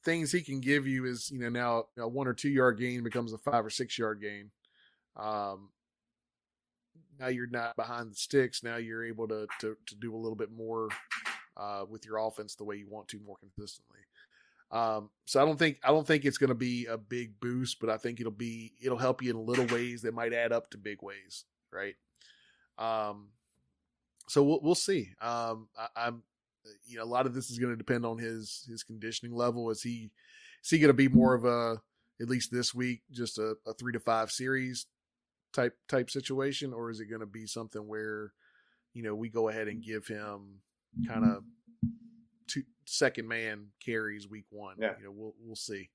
[0.04, 3.04] things he can give you is you know now a one or two yard gain
[3.04, 4.50] becomes a five or six yard gain.
[5.16, 5.70] Um,
[7.20, 8.64] now you're not behind the sticks.
[8.64, 10.88] Now you're able to to, to do a little bit more
[11.56, 14.00] uh, with your offense the way you want to more consistently.
[14.72, 17.78] Um, so I don't think I don't think it's going to be a big boost,
[17.78, 20.70] but I think it'll be it'll help you in little ways that might add up
[20.70, 21.94] to big ways, right?
[22.78, 23.28] Um,
[24.28, 25.10] so we'll we'll see.
[25.20, 26.22] Um, I, am
[26.86, 29.70] you know a lot of this is going to depend on his his conditioning level.
[29.70, 30.10] Is he
[30.62, 31.80] is he going to be more of a
[32.20, 34.86] at least this week just a, a three to five series
[35.52, 38.32] type type situation, or is it going to be something where
[38.94, 40.60] you know we go ahead and give him
[41.06, 41.42] kind of
[42.48, 44.76] two second man carries week one?
[44.78, 44.92] Yeah.
[44.98, 45.90] You know, we'll we'll see.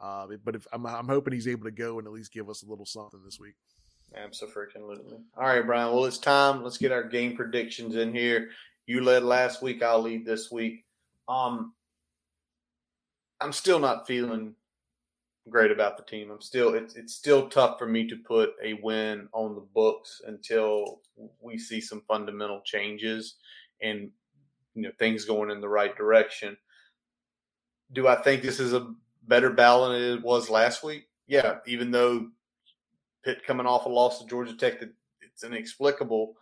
[0.00, 2.62] Uh, but if I'm I'm hoping he's able to go and at least give us
[2.62, 3.54] a little something this week.
[4.16, 5.18] Absolutely.
[5.36, 5.92] All right, Brian.
[5.92, 6.62] Well, it's time.
[6.62, 8.50] Let's get our game predictions in here.
[8.86, 9.82] You led last week.
[9.82, 10.84] I'll lead this week.
[11.28, 11.74] Um,
[13.40, 14.54] I'm still not feeling
[15.48, 16.30] great about the team.
[16.30, 20.20] I'm still it's it's still tough for me to put a win on the books
[20.26, 21.00] until
[21.40, 23.36] we see some fundamental changes
[23.80, 24.10] and
[24.74, 26.56] you know things going in the right direction.
[27.92, 28.92] Do I think this is a
[29.26, 31.08] better battle than it was last week?
[31.26, 32.28] Yeah, even though
[33.24, 36.34] Pitt coming off a loss to Georgia Tech that it's inexplicable.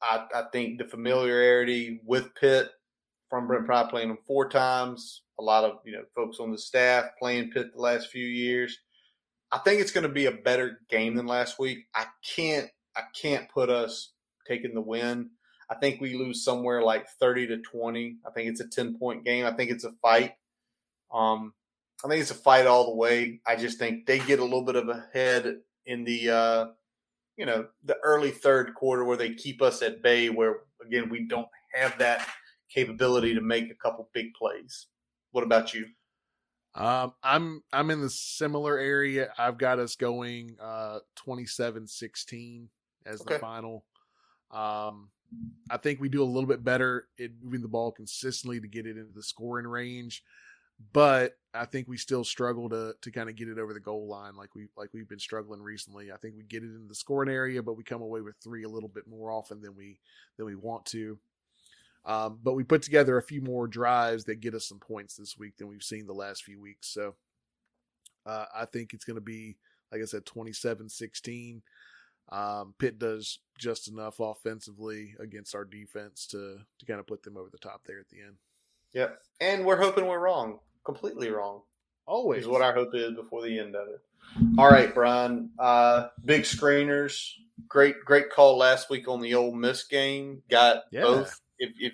[0.00, 2.70] I, I think the familiarity with Pitt
[3.30, 6.58] from Brent Pry playing them four times, a lot of you know folks on the
[6.58, 8.78] staff playing Pitt the last few years.
[9.50, 11.86] I think it's going to be a better game than last week.
[11.94, 14.12] I can't I can't put us
[14.46, 15.30] taking the win.
[15.70, 18.16] I think we lose somewhere like 30 to 20.
[18.26, 19.46] I think it's a 10 point game.
[19.46, 20.32] I think it's a fight.
[21.12, 21.54] Um,
[22.04, 23.40] I think it's a fight all the way.
[23.46, 25.56] I just think they get a little bit of a head
[25.86, 26.66] in the uh,
[27.36, 30.28] you know the early third quarter where they keep us at bay.
[30.28, 32.28] Where again we don't have that
[32.68, 34.86] capability to make a couple big plays.
[35.30, 35.86] What about you?
[36.74, 39.32] Um, I'm I'm in the similar area.
[39.38, 42.68] I've got us going uh 27-16
[43.06, 43.34] as okay.
[43.34, 43.84] the final.
[44.50, 45.10] Um,
[45.70, 48.86] I think we do a little bit better in moving the ball consistently to get
[48.86, 50.22] it into the scoring range
[50.92, 54.08] but I think we still struggle to to kind of get it over the goal
[54.08, 56.10] line like we like we've been struggling recently.
[56.10, 58.64] I think we get it in the scoring area, but we come away with three
[58.64, 59.98] a little bit more often than we
[60.36, 61.18] than we want to.
[62.04, 65.38] Um, but we put together a few more drives that get us some points this
[65.38, 66.88] week than we've seen the last few weeks.
[66.88, 67.14] So
[68.26, 69.56] uh, I think it's going to be,
[69.92, 71.62] like I said, 27 16.
[72.30, 77.36] Um, Pitt does just enough offensively against our defense to to kind of put them
[77.36, 78.36] over the top there at the end.
[78.94, 79.20] Yep.
[79.40, 81.62] And we're hoping we're wrong completely wrong.
[82.06, 84.00] Always is what our hope is before the end of it.
[84.58, 85.50] All right, Brian.
[85.58, 87.16] Uh, big screeners.
[87.68, 90.42] Great, great call last week on the Ole Miss game.
[90.50, 91.02] Got yeah.
[91.02, 91.40] both.
[91.58, 91.92] If, if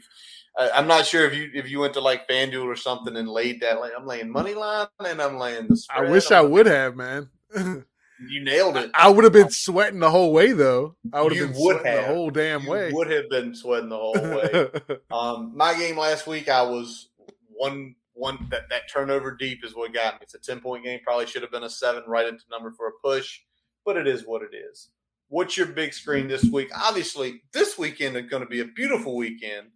[0.57, 3.29] uh, I'm not sure if you if you went to like FanDuel or something and
[3.29, 6.07] laid that, I'm laying money line and I'm laying the spread.
[6.07, 7.29] I wish I would have, man.
[7.55, 8.91] you nailed it.
[8.95, 10.97] I, I would have been sweating the whole way, though.
[11.13, 12.09] I would have been would sweating have.
[12.09, 12.93] the whole damn you way.
[12.93, 14.71] Would have been sweating the whole way.
[15.11, 17.09] um, my game last week, I was
[17.51, 20.21] one one that, that turnover deep is what got me.
[20.23, 22.89] It's a 10 point game, probably should have been a seven right into number for
[22.89, 23.41] a push,
[23.85, 24.91] but it is what it is.
[25.29, 26.71] What's your big screen this week?
[26.75, 29.69] Obviously, this weekend is going to be a beautiful weekend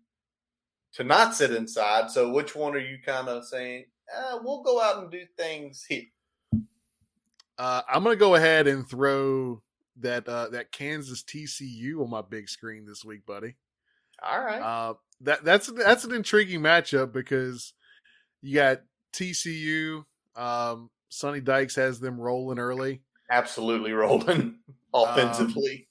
[0.94, 2.10] to not sit inside.
[2.10, 5.84] So, which one are you kind of saying, eh, we'll go out and do things
[5.86, 6.04] here?
[7.58, 9.62] Uh, I'm going to go ahead and throw
[10.00, 13.56] that uh, that Kansas TCU on my big screen this week, buddy.
[14.22, 14.60] All right.
[14.60, 17.74] Uh, that that's that's an intriguing matchup because
[18.42, 18.82] you got
[19.12, 20.04] TCU.
[20.36, 23.02] Um, Sonny Dykes has them rolling early.
[23.30, 24.56] Absolutely rolling
[24.94, 25.88] offensively.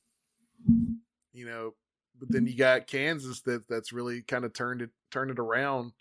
[0.67, 1.01] Um,
[1.33, 1.73] you know,
[2.19, 5.93] but then you got Kansas that that's really kind of turned it turned it around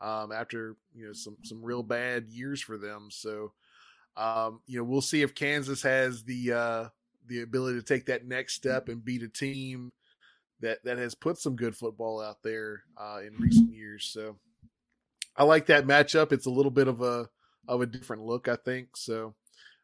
[0.00, 3.08] um, after you know some some real bad years for them.
[3.10, 3.52] So
[4.16, 6.84] um, you know we'll see if Kansas has the uh,
[7.26, 9.92] the ability to take that next step and beat a team
[10.60, 14.10] that that has put some good football out there uh, in recent years.
[14.12, 14.36] So
[15.38, 16.32] I like that matchup.
[16.32, 17.28] It's a little bit of a
[17.68, 18.96] of a different look, I think.
[18.96, 19.34] So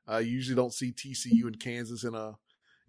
[0.07, 2.35] I uh, usually don't see TCU and Kansas in a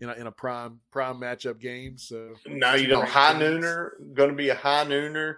[0.01, 1.97] in a, in a prime prime matchup game.
[1.97, 5.37] So now you don't high nooner going to be a high nooner.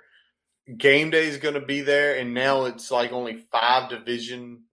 [0.77, 4.63] Game day is going to be there, and now it's like only five division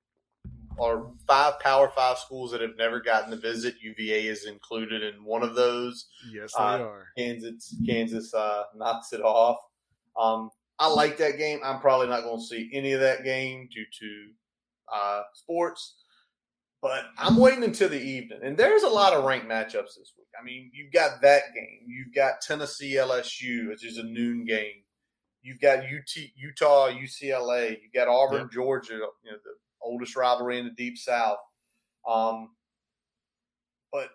[0.76, 3.76] or five Power Five schools that have never gotten the visit.
[3.80, 6.06] UVA is included in one of those.
[6.32, 7.06] Yes, they uh, are.
[7.16, 9.58] Kansas, Kansas uh, knocks it off.
[10.18, 11.60] Um, I like that game.
[11.64, 14.26] I'm probably not going to see any of that game due to
[14.92, 15.96] uh, sports,
[16.82, 18.40] but I'm waiting until the evening.
[18.42, 20.26] And there's a lot of ranked matchups this week.
[20.38, 21.80] I mean, you've got that game.
[21.86, 24.82] You've got Tennessee LSU, which is a noon game.
[25.42, 27.70] You've got UT, Utah UCLA.
[27.82, 28.50] You've got Auburn yep.
[28.50, 28.94] Georgia.
[28.94, 31.38] You know the oldest rivalry in the Deep South.
[32.08, 32.50] Um,
[33.92, 34.08] but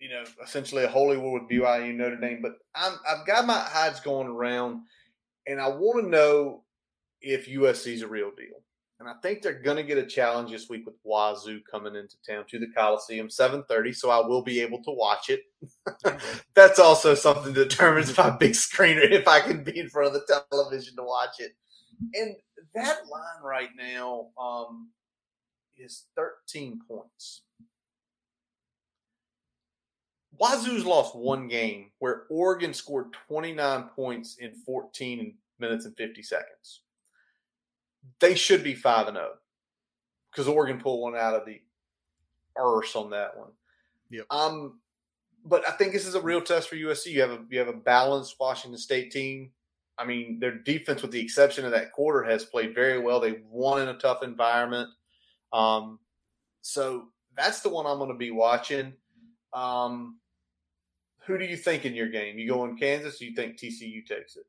[0.00, 2.40] you know, essentially a holy war with BYU Notre Dame.
[2.42, 4.82] But I'm I've got my eyes going around,
[5.46, 6.64] and I want to know
[7.20, 8.62] if USC is a real deal.
[9.00, 12.16] And I think they're going to get a challenge this week with Wazoo coming into
[12.26, 13.94] town to the Coliseum, 7:30.
[13.94, 15.42] So I will be able to watch it.
[16.54, 20.14] That's also something that determines my big screener if I can be in front of
[20.14, 21.52] the television to watch it.
[22.14, 22.36] And
[22.74, 24.90] that line right now um,
[25.76, 27.42] is 13 points.
[30.38, 36.80] Wazoo's lost one game where Oregon scored 29 points in 14 minutes and 50 seconds.
[38.20, 39.30] They should be 5 and 0
[40.30, 41.60] because Oregon pulled one out of the
[42.56, 43.50] arse on that one.
[44.10, 44.26] Yep.
[44.30, 44.80] Um,
[45.44, 47.06] but I think this is a real test for USC.
[47.06, 49.50] You have a you have a balanced Washington State team.
[49.96, 53.20] I mean, their defense, with the exception of that quarter, has played very well.
[53.20, 54.90] They won in a tough environment.
[55.52, 56.00] Um,
[56.62, 58.94] so that's the one I'm going to be watching.
[59.52, 60.18] Um,
[61.26, 62.38] who do you think in your game?
[62.38, 63.20] You go in Kansas?
[63.20, 64.44] you think TCU takes it?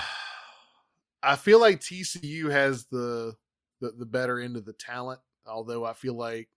[1.23, 3.35] I feel like TCU has the,
[3.81, 6.49] the the better end of the talent, although I feel like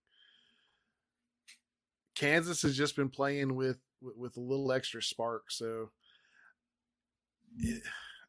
[2.14, 5.50] Kansas has just been playing with with a little extra spark.
[5.50, 5.90] So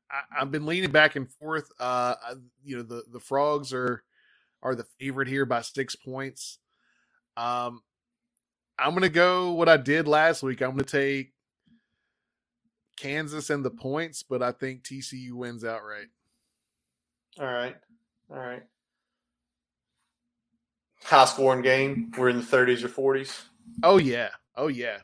[0.10, 1.69] I, have been leaning back and forth.
[1.80, 2.15] Uh,
[2.64, 4.03] you know, the the frogs are
[4.61, 6.60] are the favorite here by six points.
[7.35, 7.81] Um,
[8.80, 10.61] I'm gonna go what I did last week.
[10.61, 11.34] I'm gonna take
[12.97, 16.07] Kansas and the points, but I think TCU wins outright.
[17.39, 17.76] All right,
[18.31, 18.64] all right.
[21.03, 22.11] High scoring game.
[22.18, 23.41] We're in the 30s or 40s.
[23.84, 24.97] Oh yeah, oh yeah.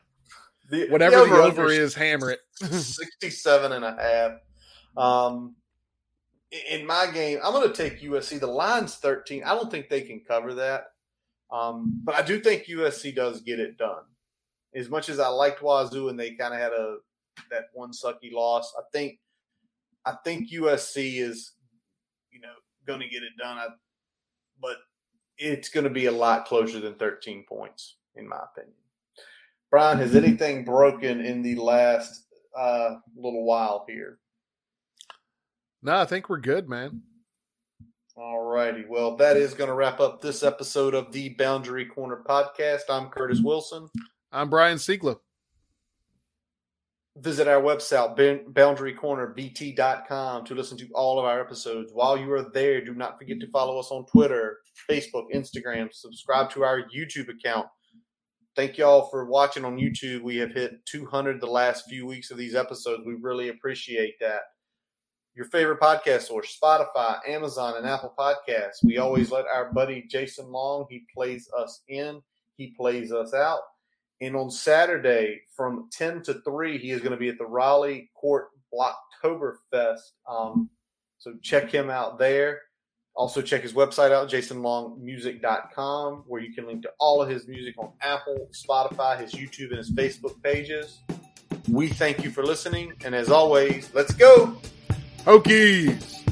[0.68, 2.40] The, Whatever the over, the over is, hammer it.
[2.54, 5.02] 67 and a half.
[5.02, 5.54] Um,
[6.70, 8.40] in my game, I'm going to take USC.
[8.40, 9.44] The line's 13.
[9.44, 10.86] I don't think they can cover that.
[11.50, 14.02] Um, but I do think USC does get it done.
[14.74, 16.96] As much as I liked Wazoo and they kind of had a
[17.50, 19.18] that one sucky loss, I think
[20.04, 21.52] I think USC is
[22.30, 22.52] you know
[22.86, 23.58] going to get it done.
[23.58, 23.68] I,
[24.60, 24.76] but
[25.38, 28.74] it's going to be a lot closer than 13 points, in my opinion.
[29.70, 34.18] Brian, has anything broken in the last uh, little while here?
[35.82, 37.02] No, I think we're good, man.
[38.16, 38.84] All righty.
[38.88, 42.82] Well, that is going to wrap up this episode of the Boundary Corner podcast.
[42.88, 43.88] I'm Curtis Wilson.
[44.32, 45.18] I'm Brian Siegler.
[47.18, 48.16] Visit our website,
[48.52, 51.92] boundarycornerbt.com, to listen to all of our episodes.
[51.92, 54.58] While you are there, do not forget to follow us on Twitter,
[54.90, 55.88] Facebook, Instagram.
[55.92, 57.66] Subscribe to our YouTube account
[58.56, 60.22] thank y'all for watching on YouTube.
[60.22, 63.02] We have hit 200 the last few weeks of these episodes.
[63.06, 64.40] We really appreciate that.
[65.36, 68.82] Your favorite podcast source, Spotify, Amazon, and Apple Podcasts.
[68.82, 72.22] We always let our buddy Jason Long, he plays us in,
[72.56, 73.60] he plays us out.
[74.22, 78.10] And on Saturday from 10 to 3, he is going to be at the Raleigh
[78.14, 80.12] Court Blocktoberfest.
[80.26, 80.70] Um,
[81.18, 82.62] so check him out there.
[83.14, 87.74] Also, check his website out, jasonlongmusic.com, where you can link to all of his music
[87.76, 91.00] on Apple, Spotify, his YouTube, and his Facebook pages.
[91.70, 92.94] We thank you for listening.
[93.04, 94.56] And as always, let's go.
[95.26, 96.25] Hokies.